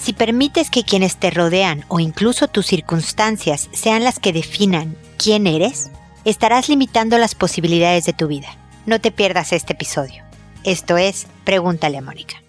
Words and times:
Si 0.00 0.14
permites 0.14 0.70
que 0.70 0.82
quienes 0.82 1.18
te 1.18 1.30
rodean 1.30 1.84
o 1.88 2.00
incluso 2.00 2.48
tus 2.48 2.66
circunstancias 2.66 3.68
sean 3.72 4.02
las 4.02 4.18
que 4.18 4.32
definan 4.32 4.96
quién 5.18 5.46
eres, 5.46 5.90
estarás 6.24 6.70
limitando 6.70 7.18
las 7.18 7.34
posibilidades 7.34 8.06
de 8.06 8.14
tu 8.14 8.26
vida. 8.26 8.48
No 8.86 9.00
te 9.00 9.10
pierdas 9.10 9.52
este 9.52 9.74
episodio. 9.74 10.24
Esto 10.64 10.96
es 10.96 11.26
Pregúntale 11.44 11.98
a 11.98 12.02
Mónica. 12.02 12.42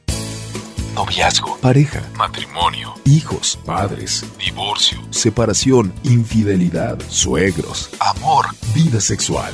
Noviazgo, 0.96 1.58
pareja, 1.58 2.02
matrimonio, 2.16 2.94
hijos, 3.06 3.60
padres, 3.66 4.26
divorcio, 4.38 5.00
separación, 5.10 5.94
infidelidad, 6.04 7.00
suegros, 7.10 7.90
amor, 8.00 8.46
vida 8.74 9.00
sexual. 9.02 9.54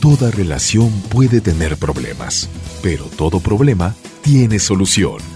Toda 0.00 0.30
relación 0.30 0.90
puede 1.08 1.40
tener 1.40 1.76
problemas, 1.78 2.48
pero 2.82 3.04
todo 3.04 3.40
problema 3.40 3.94
tiene 4.22 4.58
solución. 4.58 5.35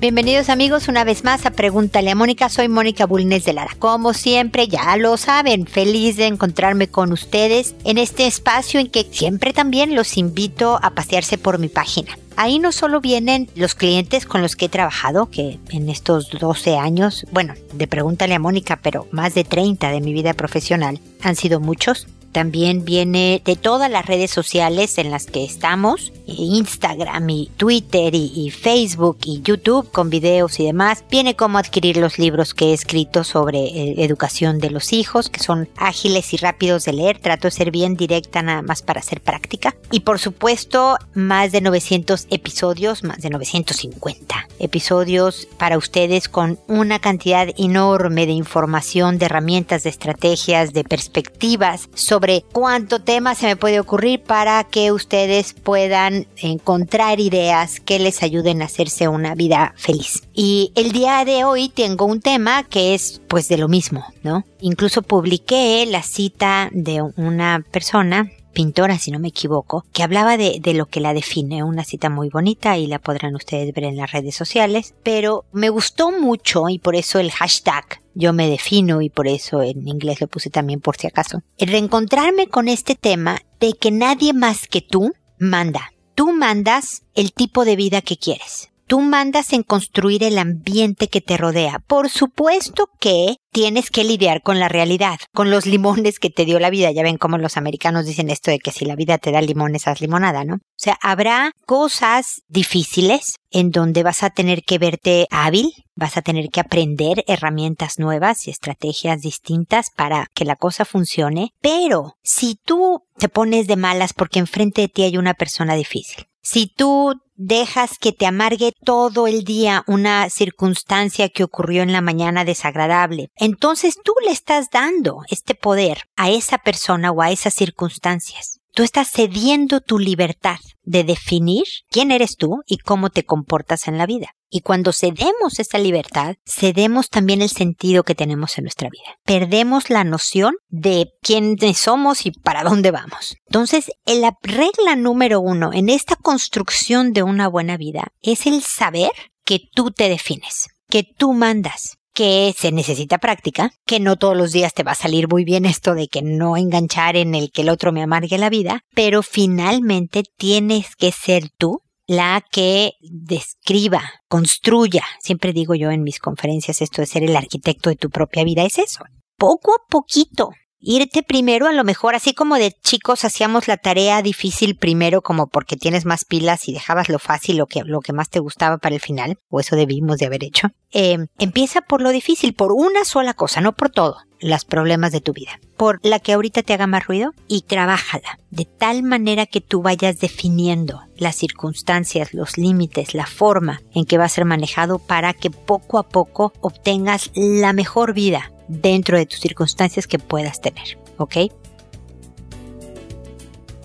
Bienvenidos 0.00 0.48
amigos 0.48 0.86
una 0.86 1.02
vez 1.02 1.24
más 1.24 1.44
a 1.44 1.50
Pregúntale 1.50 2.12
a 2.12 2.14
Mónica. 2.14 2.48
Soy 2.48 2.68
Mónica 2.68 3.04
Bulnes 3.04 3.44
de 3.44 3.52
Lara. 3.52 3.74
Como 3.80 4.14
siempre, 4.14 4.68
ya 4.68 4.96
lo 4.96 5.16
saben, 5.16 5.66
feliz 5.66 6.16
de 6.16 6.26
encontrarme 6.26 6.86
con 6.86 7.10
ustedes 7.10 7.74
en 7.82 7.98
este 7.98 8.28
espacio 8.28 8.78
en 8.78 8.90
que 8.90 9.02
siempre 9.10 9.52
también 9.52 9.96
los 9.96 10.16
invito 10.16 10.78
a 10.80 10.90
pasearse 10.90 11.36
por 11.36 11.58
mi 11.58 11.68
página. 11.68 12.16
Ahí 12.36 12.60
no 12.60 12.70
solo 12.70 13.00
vienen 13.00 13.50
los 13.56 13.74
clientes 13.74 14.24
con 14.24 14.40
los 14.40 14.54
que 14.54 14.66
he 14.66 14.68
trabajado, 14.68 15.30
que 15.30 15.58
en 15.70 15.88
estos 15.88 16.30
12 16.30 16.76
años, 16.76 17.26
bueno, 17.32 17.54
de 17.72 17.88
Pregúntale 17.88 18.36
a 18.36 18.38
Mónica, 18.38 18.78
pero 18.80 19.08
más 19.10 19.34
de 19.34 19.42
30 19.42 19.90
de 19.90 20.00
mi 20.00 20.12
vida 20.12 20.32
profesional, 20.32 21.00
han 21.22 21.34
sido 21.34 21.58
muchos 21.58 22.06
también 22.32 22.84
viene 22.84 23.42
de 23.44 23.56
todas 23.56 23.90
las 23.90 24.06
redes 24.06 24.30
sociales 24.30 24.98
en 24.98 25.10
las 25.10 25.26
que 25.26 25.44
estamos, 25.44 26.12
Instagram 26.26 27.28
y 27.30 27.50
Twitter 27.56 28.14
y, 28.14 28.50
Facebook 28.50 29.18
y 29.24 29.40
YouTube 29.42 29.90
con 29.90 30.10
videos 30.10 30.60
y 30.60 30.64
demás. 30.64 31.04
Viene 31.10 31.36
cómo 31.36 31.58
adquirir 31.58 31.96
los 31.96 32.18
libros 32.18 32.54
que 32.54 32.66
he 32.66 32.72
escrito 32.72 33.24
sobre 33.24 33.58
eh, 33.58 34.04
educación 34.04 34.58
de 34.58 34.70
los 34.70 34.92
hijos, 34.92 35.30
que 35.30 35.40
son 35.40 35.68
ágiles 35.76 36.32
y 36.34 36.36
rápidos 36.36 36.84
de 36.84 36.92
leer. 36.92 37.18
Trato 37.18 37.48
de 37.48 37.52
ser 37.52 37.70
bien 37.70 37.96
directa 37.96 38.42
nada 38.42 38.62
más 38.62 38.82
para 38.82 39.00
hacer 39.00 39.20
práctica. 39.20 39.74
Y 39.90 40.00
por 40.00 40.18
supuesto, 40.18 40.98
más 41.14 41.52
de 41.52 41.60
900 41.60 42.26
episodios, 42.30 43.04
más 43.04 43.18
de 43.18 43.30
950 43.30 44.48
episodios 44.58 45.48
para 45.58 45.78
ustedes 45.78 46.28
con 46.28 46.58
una 46.66 46.98
cantidad 46.98 47.48
enorme 47.56 48.26
de 48.26 48.32
información, 48.32 49.18
de 49.18 49.26
herramientas, 49.26 49.84
de 49.84 49.90
estrategias, 49.90 50.72
de 50.72 50.84
perspectivas 50.84 51.88
sobre 51.94 52.17
cuánto 52.52 53.00
tema 53.00 53.34
se 53.34 53.46
me 53.46 53.56
puede 53.56 53.80
ocurrir 53.80 54.22
para 54.22 54.64
que 54.64 54.92
ustedes 54.92 55.52
puedan 55.52 56.26
encontrar 56.36 57.20
ideas 57.20 57.80
que 57.80 57.98
les 57.98 58.22
ayuden 58.22 58.62
a 58.62 58.66
hacerse 58.66 59.08
una 59.08 59.34
vida 59.34 59.74
feliz. 59.76 60.22
Y 60.34 60.72
el 60.74 60.92
día 60.92 61.24
de 61.24 61.44
hoy 61.44 61.68
tengo 61.68 62.04
un 62.04 62.20
tema 62.20 62.62
que 62.64 62.94
es 62.94 63.20
pues 63.28 63.48
de 63.48 63.58
lo 63.58 63.68
mismo, 63.68 64.04
¿no? 64.22 64.44
Incluso 64.60 65.02
publiqué 65.02 65.86
la 65.86 66.02
cita 66.02 66.68
de 66.72 67.02
una 67.16 67.64
persona 67.70 68.30
pintora, 68.58 68.98
si 68.98 69.12
no 69.12 69.20
me 69.20 69.28
equivoco, 69.28 69.84
que 69.92 70.02
hablaba 70.02 70.36
de, 70.36 70.58
de, 70.60 70.74
lo 70.74 70.86
que 70.86 70.98
la 70.98 71.14
define, 71.14 71.62
una 71.62 71.84
cita 71.84 72.10
muy 72.10 72.28
bonita 72.28 72.76
y 72.76 72.88
la 72.88 72.98
podrán 72.98 73.36
ustedes 73.36 73.72
ver 73.72 73.84
en 73.84 73.96
las 73.96 74.10
redes 74.10 74.34
sociales, 74.34 74.96
pero 75.04 75.44
me 75.52 75.68
gustó 75.68 76.10
mucho 76.10 76.68
y 76.68 76.80
por 76.80 76.96
eso 76.96 77.20
el 77.20 77.30
hashtag 77.30 78.02
yo 78.14 78.32
me 78.32 78.50
defino 78.50 79.00
y 79.00 79.10
por 79.10 79.28
eso 79.28 79.62
en 79.62 79.86
inglés 79.86 80.20
lo 80.20 80.26
puse 80.26 80.50
también 80.50 80.80
por 80.80 80.96
si 80.96 81.06
acaso. 81.06 81.40
El 81.56 81.68
reencontrarme 81.68 82.48
con 82.48 82.66
este 82.66 82.96
tema 82.96 83.38
de 83.60 83.74
que 83.74 83.92
nadie 83.92 84.32
más 84.32 84.66
que 84.66 84.80
tú 84.80 85.12
manda. 85.38 85.92
Tú 86.16 86.32
mandas 86.32 87.04
el 87.14 87.32
tipo 87.32 87.64
de 87.64 87.76
vida 87.76 88.00
que 88.00 88.16
quieres. 88.16 88.70
Tú 88.88 89.00
mandas 89.00 89.52
en 89.52 89.64
construir 89.64 90.24
el 90.24 90.38
ambiente 90.38 91.08
que 91.08 91.20
te 91.20 91.36
rodea. 91.36 91.78
Por 91.86 92.08
supuesto 92.08 92.88
que 92.98 93.36
tienes 93.52 93.90
que 93.90 94.02
lidiar 94.02 94.40
con 94.40 94.58
la 94.58 94.70
realidad, 94.70 95.18
con 95.34 95.50
los 95.50 95.66
limones 95.66 96.18
que 96.18 96.30
te 96.30 96.46
dio 96.46 96.58
la 96.58 96.70
vida. 96.70 96.90
Ya 96.90 97.02
ven 97.02 97.18
cómo 97.18 97.36
los 97.36 97.58
americanos 97.58 98.06
dicen 98.06 98.30
esto 98.30 98.50
de 98.50 98.58
que 98.58 98.72
si 98.72 98.86
la 98.86 98.96
vida 98.96 99.18
te 99.18 99.30
da 99.30 99.42
limones, 99.42 99.86
haz 99.86 100.00
limonada, 100.00 100.44
¿no? 100.44 100.54
O 100.54 100.60
sea, 100.78 100.96
habrá 101.02 101.52
cosas 101.66 102.40
difíciles 102.48 103.34
en 103.50 103.72
donde 103.72 104.02
vas 104.02 104.22
a 104.22 104.30
tener 104.30 104.62
que 104.62 104.78
verte 104.78 105.26
hábil, 105.30 105.70
vas 105.94 106.16
a 106.16 106.22
tener 106.22 106.48
que 106.48 106.60
aprender 106.60 107.24
herramientas 107.26 107.98
nuevas 107.98 108.48
y 108.48 108.50
estrategias 108.50 109.20
distintas 109.20 109.88
para 109.94 110.28
que 110.32 110.46
la 110.46 110.56
cosa 110.56 110.86
funcione. 110.86 111.50
Pero 111.60 112.14
si 112.22 112.54
tú 112.64 113.02
te 113.18 113.28
pones 113.28 113.66
de 113.66 113.76
malas 113.76 114.14
porque 114.14 114.38
enfrente 114.38 114.80
de 114.80 114.88
ti 114.88 115.02
hay 115.02 115.18
una 115.18 115.34
persona 115.34 115.74
difícil, 115.74 116.24
si 116.50 116.66
tú 116.66 117.12
dejas 117.36 117.98
que 118.00 118.12
te 118.12 118.24
amargue 118.24 118.72
todo 118.82 119.26
el 119.26 119.44
día 119.44 119.84
una 119.86 120.30
circunstancia 120.30 121.28
que 121.28 121.44
ocurrió 121.44 121.82
en 121.82 121.92
la 121.92 122.00
mañana 122.00 122.46
desagradable, 122.46 123.28
entonces 123.36 123.98
tú 124.02 124.14
le 124.24 124.32
estás 124.32 124.70
dando 124.70 125.20
este 125.28 125.54
poder 125.54 126.04
a 126.16 126.30
esa 126.30 126.56
persona 126.56 127.10
o 127.10 127.20
a 127.20 127.30
esas 127.30 127.52
circunstancias. 127.52 128.57
Tú 128.78 128.84
estás 128.84 129.10
cediendo 129.10 129.80
tu 129.80 129.98
libertad 129.98 130.60
de 130.84 131.02
definir 131.02 131.64
quién 131.90 132.12
eres 132.12 132.36
tú 132.36 132.62
y 132.64 132.78
cómo 132.78 133.10
te 133.10 133.24
comportas 133.24 133.88
en 133.88 133.98
la 133.98 134.06
vida. 134.06 134.28
Y 134.48 134.60
cuando 134.60 134.92
cedemos 134.92 135.58
esa 135.58 135.78
libertad, 135.78 136.36
cedemos 136.46 137.08
también 137.08 137.42
el 137.42 137.48
sentido 137.48 138.04
que 138.04 138.14
tenemos 138.14 138.56
en 138.56 138.62
nuestra 138.62 138.88
vida. 138.88 139.16
Perdemos 139.24 139.90
la 139.90 140.04
noción 140.04 140.54
de 140.68 141.08
quiénes 141.22 141.76
somos 141.76 142.24
y 142.24 142.30
para 142.30 142.62
dónde 142.62 142.92
vamos. 142.92 143.34
Entonces, 143.48 143.90
la 144.06 144.36
regla 144.42 144.94
número 144.94 145.40
uno 145.40 145.72
en 145.72 145.88
esta 145.88 146.14
construcción 146.14 147.12
de 147.12 147.24
una 147.24 147.48
buena 147.48 147.76
vida 147.76 148.12
es 148.22 148.46
el 148.46 148.62
saber 148.62 149.10
que 149.44 149.58
tú 149.74 149.90
te 149.90 150.08
defines, 150.08 150.68
que 150.88 151.02
tú 151.02 151.32
mandas, 151.32 151.97
que 152.18 152.52
se 152.58 152.72
necesita 152.72 153.18
práctica, 153.18 153.70
que 153.86 154.00
no 154.00 154.16
todos 154.16 154.36
los 154.36 154.50
días 154.50 154.74
te 154.74 154.82
va 154.82 154.90
a 154.90 154.96
salir 154.96 155.28
muy 155.28 155.44
bien 155.44 155.64
esto 155.64 155.94
de 155.94 156.08
que 156.08 156.20
no 156.20 156.56
enganchar 156.56 157.14
en 157.14 157.36
el 157.36 157.52
que 157.52 157.62
el 157.62 157.68
otro 157.68 157.92
me 157.92 158.02
amargue 158.02 158.38
la 158.38 158.50
vida, 158.50 158.80
pero 158.92 159.22
finalmente 159.22 160.24
tienes 160.36 160.96
que 160.96 161.12
ser 161.12 161.48
tú 161.56 161.82
la 162.08 162.44
que 162.50 162.94
describa, 163.02 164.02
construya. 164.26 165.04
Siempre 165.20 165.52
digo 165.52 165.76
yo 165.76 165.92
en 165.92 166.02
mis 166.02 166.18
conferencias 166.18 166.82
esto 166.82 167.02
de 167.02 167.06
ser 167.06 167.22
el 167.22 167.36
arquitecto 167.36 167.88
de 167.88 167.94
tu 167.94 168.10
propia 168.10 168.42
vida, 168.42 168.64
es 168.64 168.78
eso. 168.78 169.04
Poco 169.36 169.70
a 169.70 169.88
poquito, 169.88 170.50
irte 170.80 171.22
primero, 171.22 171.66
a 171.66 171.72
lo 171.72 171.84
mejor 171.84 172.14
así 172.14 172.34
como 172.34 172.56
de 172.56 172.72
chicos 172.72 173.24
hacíamos 173.24 173.68
la 173.68 173.76
tarea 173.76 174.22
difícil 174.22 174.76
primero 174.76 175.22
como 175.22 175.46
porque 175.48 175.76
tienes 175.76 176.04
más 176.04 176.24
pilas 176.24 176.68
y 176.68 176.72
dejabas 176.72 177.08
lo 177.08 177.18
fácil, 177.18 177.56
lo 177.56 177.66
que, 177.66 177.82
lo 177.84 178.00
que 178.00 178.12
más 178.12 178.30
te 178.30 178.40
gustaba 178.40 178.78
para 178.78 178.94
el 178.94 179.00
final, 179.00 179.38
o 179.48 179.60
eso 179.60 179.76
debimos 179.76 180.18
de 180.18 180.26
haber 180.26 180.44
hecho. 180.44 180.68
Eh, 180.92 181.18
empieza 181.38 181.80
por 181.82 182.00
lo 182.00 182.10
difícil, 182.10 182.54
por 182.54 182.72
una 182.72 183.04
sola 183.04 183.34
cosa, 183.34 183.60
no 183.60 183.72
por 183.72 183.90
todo, 183.90 184.18
los 184.40 184.64
problemas 184.64 185.12
de 185.12 185.20
tu 185.20 185.32
vida, 185.32 185.58
por 185.76 186.00
la 186.02 186.20
que 186.20 186.32
ahorita 186.32 186.62
te 186.62 186.72
haga 186.72 186.86
más 186.86 187.06
ruido 187.06 187.32
y 187.48 187.62
trabájala 187.62 188.38
de 188.50 188.64
tal 188.64 189.02
manera 189.02 189.46
que 189.46 189.60
tú 189.60 189.82
vayas 189.82 190.20
definiendo 190.20 191.02
las 191.16 191.36
circunstancias, 191.36 192.32
los 192.32 192.56
límites, 192.56 193.14
la 193.14 193.26
forma 193.26 193.80
en 193.94 194.04
que 194.04 194.18
va 194.18 194.24
a 194.24 194.30
ser 194.30 194.44
manejado 194.44 194.98
para 194.98 195.34
que 195.34 195.50
poco 195.50 195.98
a 195.98 196.08
poco 196.08 196.52
obtengas 196.60 197.30
la 197.34 197.72
mejor 197.72 198.14
vida 198.14 198.52
dentro 198.68 199.18
de 199.18 199.26
tus 199.26 199.40
circunstancias 199.40 200.06
que 200.06 200.18
puedas 200.18 200.60
tener, 200.60 200.98
¿ok? 201.16 201.36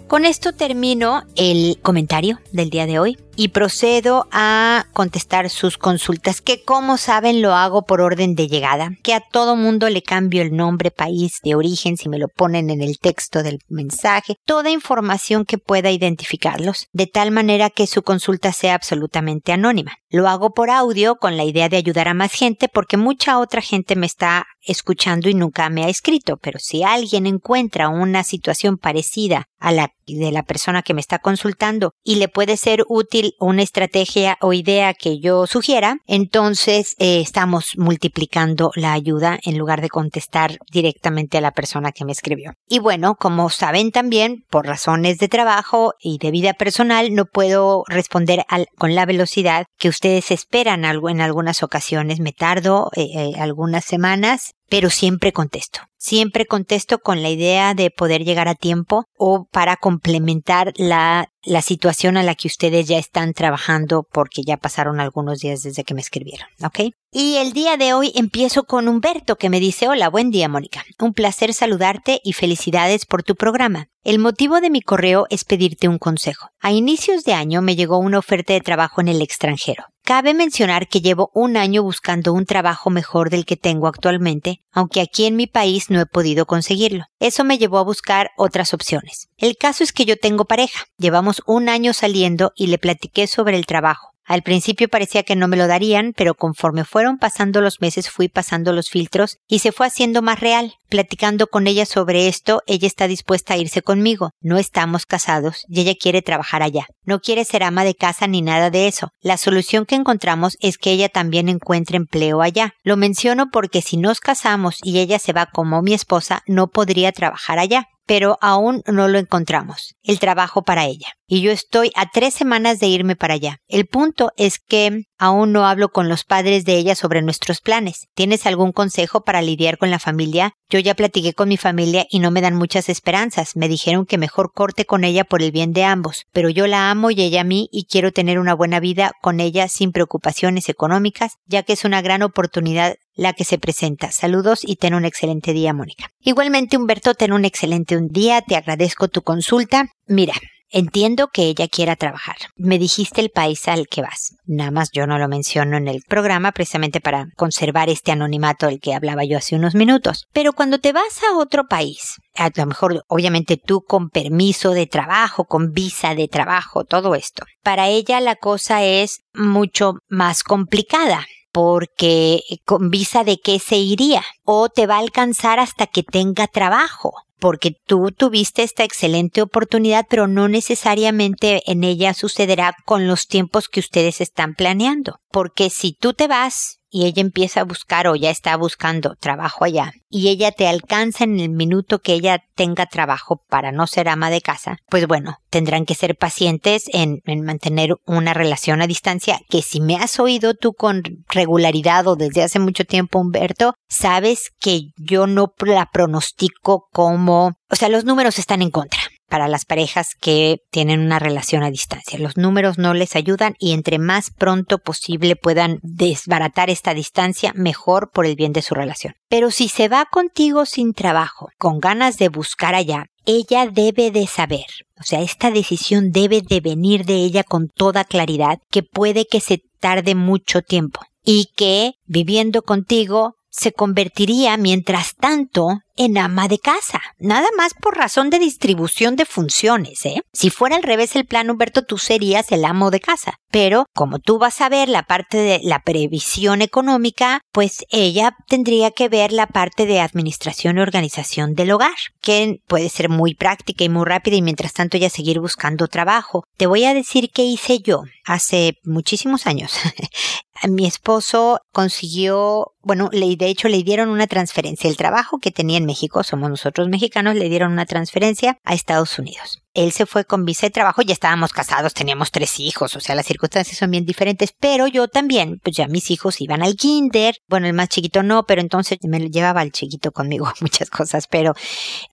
Con 0.07 0.25
esto 0.25 0.53
termino 0.53 1.23
el 1.35 1.79
comentario 1.81 2.39
del 2.51 2.69
día 2.69 2.85
de 2.85 2.99
hoy 2.99 3.17
y 3.35 3.49
procedo 3.49 4.27
a 4.31 4.85
contestar 4.93 5.49
sus 5.49 5.77
consultas, 5.77 6.41
que 6.41 6.63
como 6.63 6.97
saben 6.97 7.41
lo 7.41 7.53
hago 7.53 7.83
por 7.83 8.01
orden 8.01 8.35
de 8.35 8.47
llegada, 8.47 8.91
que 9.01 9.13
a 9.13 9.21
todo 9.21 9.55
mundo 9.55 9.89
le 9.89 10.01
cambio 10.01 10.41
el 10.41 10.55
nombre, 10.55 10.91
país 10.91 11.39
de 11.43 11.55
origen, 11.55 11.97
si 11.97 12.09
me 12.09 12.19
lo 12.19 12.27
ponen 12.27 12.69
en 12.69 12.81
el 12.81 12.99
texto 12.99 13.43
del 13.43 13.59
mensaje, 13.67 14.35
toda 14.45 14.69
información 14.69 15.45
que 15.45 15.57
pueda 15.57 15.91
identificarlos, 15.91 16.87
de 16.91 17.07
tal 17.07 17.31
manera 17.31 17.69
que 17.69 17.87
su 17.87 18.03
consulta 18.03 18.51
sea 18.51 18.75
absolutamente 18.75 19.51
anónima. 19.51 19.93
Lo 20.09 20.27
hago 20.27 20.51
por 20.51 20.69
audio 20.69 21.15
con 21.15 21.37
la 21.37 21.43
idea 21.43 21.69
de 21.69 21.77
ayudar 21.77 22.07
a 22.07 22.13
más 22.13 22.31
gente 22.33 22.69
porque 22.71 22.97
mucha 22.97 23.39
otra 23.39 23.61
gente 23.61 23.95
me 23.95 24.05
está 24.05 24.45
escuchando 24.61 25.29
y 25.29 25.33
nunca 25.33 25.69
me 25.69 25.83
ha 25.83 25.89
escrito, 25.89 26.37
pero 26.37 26.59
si 26.59 26.83
alguien 26.83 27.25
encuentra 27.25 27.89
una 27.89 28.23
situación 28.23 28.77
parecida 28.77 29.45
a 29.59 29.71
la 29.71 29.89
de 30.05 30.31
la 30.31 30.43
persona 30.43 30.81
que 30.81 30.93
me 30.93 31.01
está 31.01 31.19
consultando 31.19 31.93
y 32.03 32.15
le 32.15 32.27
puede 32.27 32.57
ser 32.57 32.83
útil 32.89 33.22
una 33.39 33.63
estrategia 33.63 34.37
o 34.41 34.53
idea 34.53 34.93
que 34.93 35.19
yo 35.19 35.47
sugiera, 35.47 35.97
entonces 36.07 36.95
eh, 36.99 37.19
estamos 37.21 37.77
multiplicando 37.77 38.71
la 38.75 38.93
ayuda 38.93 39.39
en 39.43 39.57
lugar 39.57 39.81
de 39.81 39.89
contestar 39.89 40.57
directamente 40.71 41.37
a 41.37 41.41
la 41.41 41.51
persona 41.51 41.91
que 41.91 42.05
me 42.05 42.11
escribió. 42.11 42.53
Y 42.67 42.79
bueno, 42.79 43.15
como 43.15 43.49
saben 43.49 43.91
también, 43.91 44.45
por 44.49 44.65
razones 44.65 45.17
de 45.17 45.27
trabajo 45.27 45.93
y 45.99 46.17
de 46.17 46.31
vida 46.31 46.53
personal, 46.53 47.13
no 47.13 47.25
puedo 47.25 47.83
responder 47.87 48.45
con 48.77 48.95
la 48.95 49.05
velocidad 49.05 49.65
que 49.77 49.89
ustedes 49.89 50.31
esperan 50.31 50.85
en 50.85 51.21
algunas 51.21 51.63
ocasiones. 51.63 52.19
Me 52.19 52.31
tardo 52.31 52.89
eh, 52.95 53.07
eh, 53.13 53.31
algunas 53.39 53.85
semanas 53.85 54.53
pero 54.73 54.89
siempre 54.89 55.31
contesto. 55.31 55.81
Siempre 55.99 56.47
contesto 56.47 56.97
con 56.97 57.21
la 57.21 57.29
idea 57.29 57.75
de 57.75 57.91
poder 57.91 58.25
llegar 58.25 58.47
a 58.47 58.55
tiempo 58.55 59.05
o 59.15 59.47
para 59.51 59.75
complementar 59.75 60.73
la, 60.77 61.29
la 61.43 61.61
situación 61.61 62.17
a 62.17 62.23
la 62.23 62.33
que 62.33 62.47
ustedes 62.47 62.87
ya 62.87 62.97
están 62.97 63.33
trabajando 63.33 64.01
porque 64.11 64.41
ya 64.41 64.57
pasaron 64.57 64.99
algunos 64.99 65.41
días 65.41 65.61
desde 65.61 65.83
que 65.83 65.93
me 65.93 66.01
escribieron, 66.01 66.47
¿ok? 66.65 66.91
Y 67.11 67.35
el 67.35 67.53
día 67.53 67.77
de 67.77 67.93
hoy 67.93 68.13
empiezo 68.15 68.63
con 68.63 68.87
Humberto 68.87 69.35
que 69.35 69.51
me 69.51 69.59
dice, 69.59 69.87
hola, 69.87 70.09
buen 70.09 70.31
día 70.31 70.49
Mónica. 70.49 70.83
Un 70.99 71.13
placer 71.13 71.53
saludarte 71.53 72.19
y 72.23 72.33
felicidades 72.33 73.05
por 73.05 73.21
tu 73.21 73.35
programa. 73.35 73.89
El 74.03 74.17
motivo 74.17 74.59
de 74.59 74.71
mi 74.71 74.81
correo 74.81 75.27
es 75.29 75.45
pedirte 75.45 75.87
un 75.87 75.99
consejo. 75.99 76.47
A 76.59 76.71
inicios 76.71 77.25
de 77.25 77.35
año 77.35 77.61
me 77.61 77.75
llegó 77.75 77.99
una 77.99 78.17
oferta 78.17 78.53
de 78.53 78.61
trabajo 78.61 79.01
en 79.01 79.09
el 79.09 79.21
extranjero. 79.21 79.83
Cabe 80.05 80.33
mencionar 80.33 80.89
que 80.89 80.99
llevo 80.99 81.31
un 81.33 81.55
año 81.55 81.81
buscando 81.81 82.33
un 82.33 82.45
trabajo 82.45 82.89
mejor 82.89 83.29
del 83.29 83.45
que 83.45 83.55
tengo 83.55 83.87
actualmente, 83.87 84.59
aunque 84.73 84.99
aquí 84.99 85.25
en 85.25 85.37
mi 85.37 85.47
país 85.47 85.89
no 85.89 86.01
he 86.01 86.05
podido 86.05 86.45
conseguirlo. 86.45 87.05
Eso 87.21 87.45
me 87.45 87.57
llevó 87.57 87.77
a 87.77 87.83
buscar 87.83 88.31
otras 88.35 88.73
opciones. 88.73 89.29
El 89.37 89.55
caso 89.55 89.81
es 89.81 89.93
que 89.93 90.03
yo 90.03 90.17
tengo 90.17 90.43
pareja. 90.43 90.87
Llevamos 90.97 91.41
un 91.45 91.69
año 91.69 91.93
saliendo 91.93 92.51
y 92.53 92.67
le 92.67 92.79
platiqué 92.79 93.27
sobre 93.27 93.55
el 93.55 93.65
trabajo. 93.65 94.12
Al 94.25 94.41
principio 94.41 94.87
parecía 94.87 95.23
que 95.23 95.35
no 95.35 95.47
me 95.47 95.57
lo 95.57 95.67
darían, 95.67 96.13
pero 96.15 96.33
conforme 96.33 96.85
fueron 96.85 97.17
pasando 97.17 97.59
los 97.59 97.81
meses 97.81 98.09
fui 98.09 98.29
pasando 98.29 98.71
los 98.71 98.89
filtros 98.89 99.37
y 99.47 99.59
se 99.59 99.71
fue 99.71 99.87
haciendo 99.87 100.21
más 100.21 100.39
real. 100.39 100.75
Platicando 100.89 101.47
con 101.47 101.67
ella 101.67 101.85
sobre 101.85 102.27
esto, 102.27 102.61
ella 102.65 102.87
está 102.87 103.07
dispuesta 103.07 103.55
a 103.55 103.57
irse 103.57 103.81
conmigo. 103.81 104.31
No 104.39 104.57
estamos 104.57 105.05
casados 105.05 105.65
y 105.67 105.81
ella 105.81 105.93
quiere 105.99 106.21
trabajar 106.21 106.63
allá. 106.63 106.85
No 107.03 107.19
quiere 107.19 107.43
ser 107.43 107.63
ama 107.63 107.83
de 107.83 107.95
casa 107.95 108.27
ni 108.27 108.41
nada 108.41 108.69
de 108.69 108.87
eso. 108.87 109.09
La 109.21 109.37
solución 109.37 109.85
que 109.85 109.95
encontramos 109.95 110.55
es 110.61 110.77
que 110.77 110.91
ella 110.91 111.09
también 111.09 111.49
encuentre 111.49 111.97
empleo 111.97 112.41
allá. 112.41 112.73
Lo 112.83 112.95
menciono 112.95 113.49
porque 113.51 113.81
si 113.81 113.97
nos 113.97 114.19
casamos 114.19 114.77
y 114.83 114.99
ella 114.99 115.19
se 115.19 115.33
va 115.33 115.47
como 115.47 115.81
mi 115.81 115.93
esposa, 115.93 116.43
no 116.47 116.67
podría 116.67 117.11
trabajar 117.11 117.59
allá 117.59 117.89
pero 118.05 118.37
aún 118.41 118.81
no 118.85 119.07
lo 119.07 119.17
encontramos, 119.17 119.95
el 120.03 120.19
trabajo 120.19 120.63
para 120.63 120.85
ella. 120.85 121.07
Y 121.25 121.41
yo 121.41 121.51
estoy 121.51 121.91
a 121.95 122.09
tres 122.11 122.33
semanas 122.33 122.79
de 122.79 122.87
irme 122.87 123.15
para 123.15 123.33
allá. 123.33 123.57
El 123.67 123.87
punto 123.87 124.31
es 124.37 124.59
que 124.59 125.05
aún 125.17 125.51
no 125.51 125.65
hablo 125.65 125.89
con 125.89 126.09
los 126.09 126.25
padres 126.25 126.65
de 126.65 126.75
ella 126.75 126.95
sobre 126.95 127.21
nuestros 127.21 127.61
planes. 127.61 128.07
¿Tienes 128.13 128.45
algún 128.45 128.71
consejo 128.71 129.23
para 129.23 129.41
lidiar 129.41 129.77
con 129.77 129.89
la 129.89 129.99
familia? 129.99 130.53
Yo 130.69 130.79
ya 130.79 130.95
platiqué 130.95 131.33
con 131.33 131.49
mi 131.49 131.57
familia 131.57 132.05
y 132.09 132.19
no 132.19 132.29
me 132.29 132.41
dan 132.41 132.55
muchas 132.55 132.89
esperanzas. 132.89 133.55
Me 133.55 133.67
dijeron 133.67 134.05
que 134.05 134.17
mejor 134.17 134.51
corte 134.53 134.85
con 134.85 135.03
ella 135.03 135.23
por 135.23 135.41
el 135.41 135.51
bien 135.51 135.71
de 135.71 135.85
ambos, 135.85 136.25
pero 136.33 136.49
yo 136.49 136.67
la 136.67 136.91
amo 136.91 137.09
y 137.09 137.21
ella 137.21 137.41
a 137.41 137.45
mí 137.45 137.69
y 137.71 137.85
quiero 137.85 138.11
tener 138.11 138.37
una 138.37 138.53
buena 138.53 138.79
vida 138.79 139.13
con 139.21 139.39
ella 139.39 139.67
sin 139.69 139.91
preocupaciones 139.91 140.69
económicas, 140.69 141.37
ya 141.45 141.63
que 141.63 141.73
es 141.73 141.85
una 141.85 142.01
gran 142.01 142.21
oportunidad 142.21 142.95
la 143.15 143.33
que 143.33 143.43
se 143.43 143.57
presenta. 143.57 144.11
Saludos 144.11 144.61
y 144.63 144.75
ten 144.77 144.93
un 144.93 145.05
excelente 145.05 145.53
día, 145.53 145.73
Mónica. 145.73 146.09
Igualmente, 146.19 146.77
Humberto, 146.77 147.13
ten 147.13 147.33
un 147.33 147.45
excelente 147.45 147.97
día. 148.09 148.41
Te 148.41 148.55
agradezco 148.55 149.07
tu 149.07 149.21
consulta. 149.21 149.89
Mira, 150.07 150.33
Entiendo 150.75 151.27
que 151.27 151.43
ella 151.43 151.67
quiera 151.67 151.95
trabajar. 151.95 152.35
Me 152.55 152.79
dijiste 152.79 153.21
el 153.21 153.29
país 153.29 153.67
al 153.67 153.87
que 153.87 154.01
vas. 154.01 154.33
Nada 154.47 154.71
más 154.71 154.89
yo 154.91 155.05
no 155.05 155.19
lo 155.19 155.27
menciono 155.27 155.77
en 155.77 155.87
el 155.87 156.01
programa 156.01 156.51
precisamente 156.51 156.99
para 156.99 157.27
conservar 157.35 157.91
este 157.91 158.11
anonimato 158.11 158.65
del 158.65 158.79
que 158.79 158.95
hablaba 158.95 159.23
yo 159.23 159.37
hace 159.37 159.55
unos 159.55 159.75
minutos. 159.75 160.25
Pero 160.33 160.53
cuando 160.53 160.79
te 160.79 160.91
vas 160.91 161.21
a 161.29 161.37
otro 161.37 161.65
país, 161.67 162.15
a 162.35 162.49
lo 162.55 162.65
mejor 162.65 163.03
obviamente 163.07 163.55
tú 163.63 163.83
con 163.87 164.09
permiso 164.09 164.71
de 164.71 164.87
trabajo, 164.87 165.45
con 165.45 165.73
visa 165.73 166.15
de 166.15 166.27
trabajo, 166.27 166.85
todo 166.85 167.13
esto, 167.13 167.45
para 167.61 167.89
ella 167.89 168.19
la 168.19 168.35
cosa 168.35 168.83
es 168.83 169.19
mucho 169.31 169.97
más 170.09 170.41
complicada 170.41 171.23
porque 171.53 172.41
con 172.65 172.89
visa 172.89 173.23
de 173.23 173.39
qué 173.39 173.59
se 173.59 173.77
iría 173.77 174.23
o 174.43 174.67
te 174.67 174.87
va 174.87 174.95
a 174.95 174.99
alcanzar 174.99 175.59
hasta 175.59 175.87
que 175.87 176.03
tenga 176.03 176.47
trabajo 176.47 177.13
porque 177.43 177.75
tú 177.85 178.09
tuviste 178.11 178.63
esta 178.63 178.85
excelente 178.85 179.41
oportunidad, 179.41 180.05
pero 180.09 180.27
no 180.27 180.47
necesariamente 180.47 181.61
en 181.69 181.83
ella 181.83 182.13
sucederá 182.13 182.73
con 182.85 183.05
los 183.05 183.27
tiempos 183.27 183.67
que 183.67 183.81
ustedes 183.81 184.21
están 184.21 184.55
planeando. 184.55 185.19
Porque 185.29 185.69
si 185.69 185.91
tú 185.91 186.13
te 186.13 186.29
vas 186.29 186.79
y 186.93 187.07
ella 187.07 187.21
empieza 187.21 187.61
a 187.61 187.65
buscar 187.65 188.07
o 188.07 188.15
ya 188.15 188.29
está 188.29 188.55
buscando 188.55 189.15
trabajo 189.19 189.65
allá 189.65 189.93
y 190.09 190.29
ella 190.29 190.51
te 190.51 190.67
alcanza 190.67 191.23
en 191.23 191.39
el 191.39 191.49
minuto 191.49 191.99
que 191.99 192.13
ella 192.13 192.43
tenga 192.53 192.85
trabajo 192.85 193.41
para 193.49 193.71
no 193.71 193.87
ser 193.87 194.07
ama 194.07 194.29
de 194.29 194.41
casa, 194.41 194.77
pues 194.89 195.07
bueno, 195.07 195.37
tendrán 195.49 195.85
que 195.85 195.95
ser 195.95 196.15
pacientes 196.15 196.85
en, 196.93 197.21
mantener 197.43 197.95
una 198.05 198.35
relación 198.35 198.83
a 198.83 198.87
distancia 198.87 199.39
que 199.49 199.63
si 199.63 199.81
me 199.81 199.95
has 199.95 200.19
oído 200.19 200.53
tú 200.53 200.73
con 200.73 201.01
regularidad 201.29 202.07
o 202.07 202.15
desde 202.15 202.43
hace 202.43 202.59
mucho 202.59 202.85
tiempo, 202.85 203.19
Humberto, 203.19 203.73
sabes 203.89 204.51
que 204.59 204.81
yo 204.95 205.25
no 205.25 205.51
la 205.65 205.87
pronostico 205.91 206.87
como, 206.91 207.53
o 207.71 207.75
sea, 207.75 207.89
los 207.89 208.05
números 208.05 208.37
están 208.37 208.61
en 208.61 208.69
contra 208.69 208.99
para 209.33 209.47
las 209.47 209.65
parejas 209.65 210.09
que 210.21 210.59
tienen 210.69 210.99
una 210.99 211.17
relación 211.17 211.63
a 211.63 211.71
distancia. 211.71 212.19
Los 212.19 212.37
números 212.37 212.77
no 212.77 212.93
les 212.93 213.15
ayudan 213.15 213.55
y 213.57 213.71
entre 213.71 213.97
más 213.97 214.29
pronto 214.29 214.77
posible 214.77 215.35
puedan 215.35 215.79
desbaratar 215.81 216.69
esta 216.69 216.93
distancia, 216.93 217.51
mejor 217.55 218.11
por 218.13 218.27
el 218.27 218.35
bien 218.35 218.53
de 218.53 218.61
su 218.61 218.75
relación. 218.75 219.15
Pero 219.29 219.49
si 219.49 219.69
se 219.69 219.87
va 219.87 220.05
contigo 220.05 220.67
sin 220.67 220.93
trabajo, 220.93 221.49
con 221.57 221.79
ganas 221.79 222.17
de 222.17 222.29
buscar 222.29 222.75
allá, 222.75 223.07
ella 223.25 223.65
debe 223.65 224.11
de 224.11 224.27
saber, 224.27 224.67
o 224.99 225.03
sea, 225.03 225.21
esta 225.21 225.49
decisión 225.49 226.11
debe 226.11 226.41
de 226.47 226.61
venir 226.61 227.03
de 227.03 227.15
ella 227.15 227.43
con 227.43 227.69
toda 227.69 228.03
claridad, 228.03 228.59
que 228.69 228.83
puede 228.83 229.25
que 229.25 229.39
se 229.39 229.61
tarde 229.79 230.13
mucho 230.13 230.61
tiempo 230.61 230.99
y 231.23 231.47
que 231.55 231.93
viviendo 232.05 232.61
contigo 232.61 233.33
se 233.53 233.71
convertiría 233.71 234.57
mientras 234.57 235.15
tanto 235.15 235.81
en 235.95 236.17
ama 236.17 236.47
de 236.47 236.57
casa, 236.57 237.01
nada 237.19 237.47
más 237.55 237.73
por 237.79 237.95
razón 237.95 238.31
de 238.31 238.39
distribución 238.39 239.15
de 239.15 239.25
funciones, 239.25 240.05
¿eh? 240.07 240.21
Si 240.33 240.49
fuera 240.49 240.75
al 240.75 240.81
revés 240.81 241.15
el 241.15 241.25
plan, 241.25 241.51
Humberto, 241.51 241.83
tú 241.83 241.99
serías 241.99 242.51
el 242.51 242.65
amo 242.65 242.89
de 242.89 242.99
casa. 242.99 243.35
Pero 243.51 243.85
como 243.93 244.17
tú 244.17 244.39
vas 244.39 244.59
a 244.61 244.69
ver 244.69 244.89
la 244.89 245.03
parte 245.03 245.37
de 245.37 245.59
la 245.61 245.83
previsión 245.83 246.63
económica, 246.63 247.41
pues 247.51 247.85
ella 247.91 248.35
tendría 248.47 248.89
que 248.89 249.07
ver 249.07 249.31
la 249.31 249.45
parte 249.45 249.85
de 249.85 249.99
administración 249.99 250.77
y 250.77 250.81
organización 250.81 251.53
del 251.53 251.71
hogar, 251.71 251.93
que 252.21 252.57
puede 252.67 252.89
ser 252.89 253.09
muy 253.09 253.35
práctica 253.35 253.83
y 253.83 253.89
muy 253.89 254.05
rápida 254.05 254.35
y 254.35 254.41
mientras 254.41 254.73
tanto 254.73 254.97
ella 254.97 255.11
seguir 255.11 255.39
buscando 255.39 255.87
trabajo. 255.87 256.43
Te 256.57 256.65
voy 256.65 256.85
a 256.85 256.95
decir 256.95 257.29
qué 257.31 257.43
hice 257.43 257.79
yo 257.79 258.01
hace 258.25 258.79
muchísimos 258.83 259.45
años. 259.45 259.73
mi 260.69 260.85
esposo 260.85 261.59
consiguió, 261.71 262.73
bueno, 262.81 263.09
le, 263.11 263.35
de 263.35 263.47
hecho 263.47 263.67
le 263.67 263.83
dieron 263.83 264.09
una 264.09 264.27
transferencia. 264.27 264.89
El 264.89 264.97
trabajo 264.97 265.39
que 265.39 265.51
tenía 265.51 265.77
en 265.77 265.85
México, 265.85 266.23
somos 266.23 266.49
nosotros 266.49 266.89
mexicanos, 266.89 267.35
le 267.35 267.49
dieron 267.49 267.71
una 267.71 267.85
transferencia 267.85 268.57
a 268.63 268.73
Estados 268.73 269.19
Unidos. 269.19 269.63
Él 269.73 269.91
se 269.91 270.05
fue 270.05 270.23
con 270.23 270.45
visa 270.45 270.67
de 270.67 270.71
trabajo, 270.71 271.01
ya 271.01 271.13
estábamos 271.13 271.51
casados, 271.51 271.95
teníamos 271.95 272.31
tres 272.31 272.59
hijos, 272.59 272.95
o 272.95 272.99
sea, 272.99 273.15
las 273.15 273.25
circunstancias 273.25 273.77
son 273.77 273.89
bien 273.89 274.05
diferentes, 274.05 274.53
pero 274.57 274.85
yo 274.85 275.07
también, 275.07 275.59
pues 275.63 275.75
ya 275.75 275.87
mis 275.87 276.11
hijos 276.11 276.41
iban 276.41 276.61
al 276.61 276.75
kinder, 276.75 277.37
bueno, 277.47 277.65
el 277.65 277.73
más 277.73 277.89
chiquito 277.89 278.21
no, 278.21 278.45
pero 278.45 278.61
entonces 278.61 278.99
me 279.01 279.19
llevaba 279.19 279.61
al 279.61 279.71
chiquito 279.71 280.11
conmigo 280.11 280.51
muchas 280.61 280.91
cosas, 280.91 281.27
pero 281.27 281.55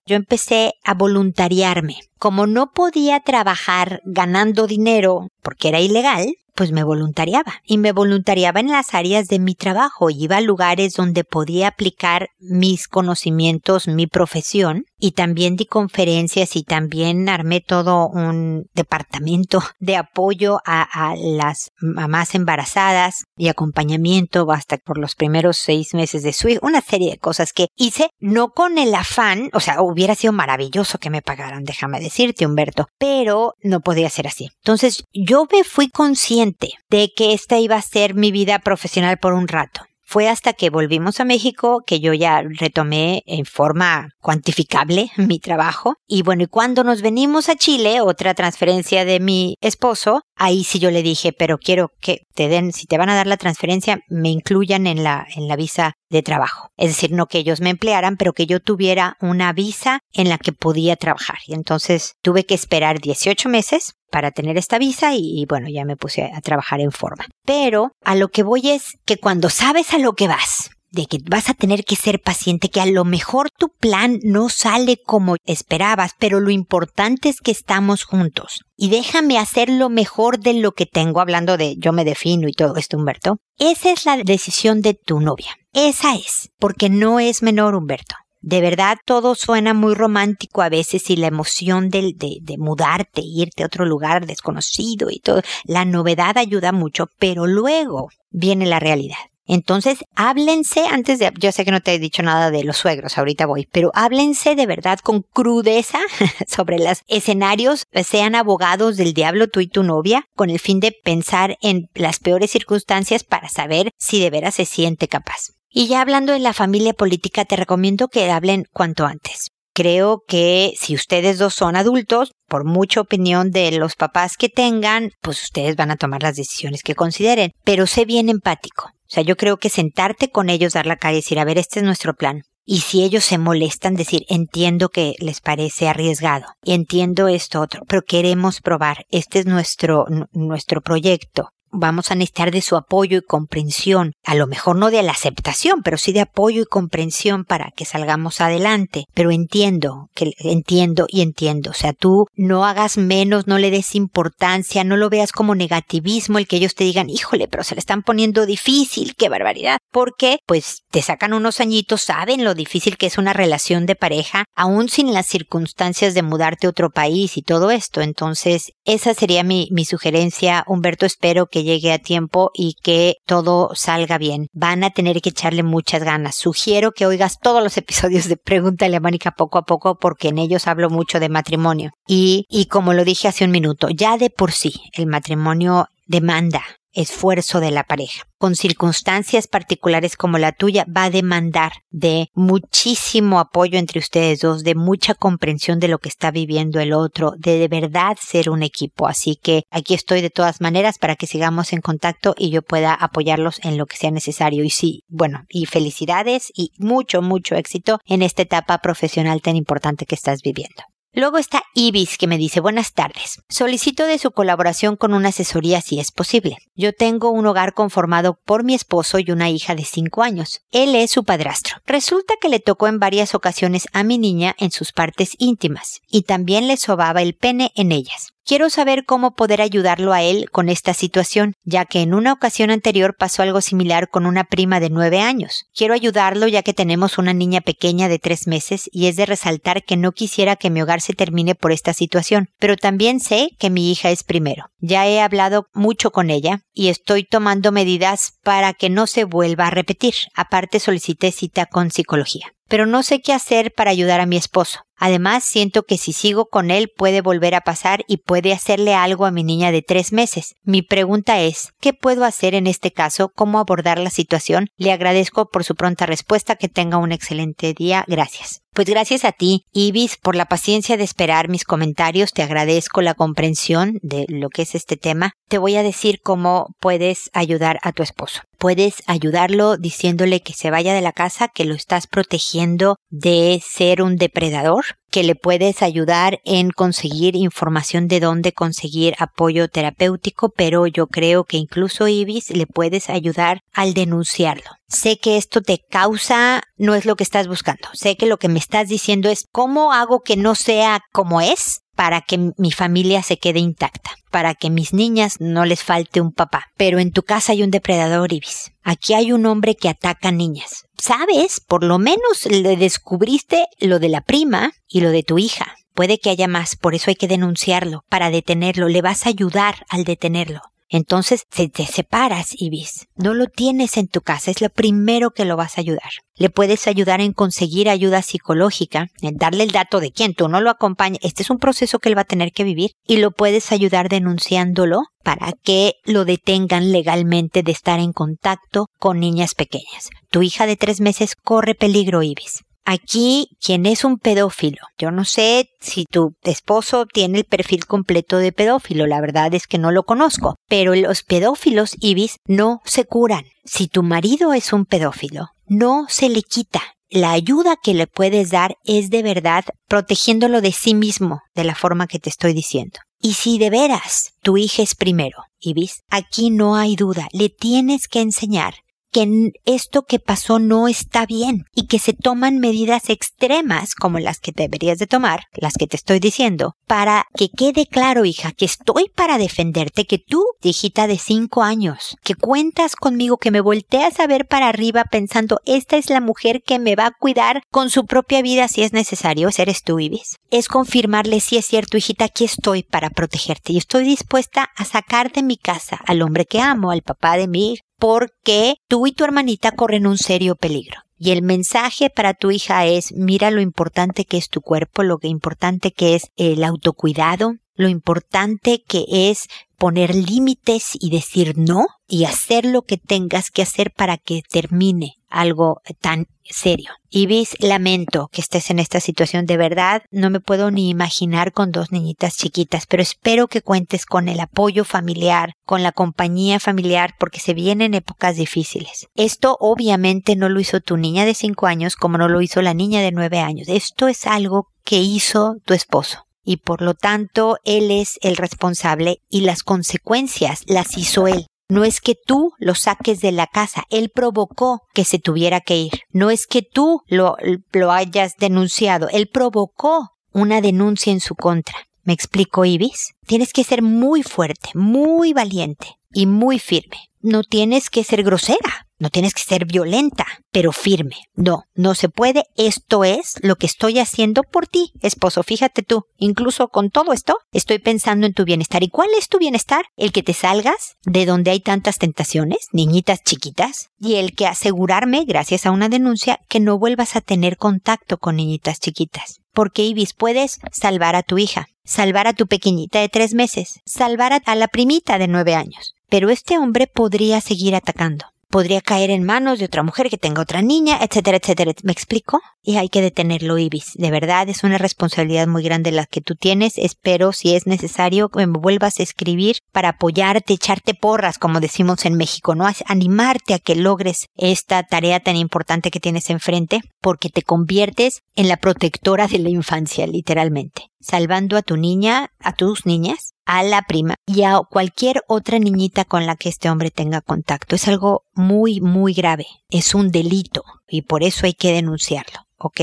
yo 0.05 0.15
empecé 0.15 0.73
a 0.83 0.95
voluntariarme. 0.95 1.99
Como 2.17 2.45
no 2.45 2.71
podía 2.71 3.19
trabajar 3.21 4.01
ganando 4.05 4.67
dinero 4.67 5.29
porque 5.41 5.69
era 5.69 5.79
ilegal, 5.79 6.35
pues 6.55 6.71
me 6.71 6.83
voluntariaba 6.83 7.61
y 7.65 7.77
me 7.77 7.91
voluntariaba 7.91 8.59
en 8.59 8.71
las 8.71 8.93
áreas 8.93 9.27
de 9.27 9.39
mi 9.39 9.55
trabajo. 9.55 10.09
Iba 10.09 10.37
a 10.37 10.41
lugares 10.41 10.93
donde 10.93 11.23
podía 11.23 11.69
aplicar 11.69 12.29
mis 12.39 12.87
conocimientos, 12.87 13.87
mi 13.87 14.07
profesión 14.07 14.85
y 15.01 15.11
también 15.11 15.57
di 15.57 15.65
conferencias 15.65 16.55
y 16.55 16.63
también 16.63 17.27
armé 17.27 17.59
todo 17.59 18.07
un 18.07 18.67
departamento 18.73 19.61
de 19.79 19.97
apoyo 19.97 20.59
a, 20.65 20.87
las 21.17 21.71
mamás 21.81 22.35
embarazadas 22.35 23.25
y 23.35 23.47
acompañamiento 23.47 24.49
hasta 24.51 24.77
por 24.77 24.97
los 24.97 25.15
primeros 25.15 25.57
seis 25.57 25.93
meses 25.93 26.21
de 26.23 26.31
su 26.31 26.47
hijo. 26.47 26.65
Una 26.65 26.81
serie 26.81 27.11
de 27.11 27.17
cosas 27.17 27.51
que 27.51 27.67
hice 27.75 28.11
no 28.19 28.49
con 28.49 28.77
el 28.77 28.93
afán, 28.93 29.49
o 29.53 29.59
sea, 29.59 29.81
hubiera 29.81 30.13
sido 30.15 30.31
maravilloso 30.31 30.99
que 30.99 31.09
me 31.09 31.23
pagaran, 31.23 31.63
déjame 31.63 31.99
decirte, 31.99 32.45
Humberto, 32.45 32.87
pero 32.99 33.55
no 33.63 33.81
podía 33.81 34.09
ser 34.09 34.27
así. 34.27 34.49
Entonces 34.57 35.05
yo 35.11 35.47
me 35.51 35.63
fui 35.63 35.89
consciente 35.89 36.73
de 36.89 37.11
que 37.15 37.33
esta 37.33 37.57
iba 37.57 37.75
a 37.75 37.81
ser 37.81 38.13
mi 38.13 38.31
vida 38.31 38.59
profesional 38.59 39.17
por 39.17 39.33
un 39.33 39.47
rato. 39.47 39.81
Fue 40.11 40.27
hasta 40.27 40.51
que 40.51 40.69
volvimos 40.69 41.21
a 41.21 41.23
México 41.23 41.83
que 41.87 42.01
yo 42.01 42.13
ya 42.13 42.41
retomé 42.41 43.23
en 43.27 43.45
forma 43.45 44.09
cuantificable 44.19 45.09
mi 45.15 45.39
trabajo. 45.39 45.95
Y 46.05 46.21
bueno, 46.21 46.43
y 46.43 46.47
cuando 46.47 46.83
nos 46.83 47.01
venimos 47.01 47.47
a 47.47 47.55
Chile, 47.55 48.01
otra 48.01 48.33
transferencia 48.33 49.05
de 49.05 49.21
mi 49.21 49.55
esposo, 49.61 50.23
ahí 50.41 50.63
sí 50.63 50.79
yo 50.79 50.89
le 50.89 51.03
dije, 51.03 51.33
pero 51.33 51.59
quiero 51.59 51.91
que 52.01 52.25
te 52.33 52.47
den, 52.47 52.73
si 52.73 52.87
te 52.87 52.97
van 52.97 53.09
a 53.09 53.15
dar 53.15 53.27
la 53.27 53.37
transferencia, 53.37 53.99
me 54.09 54.29
incluyan 54.29 54.87
en 54.87 55.03
la, 55.03 55.27
en 55.35 55.47
la 55.47 55.55
visa 55.55 55.93
de 56.09 56.23
trabajo. 56.23 56.69
Es 56.77 56.89
decir, 56.89 57.11
no 57.11 57.27
que 57.27 57.37
ellos 57.37 57.61
me 57.61 57.69
emplearan, 57.69 58.17
pero 58.17 58.33
que 58.33 58.47
yo 58.47 58.59
tuviera 58.59 59.17
una 59.21 59.53
visa 59.53 59.99
en 60.13 60.29
la 60.29 60.39
que 60.39 60.51
podía 60.51 60.95
trabajar. 60.95 61.37
Y 61.45 61.53
entonces 61.53 62.15
tuve 62.23 62.45
que 62.45 62.55
esperar 62.55 62.99
18 62.99 63.49
meses 63.49 63.93
para 64.09 64.31
tener 64.31 64.57
esta 64.57 64.79
visa 64.79 65.13
y, 65.13 65.45
bueno, 65.47 65.67
ya 65.69 65.85
me 65.85 65.95
puse 65.95 66.23
a 66.23 66.41
trabajar 66.41 66.81
en 66.81 66.91
forma. 66.91 67.27
Pero 67.45 67.91
a 68.03 68.15
lo 68.15 68.29
que 68.29 68.41
voy 68.41 68.71
es 68.71 68.93
que 69.05 69.17
cuando 69.17 69.49
sabes 69.49 69.93
a 69.93 69.99
lo 69.99 70.13
que 70.13 70.27
vas, 70.27 70.71
de 70.91 71.05
que 71.05 71.19
vas 71.23 71.49
a 71.49 71.53
tener 71.53 71.83
que 71.83 71.95
ser 71.95 72.21
paciente, 72.21 72.69
que 72.69 72.81
a 72.81 72.85
lo 72.85 73.05
mejor 73.05 73.49
tu 73.49 73.69
plan 73.69 74.19
no 74.23 74.49
sale 74.49 74.97
como 75.03 75.37
esperabas, 75.45 76.11
pero 76.19 76.39
lo 76.39 76.51
importante 76.51 77.29
es 77.29 77.39
que 77.39 77.51
estamos 77.51 78.03
juntos. 78.03 78.61
Y 78.75 78.89
déjame 78.89 79.39
hacer 79.39 79.69
lo 79.69 79.89
mejor 79.89 80.39
de 80.39 80.53
lo 80.53 80.73
que 80.73 80.85
tengo, 80.85 81.21
hablando 81.21 81.57
de 81.57 81.75
yo 81.77 81.93
me 81.93 82.05
defino 82.05 82.47
y 82.47 82.53
todo 82.53 82.75
esto, 82.75 82.97
Humberto. 82.97 83.37
Esa 83.57 83.91
es 83.91 84.05
la 84.05 84.17
decisión 84.17 84.81
de 84.81 84.93
tu 84.93 85.19
novia. 85.19 85.55
Esa 85.73 86.15
es, 86.15 86.49
porque 86.59 86.89
no 86.89 87.19
es 87.19 87.41
menor, 87.41 87.75
Humberto. 87.75 88.15
De 88.43 88.59
verdad 88.59 88.97
todo 89.05 89.35
suena 89.35 89.75
muy 89.75 89.93
romántico 89.93 90.63
a 90.63 90.69
veces 90.69 91.11
y 91.11 91.15
la 91.15 91.27
emoción 91.27 91.89
de, 91.89 92.13
de, 92.15 92.39
de, 92.41 92.57
mudarte, 92.57 93.21
irte 93.23 93.61
a 93.61 93.67
otro 93.67 93.85
lugar 93.85 94.25
desconocido 94.25 95.11
y 95.11 95.19
todo, 95.19 95.43
la 95.63 95.85
novedad 95.85 96.39
ayuda 96.39 96.71
mucho, 96.71 97.05
pero 97.19 97.45
luego 97.45 98.09
viene 98.31 98.65
la 98.65 98.79
realidad. 98.79 99.30
Entonces, 99.45 99.99
háblense 100.15 100.85
antes 100.87 101.19
de, 101.19 101.31
yo 101.37 101.51
sé 101.51 101.65
que 101.65 101.71
no 101.71 101.81
te 101.81 101.93
he 101.93 101.99
dicho 101.99 102.23
nada 102.23 102.51
de 102.51 102.63
los 102.63 102.77
suegros, 102.77 103.17
ahorita 103.17 103.45
voy, 103.45 103.67
pero 103.71 103.91
háblense 103.93 104.55
de 104.55 104.65
verdad 104.65 104.99
con 104.99 105.21
crudeza 105.21 105.99
sobre 106.47 106.79
los 106.79 107.01
escenarios, 107.07 107.85
sean 108.05 108.35
abogados 108.35 108.97
del 108.97 109.13
diablo 109.13 109.47
tú 109.47 109.59
y 109.59 109.67
tu 109.67 109.83
novia, 109.83 110.25
con 110.35 110.49
el 110.49 110.59
fin 110.59 110.79
de 110.79 110.95
pensar 111.03 111.57
en 111.61 111.89
las 111.93 112.19
peores 112.19 112.51
circunstancias 112.51 113.23
para 113.23 113.49
saber 113.49 113.91
si 113.97 114.19
de 114.19 114.29
veras 114.29 114.55
se 114.55 114.65
siente 114.65 115.07
capaz. 115.07 115.49
Y 115.69 115.87
ya 115.87 116.01
hablando 116.01 116.33
de 116.33 116.39
la 116.39 116.53
familia 116.53 116.93
política, 116.93 117.45
te 117.45 117.55
recomiendo 117.55 118.09
que 118.09 118.29
hablen 118.29 118.65
cuanto 118.73 119.05
antes. 119.05 119.51
Creo 119.73 120.21
que 120.27 120.73
si 120.77 120.95
ustedes 120.95 121.37
dos 121.37 121.53
son 121.53 121.77
adultos, 121.77 122.33
por 122.47 122.65
mucha 122.65 122.99
opinión 122.99 123.51
de 123.51 123.71
los 123.71 123.95
papás 123.95 124.35
que 124.35 124.49
tengan, 124.49 125.11
pues 125.21 125.41
ustedes 125.43 125.77
van 125.77 125.91
a 125.91 125.95
tomar 125.95 126.21
las 126.23 126.35
decisiones 126.35 126.83
que 126.83 126.93
consideren. 126.93 127.51
Pero 127.63 127.87
sé 127.87 128.03
bien 128.03 128.27
empático. 128.27 128.91
O 129.11 129.13
sea, 129.13 129.23
yo 129.23 129.35
creo 129.35 129.57
que 129.57 129.69
sentarte 129.69 130.31
con 130.31 130.49
ellos, 130.49 130.71
dar 130.71 130.85
la 130.85 130.95
cara 130.95 131.11
y 131.11 131.17
decir, 131.17 131.37
a 131.37 131.43
ver, 131.43 131.57
este 131.57 131.79
es 131.79 131.85
nuestro 131.85 132.13
plan. 132.13 132.43
Y 132.63 132.79
si 132.79 133.03
ellos 133.03 133.25
se 133.25 133.37
molestan, 133.37 133.95
decir, 133.95 134.23
entiendo 134.29 134.87
que 134.87 135.15
les 135.19 135.41
parece 135.41 135.89
arriesgado, 135.89 136.45
entiendo 136.63 137.27
esto 137.27 137.59
otro, 137.59 137.83
pero 137.89 138.03
queremos 138.03 138.61
probar, 138.61 139.05
este 139.09 139.39
es 139.39 139.45
nuestro, 139.45 140.05
nuestro 140.31 140.79
proyecto 140.79 141.49
vamos 141.71 142.11
a 142.11 142.15
necesitar 142.15 142.51
de 142.51 142.61
su 142.61 142.75
apoyo 142.75 143.17
y 143.17 143.21
comprensión, 143.21 144.13
a 144.23 144.35
lo 144.35 144.47
mejor 144.47 144.75
no 144.75 144.91
de 144.91 145.03
la 145.03 145.11
aceptación, 145.11 145.81
pero 145.83 145.97
sí 145.97 146.11
de 146.11 146.21
apoyo 146.21 146.61
y 146.63 146.65
comprensión 146.65 147.45
para 147.45 147.71
que 147.71 147.85
salgamos 147.85 148.41
adelante. 148.41 149.05
Pero 149.13 149.31
entiendo, 149.31 150.09
que 150.13 150.33
entiendo 150.39 151.05
y 151.07 151.21
entiendo. 151.21 151.71
O 151.71 151.73
sea, 151.73 151.93
tú 151.93 152.27
no 152.35 152.65
hagas 152.65 152.97
menos, 152.97 153.47
no 153.47 153.57
le 153.57 153.71
des 153.71 153.95
importancia, 153.95 154.83
no 154.83 154.97
lo 154.97 155.09
veas 155.09 155.31
como 155.31 155.55
negativismo 155.55 156.37
el 156.37 156.47
que 156.47 156.57
ellos 156.57 156.75
te 156.75 156.83
digan, 156.83 157.09
híjole, 157.09 157.47
pero 157.47 157.63
se 157.63 157.75
le 157.75 157.79
están 157.79 158.03
poniendo 158.03 158.45
difícil, 158.45 159.15
qué 159.15 159.29
barbaridad. 159.29 159.77
Porque, 159.91 160.39
pues, 160.45 160.83
te 160.91 161.01
sacan 161.01 161.33
unos 161.33 161.59
añitos, 161.59 162.01
saben 162.01 162.43
lo 162.43 162.53
difícil 162.53 162.97
que 162.97 163.07
es 163.07 163.17
una 163.17 163.33
relación 163.33 163.85
de 163.85 163.95
pareja, 163.95 164.45
aún 164.55 164.89
sin 164.89 165.13
las 165.13 165.27
circunstancias 165.27 166.13
de 166.13 166.23
mudarte 166.23 166.67
a 166.67 166.69
otro 166.69 166.89
país 166.89 167.37
y 167.37 167.41
todo 167.41 167.71
esto. 167.71 168.01
Entonces, 168.01 168.73
esa 168.85 169.13
sería 169.13 169.43
mi, 169.43 169.69
mi 169.71 169.85
sugerencia, 169.85 170.63
Humberto. 170.67 171.05
Espero 171.05 171.47
que 171.47 171.60
llegue 171.63 171.93
a 171.93 171.99
tiempo 171.99 172.51
y 172.53 172.75
que 172.81 173.15
todo 173.25 173.71
salga 173.75 174.17
bien. 174.17 174.47
Van 174.53 174.83
a 174.83 174.91
tener 174.91 175.21
que 175.21 175.29
echarle 175.29 175.63
muchas 175.63 176.03
ganas. 176.03 176.35
Sugiero 176.35 176.91
que 176.91 177.05
oigas 177.05 177.39
todos 177.39 177.63
los 177.63 177.77
episodios 177.77 178.27
de 178.27 178.37
Pregúntale 178.37 178.97
a 178.97 178.99
Mónica 179.01 179.31
poco 179.31 179.57
a 179.57 179.63
poco 179.63 179.97
porque 179.97 180.29
en 180.29 180.37
ellos 180.37 180.67
hablo 180.67 180.89
mucho 180.89 181.19
de 181.19 181.29
matrimonio. 181.29 181.91
Y, 182.07 182.45
y 182.49 182.65
como 182.65 182.93
lo 182.93 183.05
dije 183.05 183.27
hace 183.27 183.45
un 183.45 183.51
minuto, 183.51 183.89
ya 183.89 184.17
de 184.17 184.29
por 184.29 184.51
sí 184.51 184.73
el 184.93 185.07
matrimonio 185.07 185.87
demanda 186.07 186.63
esfuerzo 186.93 187.59
de 187.59 187.71
la 187.71 187.83
pareja. 187.83 188.23
Con 188.37 188.55
circunstancias 188.55 189.47
particulares 189.47 190.17
como 190.17 190.37
la 190.39 190.51
tuya, 190.51 190.85
va 190.85 191.05
a 191.05 191.09
demandar 191.09 191.73
de 191.91 192.29
muchísimo 192.33 193.39
apoyo 193.39 193.77
entre 193.77 193.99
ustedes 193.99 194.39
dos, 194.39 194.63
de 194.63 194.73
mucha 194.73 195.13
comprensión 195.13 195.79
de 195.79 195.87
lo 195.87 195.99
que 195.99 196.09
está 196.09 196.31
viviendo 196.31 196.79
el 196.79 196.93
otro, 196.93 197.33
de 197.37 197.59
de 197.59 197.67
verdad 197.67 198.17
ser 198.19 198.49
un 198.49 198.63
equipo. 198.63 199.07
Así 199.07 199.35
que 199.35 199.63
aquí 199.69 199.93
estoy 199.93 200.21
de 200.21 200.31
todas 200.31 200.59
maneras 200.59 200.97
para 200.97 201.15
que 201.15 201.27
sigamos 201.27 201.71
en 201.73 201.81
contacto 201.81 202.33
y 202.37 202.49
yo 202.49 202.61
pueda 202.61 202.93
apoyarlos 202.93 203.59
en 203.63 203.77
lo 203.77 203.85
que 203.85 203.97
sea 203.97 204.11
necesario. 204.11 204.63
Y 204.63 204.71
sí, 204.71 205.03
bueno, 205.07 205.45
y 205.49 205.67
felicidades 205.67 206.51
y 206.55 206.71
mucho, 206.77 207.21
mucho 207.21 207.55
éxito 207.55 207.99
en 208.05 208.23
esta 208.23 208.41
etapa 208.41 208.79
profesional 208.79 209.41
tan 209.41 209.55
importante 209.55 210.05
que 210.05 210.15
estás 210.15 210.41
viviendo. 210.41 210.90
Luego 211.13 211.39
está 211.39 211.63
Ibis 211.73 212.17
que 212.17 212.25
me 212.25 212.37
dice 212.37 212.61
buenas 212.61 212.93
tardes. 212.93 213.41
Solicito 213.49 214.05
de 214.05 214.17
su 214.17 214.31
colaboración 214.31 214.95
con 214.95 215.13
una 215.13 215.29
asesoría 215.29 215.81
si 215.81 215.99
es 215.99 216.09
posible. 216.09 216.55
Yo 216.73 216.93
tengo 216.93 217.31
un 217.31 217.45
hogar 217.45 217.73
conformado 217.73 218.39
por 218.45 218.63
mi 218.63 218.75
esposo 218.75 219.19
y 219.19 219.29
una 219.29 219.49
hija 219.49 219.75
de 219.75 219.83
5 219.83 220.23
años. 220.23 220.61
Él 220.71 220.95
es 220.95 221.11
su 221.11 221.25
padrastro. 221.25 221.75
Resulta 221.85 222.35
que 222.39 222.47
le 222.47 222.61
tocó 222.61 222.87
en 222.87 222.99
varias 222.99 223.35
ocasiones 223.35 223.89
a 223.91 224.03
mi 224.03 224.17
niña 224.17 224.55
en 224.57 224.71
sus 224.71 224.93
partes 224.93 225.35
íntimas 225.37 225.99
y 226.07 226.21
también 226.21 226.69
le 226.69 226.77
sobaba 226.77 227.21
el 227.21 227.35
pene 227.35 227.73
en 227.75 227.91
ellas. 227.91 228.31
Quiero 228.43 228.69
saber 228.69 229.05
cómo 229.05 229.35
poder 229.35 229.61
ayudarlo 229.61 230.13
a 230.13 230.23
él 230.23 230.49
con 230.51 230.67
esta 230.67 230.93
situación, 230.93 231.53
ya 231.63 231.85
que 231.85 232.01
en 232.01 232.13
una 232.13 232.33
ocasión 232.33 232.71
anterior 232.71 233.15
pasó 233.15 233.43
algo 233.43 233.61
similar 233.61 234.09
con 234.09 234.25
una 234.25 234.43
prima 234.43 234.79
de 234.79 234.89
nueve 234.89 235.19
años. 235.19 235.65
Quiero 235.75 235.93
ayudarlo 235.93 236.47
ya 236.47 236.63
que 236.63 236.73
tenemos 236.73 237.17
una 237.17 237.33
niña 237.33 237.61
pequeña 237.61 238.09
de 238.09 238.19
tres 238.19 238.47
meses 238.47 238.89
y 238.91 239.07
es 239.07 239.15
de 239.15 239.27
resaltar 239.27 239.83
que 239.83 239.95
no 239.95 240.11
quisiera 240.11 240.55
que 240.55 240.71
mi 240.71 240.81
hogar 240.81 241.01
se 241.01 241.13
termine 241.13 241.53
por 241.53 241.71
esta 241.71 241.93
situación, 241.93 242.49
pero 242.57 242.77
también 242.77 243.19
sé 243.19 243.51
que 243.59 243.69
mi 243.69 243.91
hija 243.91 244.09
es 244.09 244.23
primero. 244.23 244.65
Ya 244.79 245.07
he 245.07 245.21
hablado 245.21 245.67
mucho 245.73 246.11
con 246.11 246.31
ella 246.31 246.61
y 246.73 246.89
estoy 246.89 247.23
tomando 247.23 247.71
medidas 247.71 248.33
para 248.43 248.73
que 248.73 248.89
no 248.89 249.05
se 249.05 249.23
vuelva 249.23 249.67
a 249.67 249.71
repetir. 249.71 250.15
Aparte 250.33 250.79
solicité 250.79 251.31
cita 251.31 251.67
con 251.67 251.91
psicología 251.91 252.53
pero 252.71 252.85
no 252.85 253.03
sé 253.03 253.19
qué 253.19 253.33
hacer 253.33 253.73
para 253.73 253.91
ayudar 253.91 254.21
a 254.21 254.25
mi 254.25 254.37
esposo. 254.37 254.79
Además, 254.95 255.43
siento 255.43 255.83
que 255.83 255.97
si 255.97 256.13
sigo 256.13 256.45
con 256.45 256.71
él 256.71 256.89
puede 256.95 257.19
volver 257.19 257.53
a 257.53 257.61
pasar 257.61 258.05
y 258.07 258.17
puede 258.17 258.53
hacerle 258.53 258.93
algo 258.93 259.25
a 259.25 259.31
mi 259.31 259.43
niña 259.43 259.73
de 259.73 259.81
tres 259.81 260.13
meses. 260.13 260.55
Mi 260.63 260.81
pregunta 260.81 261.41
es, 261.41 261.71
¿qué 261.81 261.91
puedo 261.91 262.23
hacer 262.23 262.55
en 262.55 262.67
este 262.67 262.93
caso? 262.93 263.29
¿Cómo 263.35 263.59
abordar 263.59 263.99
la 263.99 264.09
situación? 264.09 264.67
Le 264.77 264.93
agradezco 264.93 265.49
por 265.49 265.65
su 265.65 265.75
pronta 265.75 266.05
respuesta. 266.05 266.55
Que 266.55 266.69
tenga 266.69 266.97
un 266.97 267.11
excelente 267.11 267.73
día. 267.73 268.05
Gracias. 268.07 268.61
Pues 268.73 268.87
gracias 268.87 269.25
a 269.25 269.33
ti, 269.33 269.65
Ibis, 269.73 270.15
por 270.15 270.37
la 270.37 270.45
paciencia 270.45 270.95
de 270.95 271.03
esperar 271.03 271.49
mis 271.49 271.65
comentarios. 271.65 272.31
Te 272.31 272.41
agradezco 272.41 273.01
la 273.01 273.15
comprensión 273.15 273.99
de 274.01 274.25
lo 274.29 274.47
que 274.47 274.61
es 274.61 274.75
este 274.75 274.95
tema. 274.95 275.33
Te 275.49 275.57
voy 275.57 275.75
a 275.75 275.83
decir 275.83 276.21
cómo 276.23 276.73
puedes 276.79 277.29
ayudar 277.33 277.79
a 277.83 277.91
tu 277.91 278.01
esposo. 278.01 278.43
Puedes 278.57 279.03
ayudarlo 279.07 279.75
diciéndole 279.75 280.39
que 280.39 280.53
se 280.53 280.71
vaya 280.71 280.93
de 280.93 281.01
la 281.01 281.11
casa, 281.11 281.49
que 281.49 281.65
lo 281.65 281.75
estás 281.75 282.07
protegiendo 282.07 282.95
de 283.09 283.61
ser 283.61 284.01
un 284.01 284.15
depredador, 284.15 284.85
que 285.11 285.23
le 285.23 285.35
puedes 285.35 285.81
ayudar 285.83 286.39
en 286.45 286.71
conseguir 286.71 287.35
información 287.35 288.07
de 288.07 288.19
dónde 288.21 288.53
conseguir 288.53 289.13
apoyo 289.19 289.67
terapéutico, 289.67 290.49
pero 290.49 290.87
yo 290.87 291.07
creo 291.07 291.43
que 291.43 291.57
incluso 291.57 292.07
Ibis 292.07 292.49
le 292.49 292.65
puedes 292.65 293.09
ayudar 293.09 293.59
al 293.73 293.93
denunciarlo. 293.93 294.71
Sé 294.87 295.17
que 295.17 295.37
esto 295.37 295.61
te 295.61 295.79
causa, 295.89 296.63
no 296.77 296.95
es 296.95 297.05
lo 297.05 297.15
que 297.15 297.23
estás 297.23 297.47
buscando. 297.47 297.89
Sé 297.93 298.15
que 298.17 298.25
lo 298.25 298.37
que 298.37 298.47
me 298.47 298.59
estás 298.59 298.87
diciendo 298.87 299.29
es 299.29 299.45
cómo 299.51 299.93
hago 299.93 300.21
que 300.21 300.37
no 300.37 300.55
sea 300.55 301.01
como 301.11 301.41
es 301.41 301.80
para 301.95 302.21
que 302.21 302.51
mi 302.57 302.71
familia 302.71 303.23
se 303.23 303.37
quede 303.37 303.59
intacta, 303.59 304.11
para 304.31 304.55
que 304.55 304.69
mis 304.69 304.93
niñas 304.93 305.35
no 305.39 305.65
les 305.65 305.83
falte 305.83 306.21
un 306.21 306.31
papá. 306.31 306.67
Pero 306.77 306.99
en 306.99 307.11
tu 307.11 307.23
casa 307.23 307.51
hay 307.51 307.63
un 307.63 307.71
depredador, 307.71 308.33
Ibis. 308.33 308.71
Aquí 308.83 309.13
hay 309.13 309.31
un 309.31 309.45
hombre 309.45 309.75
que 309.75 309.89
ataca 309.89 310.31
niñas. 310.31 310.85
Sabes, 310.97 311.59
por 311.59 311.83
lo 311.83 311.99
menos 311.99 312.45
le 312.49 312.77
descubriste 312.77 313.65
lo 313.79 313.99
de 313.99 314.09
la 314.09 314.21
prima 314.21 314.71
y 314.87 315.01
lo 315.01 315.09
de 315.09 315.23
tu 315.23 315.39
hija. 315.39 315.75
Puede 315.93 316.19
que 316.19 316.29
haya 316.29 316.47
más, 316.47 316.75
por 316.75 316.95
eso 316.95 317.11
hay 317.11 317.15
que 317.15 317.27
denunciarlo, 317.27 318.03
para 318.09 318.31
detenerlo. 318.31 318.87
Le 318.87 319.01
vas 319.01 319.25
a 319.25 319.29
ayudar 319.29 319.85
al 319.89 320.03
detenerlo. 320.03 320.61
Entonces, 320.93 321.45
si 321.49 321.69
te 321.69 321.85
separas, 321.85 322.49
Ibis, 322.57 323.07
no 323.15 323.33
lo 323.33 323.47
tienes 323.47 323.95
en 323.95 324.09
tu 324.09 324.19
casa, 324.19 324.51
es 324.51 324.59
lo 324.59 324.69
primero 324.69 325.31
que 325.31 325.45
lo 325.45 325.55
vas 325.55 325.77
a 325.77 325.81
ayudar. 325.81 326.11
Le 326.35 326.49
puedes 326.49 326.85
ayudar 326.85 327.21
en 327.21 327.31
conseguir 327.31 327.89
ayuda 327.89 328.21
psicológica, 328.21 329.07
en 329.21 329.37
darle 329.37 329.63
el 329.63 329.71
dato 329.71 330.01
de 330.01 330.11
quién 330.11 330.33
tú 330.33 330.49
no 330.49 330.59
lo 330.59 330.69
acompañas. 330.69 331.19
Este 331.21 331.43
es 331.43 331.49
un 331.49 331.59
proceso 331.59 331.99
que 331.99 332.09
él 332.09 332.17
va 332.17 332.23
a 332.23 332.25
tener 332.25 332.51
que 332.51 332.65
vivir 332.65 332.91
y 333.07 333.17
lo 333.17 333.31
puedes 333.31 333.71
ayudar 333.71 334.09
denunciándolo 334.09 335.03
para 335.23 335.53
que 335.53 335.93
lo 336.03 336.25
detengan 336.25 336.91
legalmente 336.91 337.63
de 337.63 337.71
estar 337.71 338.01
en 338.01 338.11
contacto 338.11 338.87
con 338.99 339.21
niñas 339.21 339.55
pequeñas. 339.55 340.09
Tu 340.29 340.41
hija 340.41 340.65
de 340.65 340.75
tres 340.75 340.99
meses 340.99 341.35
corre 341.41 341.73
peligro, 341.73 342.21
Ibis. 342.21 342.63
Aquí, 342.83 343.49
quien 343.63 343.85
es 343.85 344.03
un 344.03 344.17
pedófilo, 344.17 344.79
yo 344.97 345.11
no 345.11 345.23
sé 345.23 345.69
si 345.79 346.05
tu 346.05 346.33
esposo 346.41 347.05
tiene 347.05 347.39
el 347.39 347.45
perfil 347.45 347.85
completo 347.85 348.37
de 348.37 348.51
pedófilo, 348.51 349.05
la 349.05 349.21
verdad 349.21 349.53
es 349.53 349.67
que 349.67 349.77
no 349.77 349.91
lo 349.91 350.03
conozco, 350.03 350.55
pero 350.67 350.95
los 350.95 351.23
pedófilos, 351.23 351.95
Ibis, 351.99 352.37
no 352.45 352.81
se 352.83 353.05
curan. 353.05 353.45
Si 353.65 353.87
tu 353.87 354.01
marido 354.01 354.53
es 354.53 354.73
un 354.73 354.85
pedófilo, 354.85 355.49
no 355.67 356.05
se 356.09 356.29
le 356.29 356.41
quita. 356.41 356.81
La 357.09 357.31
ayuda 357.31 357.75
que 357.81 357.93
le 357.93 358.07
puedes 358.07 358.49
dar 358.49 358.75
es 358.83 359.09
de 359.09 359.21
verdad 359.21 359.65
protegiéndolo 359.87 360.61
de 360.61 360.71
sí 360.71 360.95
mismo, 360.95 361.41
de 361.53 361.65
la 361.65 361.75
forma 361.75 362.07
que 362.07 362.19
te 362.19 362.29
estoy 362.29 362.53
diciendo. 362.53 362.99
Y 363.19 363.33
si 363.33 363.59
de 363.59 363.69
veras 363.69 364.31
tu 364.41 364.57
hija 364.57 364.81
es 364.81 364.95
primero, 364.95 365.43
Ibis, 365.59 366.01
aquí 366.09 366.49
no 366.49 366.75
hay 366.75 366.95
duda, 366.95 367.27
le 367.31 367.49
tienes 367.49 368.07
que 368.07 368.21
enseñar 368.21 368.75
que 369.11 369.51
esto 369.65 370.03
que 370.03 370.19
pasó 370.19 370.59
no 370.59 370.87
está 370.87 371.25
bien 371.25 371.65
y 371.73 371.87
que 371.87 371.99
se 371.99 372.13
toman 372.13 372.59
medidas 372.59 373.09
extremas 373.09 373.95
como 373.95 374.19
las 374.19 374.39
que 374.39 374.51
deberías 374.51 374.97
de 374.97 375.07
tomar, 375.07 375.45
las 375.53 375.73
que 375.73 375.87
te 375.87 375.95
estoy 375.95 376.19
diciendo, 376.19 376.75
para 376.87 377.25
que 377.35 377.49
quede 377.49 377.85
claro, 377.85 378.25
hija, 378.25 378.51
que 378.51 378.65
estoy 378.65 379.05
para 379.15 379.37
defenderte, 379.37 380.05
que 380.05 380.17
tú, 380.17 380.43
hijita 380.61 381.07
de 381.07 381.17
cinco 381.17 381.63
años, 381.63 382.17
que 382.23 382.35
cuentas 382.35 382.95
conmigo, 382.95 383.37
que 383.37 383.51
me 383.51 383.61
volteas 383.61 384.19
a 384.19 384.27
ver 384.27 384.47
para 384.47 384.67
arriba 384.67 385.05
pensando, 385.05 385.59
esta 385.65 385.97
es 385.97 386.09
la 386.09 386.21
mujer 386.21 386.61
que 386.61 386.79
me 386.79 386.95
va 386.95 387.07
a 387.07 387.15
cuidar 387.17 387.63
con 387.71 387.89
su 387.89 388.05
propia 388.05 388.41
vida 388.41 388.67
si 388.67 388.83
es 388.83 388.91
necesario, 388.91 389.49
eres 389.61 389.83
tú, 389.83 389.99
Ibis. 389.99 390.37
Es 390.49 390.67
confirmarle 390.67 391.39
si 391.39 391.57
es 391.57 391.65
cierto, 391.65 391.97
hijita, 391.97 392.25
aquí 392.25 392.45
estoy 392.45 392.83
para 392.83 393.09
protegerte 393.09 393.73
y 393.73 393.77
estoy 393.77 394.03
dispuesta 394.03 394.69
a 394.75 394.85
sacar 394.85 395.31
de 395.31 395.43
mi 395.43 395.57
casa 395.57 395.99
al 396.05 396.21
hombre 396.21 396.45
que 396.45 396.59
amo, 396.59 396.91
al 396.91 397.01
papá 397.01 397.37
de 397.37 397.47
mi 397.47 397.79
porque 398.01 398.77
tú 398.87 399.05
y 399.05 399.11
tu 399.11 399.23
hermanita 399.23 399.73
corren 399.73 400.07
un 400.07 400.17
serio 400.17 400.55
peligro. 400.55 401.01
Y 401.19 401.29
el 401.29 401.43
mensaje 401.43 402.09
para 402.09 402.33
tu 402.33 402.49
hija 402.49 402.87
es, 402.87 403.13
mira 403.13 403.51
lo 403.51 403.61
importante 403.61 404.25
que 404.25 404.37
es 404.37 404.49
tu 404.49 404.61
cuerpo, 404.61 405.03
lo 405.03 405.19
importante 405.21 405.91
que 405.91 406.15
es 406.15 406.31
el 406.35 406.63
autocuidado, 406.63 407.57
lo 407.75 407.89
importante 407.89 408.81
que 408.87 409.05
es 409.07 409.49
poner 409.81 410.13
límites 410.13 410.91
y 410.93 411.09
decir 411.09 411.57
no 411.57 411.87
y 412.07 412.25
hacer 412.25 412.65
lo 412.65 412.83
que 412.83 412.97
tengas 412.97 413.49
que 413.49 413.63
hacer 413.63 413.89
para 413.89 414.17
que 414.17 414.43
termine 414.47 415.15
algo 415.27 415.81
tan 415.99 416.27
serio. 416.43 416.91
Ibis, 417.09 417.55
lamento 417.59 418.29
que 418.31 418.41
estés 418.41 418.69
en 418.69 418.77
esta 418.77 418.99
situación 418.99 419.47
de 419.47 419.57
verdad. 419.57 420.03
No 420.11 420.29
me 420.29 420.39
puedo 420.39 420.69
ni 420.69 420.91
imaginar 420.91 421.51
con 421.51 421.71
dos 421.71 421.91
niñitas 421.91 422.37
chiquitas, 422.37 422.85
pero 422.85 423.01
espero 423.01 423.47
que 423.47 423.63
cuentes 423.63 424.05
con 424.05 424.29
el 424.29 424.39
apoyo 424.39 424.85
familiar, 424.85 425.53
con 425.65 425.81
la 425.81 425.93
compañía 425.93 426.59
familiar, 426.59 427.15
porque 427.17 427.39
se 427.39 427.55
vienen 427.55 427.95
épocas 427.95 428.35
difíciles. 428.35 429.07
Esto 429.15 429.57
obviamente 429.59 430.35
no 430.35 430.47
lo 430.47 430.59
hizo 430.59 430.79
tu 430.81 430.95
niña 430.95 431.25
de 431.25 431.33
cinco 431.33 431.65
años 431.65 431.95
como 431.95 432.19
no 432.19 432.27
lo 432.27 432.41
hizo 432.41 432.61
la 432.61 432.75
niña 432.75 433.01
de 433.01 433.13
nueve 433.13 433.39
años. 433.39 433.67
Esto 433.67 434.07
es 434.07 434.27
algo 434.27 434.67
que 434.83 434.99
hizo 434.99 435.55
tu 435.65 435.73
esposo 435.73 436.27
y 436.43 436.57
por 436.57 436.81
lo 436.81 436.93
tanto 436.93 437.57
él 437.63 437.91
es 437.91 438.19
el 438.21 438.37
responsable 438.37 439.21
y 439.29 439.41
las 439.41 439.63
consecuencias 439.63 440.63
las 440.67 440.97
hizo 440.97 441.27
él. 441.27 441.47
No 441.69 441.85
es 441.85 442.01
que 442.01 442.15
tú 442.15 442.51
lo 442.59 442.75
saques 442.75 443.21
de 443.21 443.31
la 443.31 443.47
casa, 443.47 443.83
él 443.89 444.11
provocó 444.13 444.81
que 444.93 445.05
se 445.05 445.19
tuviera 445.19 445.61
que 445.61 445.77
ir. 445.77 446.01
No 446.11 446.29
es 446.29 446.45
que 446.45 446.61
tú 446.61 447.01
lo, 447.07 447.37
lo 447.71 447.91
hayas 447.91 448.35
denunciado, 448.37 449.07
él 449.09 449.29
provocó 449.31 450.09
una 450.33 450.59
denuncia 450.59 451.13
en 451.13 451.21
su 451.21 451.35
contra. 451.35 451.75
¿Me 452.03 452.13
explico, 452.13 452.65
Ibis? 452.65 453.13
Tienes 453.25 453.53
que 453.53 453.63
ser 453.63 453.83
muy 453.83 454.23
fuerte, 454.23 454.71
muy 454.73 455.33
valiente 455.33 455.95
y 456.11 456.25
muy 456.25 456.59
firme. 456.59 456.97
No 457.21 457.43
tienes 457.43 457.89
que 457.89 458.03
ser 458.03 458.23
grosera. 458.23 458.87
No 459.01 459.09
tienes 459.09 459.33
que 459.33 459.41
ser 459.41 459.65
violenta, 459.65 460.27
pero 460.51 460.71
firme. 460.71 461.15
No, 461.33 461.63
no 461.73 461.95
se 461.95 462.07
puede. 462.07 462.43
Esto 462.55 463.03
es 463.03 463.33
lo 463.41 463.55
que 463.55 463.65
estoy 463.65 463.97
haciendo 463.97 464.43
por 464.43 464.67
ti, 464.67 464.91
esposo. 465.01 465.41
Fíjate 465.41 465.81
tú, 465.81 466.03
incluso 466.17 466.67
con 466.67 466.91
todo 466.91 467.11
esto, 467.11 467.39
estoy 467.51 467.79
pensando 467.79 468.27
en 468.27 468.35
tu 468.35 468.45
bienestar. 468.45 468.83
¿Y 468.83 468.89
cuál 468.89 469.09
es 469.17 469.27
tu 469.27 469.39
bienestar? 469.39 469.85
El 469.97 470.11
que 470.11 470.21
te 470.21 470.33
salgas 470.33 470.97
de 471.03 471.25
donde 471.25 471.49
hay 471.49 471.61
tantas 471.61 471.97
tentaciones, 471.97 472.67
niñitas 472.73 473.23
chiquitas, 473.23 473.89
y 473.99 474.17
el 474.17 474.35
que 474.35 474.45
asegurarme, 474.45 475.25
gracias 475.25 475.65
a 475.65 475.71
una 475.71 475.89
denuncia, 475.89 476.39
que 476.47 476.59
no 476.59 476.77
vuelvas 476.77 477.15
a 477.15 477.21
tener 477.21 477.57
contacto 477.57 478.19
con 478.19 478.35
niñitas 478.35 478.79
chiquitas. 478.79 479.39
Porque 479.51 479.81
Ibis 479.81 480.13
puedes 480.13 480.59
salvar 480.71 481.15
a 481.15 481.23
tu 481.23 481.39
hija, 481.39 481.65
salvar 481.83 482.27
a 482.27 482.33
tu 482.33 482.45
pequeñita 482.45 482.99
de 482.99 483.09
tres 483.09 483.33
meses, 483.33 483.79
salvar 483.83 484.43
a 484.45 484.55
la 484.55 484.67
primita 484.67 485.17
de 485.17 485.27
nueve 485.27 485.55
años. 485.55 485.95
Pero 486.07 486.29
este 486.29 486.59
hombre 486.59 486.85
podría 486.85 487.41
seguir 487.41 487.73
atacando 487.73 488.25
podría 488.51 488.81
caer 488.81 489.09
en 489.09 489.23
manos 489.23 489.57
de 489.57 489.65
otra 489.65 489.81
mujer 489.81 490.09
que 490.09 490.17
tenga 490.17 490.41
otra 490.41 490.61
niña, 490.61 490.99
etcétera, 491.01 491.37
etcétera. 491.37 491.71
¿Me 491.83 491.91
explico? 491.91 492.39
Y 492.61 492.77
hay 492.77 492.89
que 492.89 493.01
detenerlo, 493.01 493.57
Ibis. 493.57 493.93
De 493.95 494.11
verdad, 494.11 494.47
es 494.49 494.63
una 494.63 494.77
responsabilidad 494.77 495.47
muy 495.47 495.63
grande 495.63 495.91
la 495.91 496.05
que 496.05 496.21
tú 496.21 496.35
tienes. 496.35 496.77
Espero, 496.77 497.31
si 497.31 497.55
es 497.55 497.65
necesario, 497.65 498.29
me 498.35 498.45
vuelvas 498.45 498.99
a 498.99 499.03
escribir 499.03 499.57
para 499.71 499.89
apoyarte, 499.89 500.53
echarte 500.53 500.93
porras, 500.93 501.39
como 501.39 501.59
decimos 501.59 502.05
en 502.05 502.15
México, 502.15 502.53
¿no? 502.53 502.67
Animarte 502.85 503.55
a 503.55 503.59
que 503.59 503.75
logres 503.75 504.27
esta 504.35 504.83
tarea 504.83 505.19
tan 505.19 505.37
importante 505.37 505.89
que 505.89 505.99
tienes 505.99 506.29
enfrente, 506.29 506.81
porque 506.99 507.29
te 507.29 507.41
conviertes 507.41 508.21
en 508.35 508.47
la 508.47 508.57
protectora 508.57 509.27
de 509.27 509.39
la 509.39 509.49
infancia, 509.49 510.05
literalmente 510.05 510.91
salvando 511.01 511.57
a 511.57 511.61
tu 511.61 511.77
niña, 511.77 512.31
a 512.39 512.53
tus 512.53 512.85
niñas, 512.85 513.33
a 513.51 513.63
la 513.63 513.81
prima 513.81 514.15
y 514.25 514.43
a 514.43 514.61
cualquier 514.69 515.23
otra 515.27 515.59
niñita 515.59 516.05
con 516.05 516.25
la 516.25 516.37
que 516.37 516.47
este 516.47 516.69
hombre 516.69 516.89
tenga 516.89 517.19
contacto. 517.19 517.75
Es 517.75 517.85
algo 517.89 518.23
muy, 518.33 518.79
muy 518.79 519.13
grave. 519.13 519.45
Es 519.69 519.93
un 519.93 520.09
delito 520.09 520.63
y 520.87 521.01
por 521.01 521.21
eso 521.21 521.45
hay 521.45 521.53
que 521.53 521.73
denunciarlo. 521.73 522.39
Ok, 522.57 522.79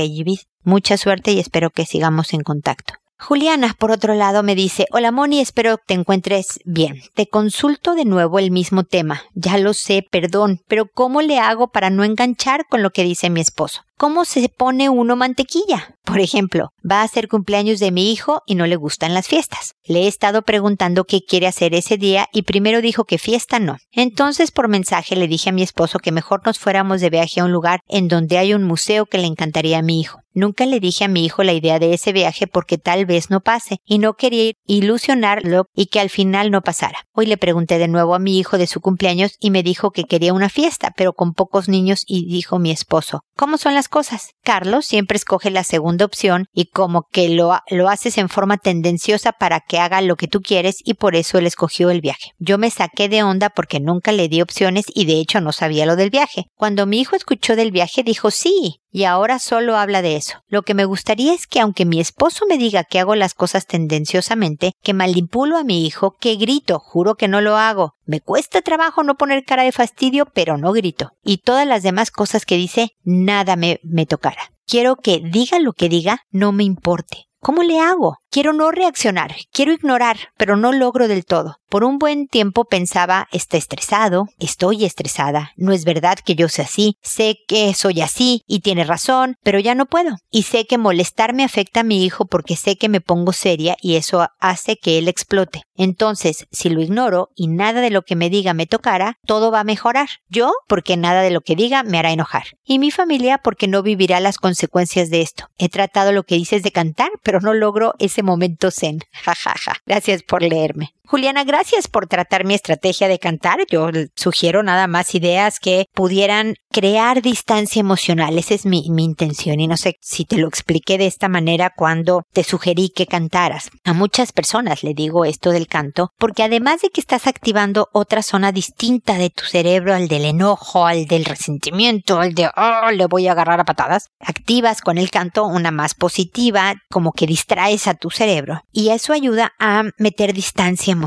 Mucha 0.63 0.97
suerte 0.97 1.31
y 1.31 1.39
espero 1.39 1.71
que 1.71 1.87
sigamos 1.87 2.33
en 2.33 2.41
contacto. 2.41 2.93
Juliana, 3.17 3.75
por 3.77 3.91
otro 3.91 4.13
lado, 4.13 4.43
me 4.43 4.55
dice, 4.55 4.85
hola 4.91 5.11
Moni, 5.11 5.39
espero 5.41 5.77
que 5.77 5.83
te 5.87 5.93
encuentres 5.95 6.59
bien. 6.63 7.01
Te 7.15 7.27
consulto 7.27 7.95
de 7.95 8.05
nuevo 8.05 8.37
el 8.39 8.51
mismo 8.51 8.83
tema. 8.83 9.23
Ya 9.33 9.57
lo 9.57 9.73
sé, 9.73 10.05
perdón, 10.09 10.61
pero 10.67 10.85
¿cómo 10.93 11.21
le 11.21 11.39
hago 11.39 11.67
para 11.67 11.89
no 11.89 12.03
enganchar 12.03 12.65
con 12.69 12.83
lo 12.83 12.91
que 12.91 13.03
dice 13.03 13.29
mi 13.29 13.41
esposo? 13.41 13.81
¿Cómo 13.97 14.23
se 14.23 14.47
pone 14.47 14.87
uno 14.87 15.17
mantequilla? 15.17 15.97
Por 16.09 16.21
ejemplo, 16.21 16.71
va 16.89 17.03
a 17.03 17.07
ser 17.07 17.27
cumpleaños 17.27 17.79
de 17.79 17.91
mi 17.91 18.11
hijo 18.11 18.41
y 18.47 18.55
no 18.55 18.65
le 18.65 18.77
gustan 18.77 19.13
las 19.13 19.27
fiestas. 19.27 19.75
Le 19.85 20.05
he 20.05 20.07
estado 20.07 20.41
preguntando 20.41 21.03
qué 21.05 21.21
quiere 21.21 21.45
hacer 21.45 21.75
ese 21.75 21.97
día 21.97 22.27
y 22.33 22.41
primero 22.41 22.81
dijo 22.81 23.05
que 23.05 23.19
fiesta 23.19 23.59
no. 23.59 23.77
Entonces 23.91 24.49
por 24.49 24.69
mensaje 24.69 25.15
le 25.15 25.27
dije 25.27 25.51
a 25.51 25.53
mi 25.53 25.61
esposo 25.61 25.99
que 25.99 26.11
mejor 26.11 26.41
nos 26.47 26.57
fuéramos 26.57 26.99
de 26.99 27.11
viaje 27.11 27.41
a 27.41 27.45
un 27.45 27.51
lugar 27.51 27.81
en 27.87 28.07
donde 28.07 28.39
hay 28.39 28.55
un 28.55 28.63
museo 28.63 29.05
que 29.05 29.19
le 29.19 29.27
encantaría 29.27 29.77
a 29.77 29.83
mi 29.83 30.01
hijo. 30.01 30.21
Nunca 30.33 30.65
le 30.65 30.79
dije 30.79 31.03
a 31.03 31.07
mi 31.07 31.25
hijo 31.25 31.43
la 31.43 31.53
idea 31.53 31.79
de 31.79 31.93
ese 31.93 32.13
viaje 32.13 32.47
porque 32.47 32.77
tal 32.77 33.05
vez 33.05 33.29
no 33.29 33.41
pase 33.41 33.79
y 33.83 33.97
no 33.97 34.13
quería 34.13 34.53
ilusionarlo 34.65 35.65
y 35.75 35.87
que 35.87 35.99
al 35.99 36.09
final 36.09 36.49
no 36.49 36.61
pasara. 36.61 36.99
Hoy 37.13 37.25
le 37.25 37.37
pregunté 37.37 37.77
de 37.77 37.87
nuevo 37.87 38.15
a 38.15 38.19
mi 38.19 38.37
hijo 38.39 38.57
de 38.57 38.67
su 38.67 38.79
cumpleaños 38.79 39.35
y 39.39 39.51
me 39.51 39.63
dijo 39.63 39.91
que 39.91 40.05
quería 40.05 40.33
una 40.33 40.49
fiesta, 40.49 40.93
pero 40.95 41.13
con 41.13 41.33
pocos 41.33 41.67
niños 41.67 42.03
y 42.07 42.31
dijo 42.31 42.59
mi 42.59 42.71
esposo, 42.71 43.21
¿cómo 43.35 43.57
son 43.57 43.73
las 43.73 43.89
cosas. 43.89 44.33
Carlos 44.43 44.85
siempre 44.85 45.17
escoge 45.17 45.49
la 45.49 45.63
segunda 45.63 45.98
opción 46.05 46.45
y 46.53 46.65
como 46.65 47.03
que 47.11 47.29
lo, 47.29 47.57
lo 47.69 47.89
haces 47.89 48.17
en 48.17 48.29
forma 48.29 48.57
tendenciosa 48.57 49.31
para 49.31 49.59
que 49.59 49.79
haga 49.79 50.01
lo 50.01 50.15
que 50.15 50.27
tú 50.27 50.41
quieres 50.41 50.77
y 50.83 50.95
por 50.95 51.15
eso 51.15 51.37
él 51.37 51.47
escogió 51.47 51.89
el 51.89 52.01
viaje. 52.01 52.31
Yo 52.37 52.57
me 52.57 52.69
saqué 52.69 53.09
de 53.09 53.23
onda 53.23 53.49
porque 53.49 53.79
nunca 53.79 54.11
le 54.11 54.27
di 54.27 54.41
opciones 54.41 54.85
y 54.93 55.05
de 55.05 55.19
hecho 55.19 55.41
no 55.41 55.51
sabía 55.51 55.85
lo 55.85 55.95
del 55.95 56.09
viaje. 56.09 56.45
Cuando 56.55 56.85
mi 56.85 56.99
hijo 56.99 57.15
escuchó 57.15 57.55
del 57.55 57.71
viaje 57.71 58.03
dijo 58.03 58.31
sí, 58.31 58.79
y 58.91 59.03
ahora 59.03 59.39
solo 59.39 59.77
habla 59.77 60.01
de 60.01 60.15
eso. 60.15 60.43
Lo 60.47 60.63
que 60.63 60.73
me 60.73 60.85
gustaría 60.85 61.33
es 61.33 61.47
que 61.47 61.59
aunque 61.59 61.85
mi 61.85 61.99
esposo 61.99 62.45
me 62.47 62.57
diga 62.57 62.83
que 62.83 62.99
hago 62.99 63.15
las 63.15 63.33
cosas 63.33 63.67
tendenciosamente, 63.67 64.73
que 64.81 64.93
manipulo 64.93 65.57
a 65.57 65.63
mi 65.63 65.85
hijo, 65.85 66.15
que 66.19 66.35
grito, 66.35 66.79
juro 66.79 67.15
que 67.15 67.27
no 67.27 67.41
lo 67.41 67.57
hago. 67.57 67.95
Me 68.05 68.21
cuesta 68.21 68.61
trabajo 68.61 69.03
no 69.03 69.15
poner 69.15 69.43
cara 69.45 69.63
de 69.63 69.71
fastidio, 69.71 70.25
pero 70.25 70.57
no 70.57 70.71
grito. 70.71 71.11
Y 71.23 71.37
todas 71.37 71.67
las 71.67 71.83
demás 71.83 72.11
cosas 72.11 72.45
que 72.45 72.55
dice, 72.55 72.91
nada 73.03 73.55
me, 73.55 73.79
me 73.83 74.05
tocará. 74.05 74.51
Quiero 74.65 74.95
que 74.95 75.19
diga 75.23 75.59
lo 75.59 75.73
que 75.73 75.89
diga, 75.89 76.21
no 76.29 76.51
me 76.51 76.63
importe. 76.63 77.25
¿Cómo 77.39 77.63
le 77.63 77.79
hago? 77.79 78.18
Quiero 78.31 78.53
no 78.53 78.69
reaccionar, 78.69 79.33
quiero 79.51 79.73
ignorar, 79.73 80.17
pero 80.37 80.55
no 80.55 80.71
logro 80.71 81.07
del 81.07 81.25
todo. 81.25 81.55
Por 81.67 81.83
un 81.83 81.97
buen 81.97 82.27
tiempo 82.27 82.65
pensaba, 82.65 83.27
está 83.31 83.57
estresado, 83.57 84.27
estoy 84.39 84.85
estresada, 84.85 85.51
no 85.55 85.71
es 85.71 85.83
verdad 85.83 86.17
que 86.23 86.35
yo 86.35 86.47
sea 86.47 86.65
así, 86.65 86.95
sé 87.01 87.37
que 87.47 87.73
soy 87.73 88.01
así 88.01 88.43
y 88.47 88.59
tiene 88.59 88.83
razón, 88.83 89.35
pero 89.43 89.59
ya 89.59 89.73
no 89.73 89.87
puedo. 89.87 90.17
Y 90.29 90.43
sé 90.43 90.65
que 90.65 90.77
molestarme 90.77 91.43
afecta 91.43 91.79
a 91.79 91.83
mi 91.83 92.05
hijo 92.05 92.25
porque 92.25 92.55
sé 92.55 92.75
que 92.75 92.89
me 92.89 93.01
pongo 93.01 93.33
seria 93.33 93.77
y 93.81 93.95
eso 93.95 94.27
hace 94.39 94.77
que 94.77 94.99
él 94.99 95.07
explote. 95.07 95.63
Entonces, 95.75 96.45
si 96.51 96.69
lo 96.69 96.81
ignoro 96.81 97.29
y 97.35 97.47
nada 97.47 97.81
de 97.81 97.89
lo 97.89 98.01
que 98.01 98.15
me 98.15 98.29
diga 98.29 98.53
me 98.53 98.67
tocara, 98.67 99.17
todo 99.25 99.49
va 99.49 99.61
a 99.61 99.63
mejorar. 99.63 100.09
Yo, 100.27 100.51
porque 100.67 100.97
nada 100.97 101.21
de 101.21 101.31
lo 101.31 101.41
que 101.41 101.55
diga 101.55 101.83
me 101.83 101.97
hará 101.97 102.11
enojar. 102.11 102.43
Y 102.63 102.79
mi 102.79 102.91
familia, 102.91 103.39
porque 103.43 103.67
no 103.67 103.81
vivirá 103.81 104.19
las 104.19 104.37
consecuencias 104.37 105.09
de 105.09 105.21
esto. 105.21 105.45
He 105.57 105.69
tratado 105.69 106.11
lo 106.11 106.23
que 106.23 106.35
dices 106.35 106.63
de 106.63 106.71
cantar, 106.71 107.09
pero 107.23 107.39
no 107.39 107.53
logro 107.53 107.93
ese 107.97 108.18
momento 108.23 108.71
zen. 108.71 108.99
Jajaja. 109.11 109.73
Gracias 109.85 110.23
por 110.23 110.41
leerme. 110.41 110.93
Juliana, 111.11 111.43
gracias 111.43 111.87
por 111.87 112.05
tratar 112.05 112.45
mi 112.45 112.53
estrategia 112.53 113.07
de 113.07 113.17
cantar. 113.17 113.65
Yo 113.67 113.89
sugiero 114.15 114.61
nada 114.61 114.85
más 114.85 115.15
ideas 115.15 115.57
que 115.59 115.87
pudieran 115.95 116.53
crear 116.71 117.23
distancia 117.23 117.79
emocional. 117.79 118.37
Esa 118.37 118.53
es 118.53 118.67
mi, 118.67 118.83
intención 118.85 119.59
y 119.59 119.65
no 119.65 119.75
sé 119.75 119.95
si 120.01 120.25
te 120.25 120.37
lo 120.37 120.47
expliqué 120.47 120.99
de 120.99 121.07
esta 121.07 121.27
manera 121.27 121.71
cuando 121.75 122.21
te 122.31 122.43
sugerí 122.43 122.91
que 122.95 123.07
cantaras. 123.07 123.71
A 123.85 123.93
muchas 123.93 124.31
personas 124.33 124.83
le 124.83 124.93
digo 124.93 125.25
esto 125.25 125.49
del 125.49 125.65
canto 125.65 126.11
porque 126.19 126.43
además 126.43 126.81
de 126.81 126.91
que 126.91 127.01
estás 127.01 127.25
activando 127.25 127.87
otra 127.91 128.21
zona 128.21 128.51
distinta 128.51 129.15
de 129.15 129.31
tu 129.31 129.45
cerebro, 129.45 129.95
al 129.95 130.09
del 130.09 130.25
enojo, 130.25 130.85
al 130.85 131.07
del 131.07 131.25
resentimiento, 131.25 132.19
al 132.19 132.35
de, 132.35 132.51
oh, 132.55 132.91
le 132.91 133.07
voy 133.07 133.27
a 133.27 133.31
agarrar 133.31 133.59
a 133.59 133.65
patadas, 133.65 134.09
activas 134.19 134.81
con 134.81 134.99
el 134.99 135.09
canto 135.09 135.47
una 135.47 135.71
más 135.71 135.95
positiva, 135.95 136.75
como 136.91 137.13
que 137.13 137.25
distraes 137.25 137.87
a 137.87 137.95
tu 137.95 138.11
cerebro 138.11 138.61
y 138.71 138.89
eso 138.89 139.11
ayuda 139.11 139.53
a 139.57 139.85
meter 139.97 140.33
distancia 140.33 140.98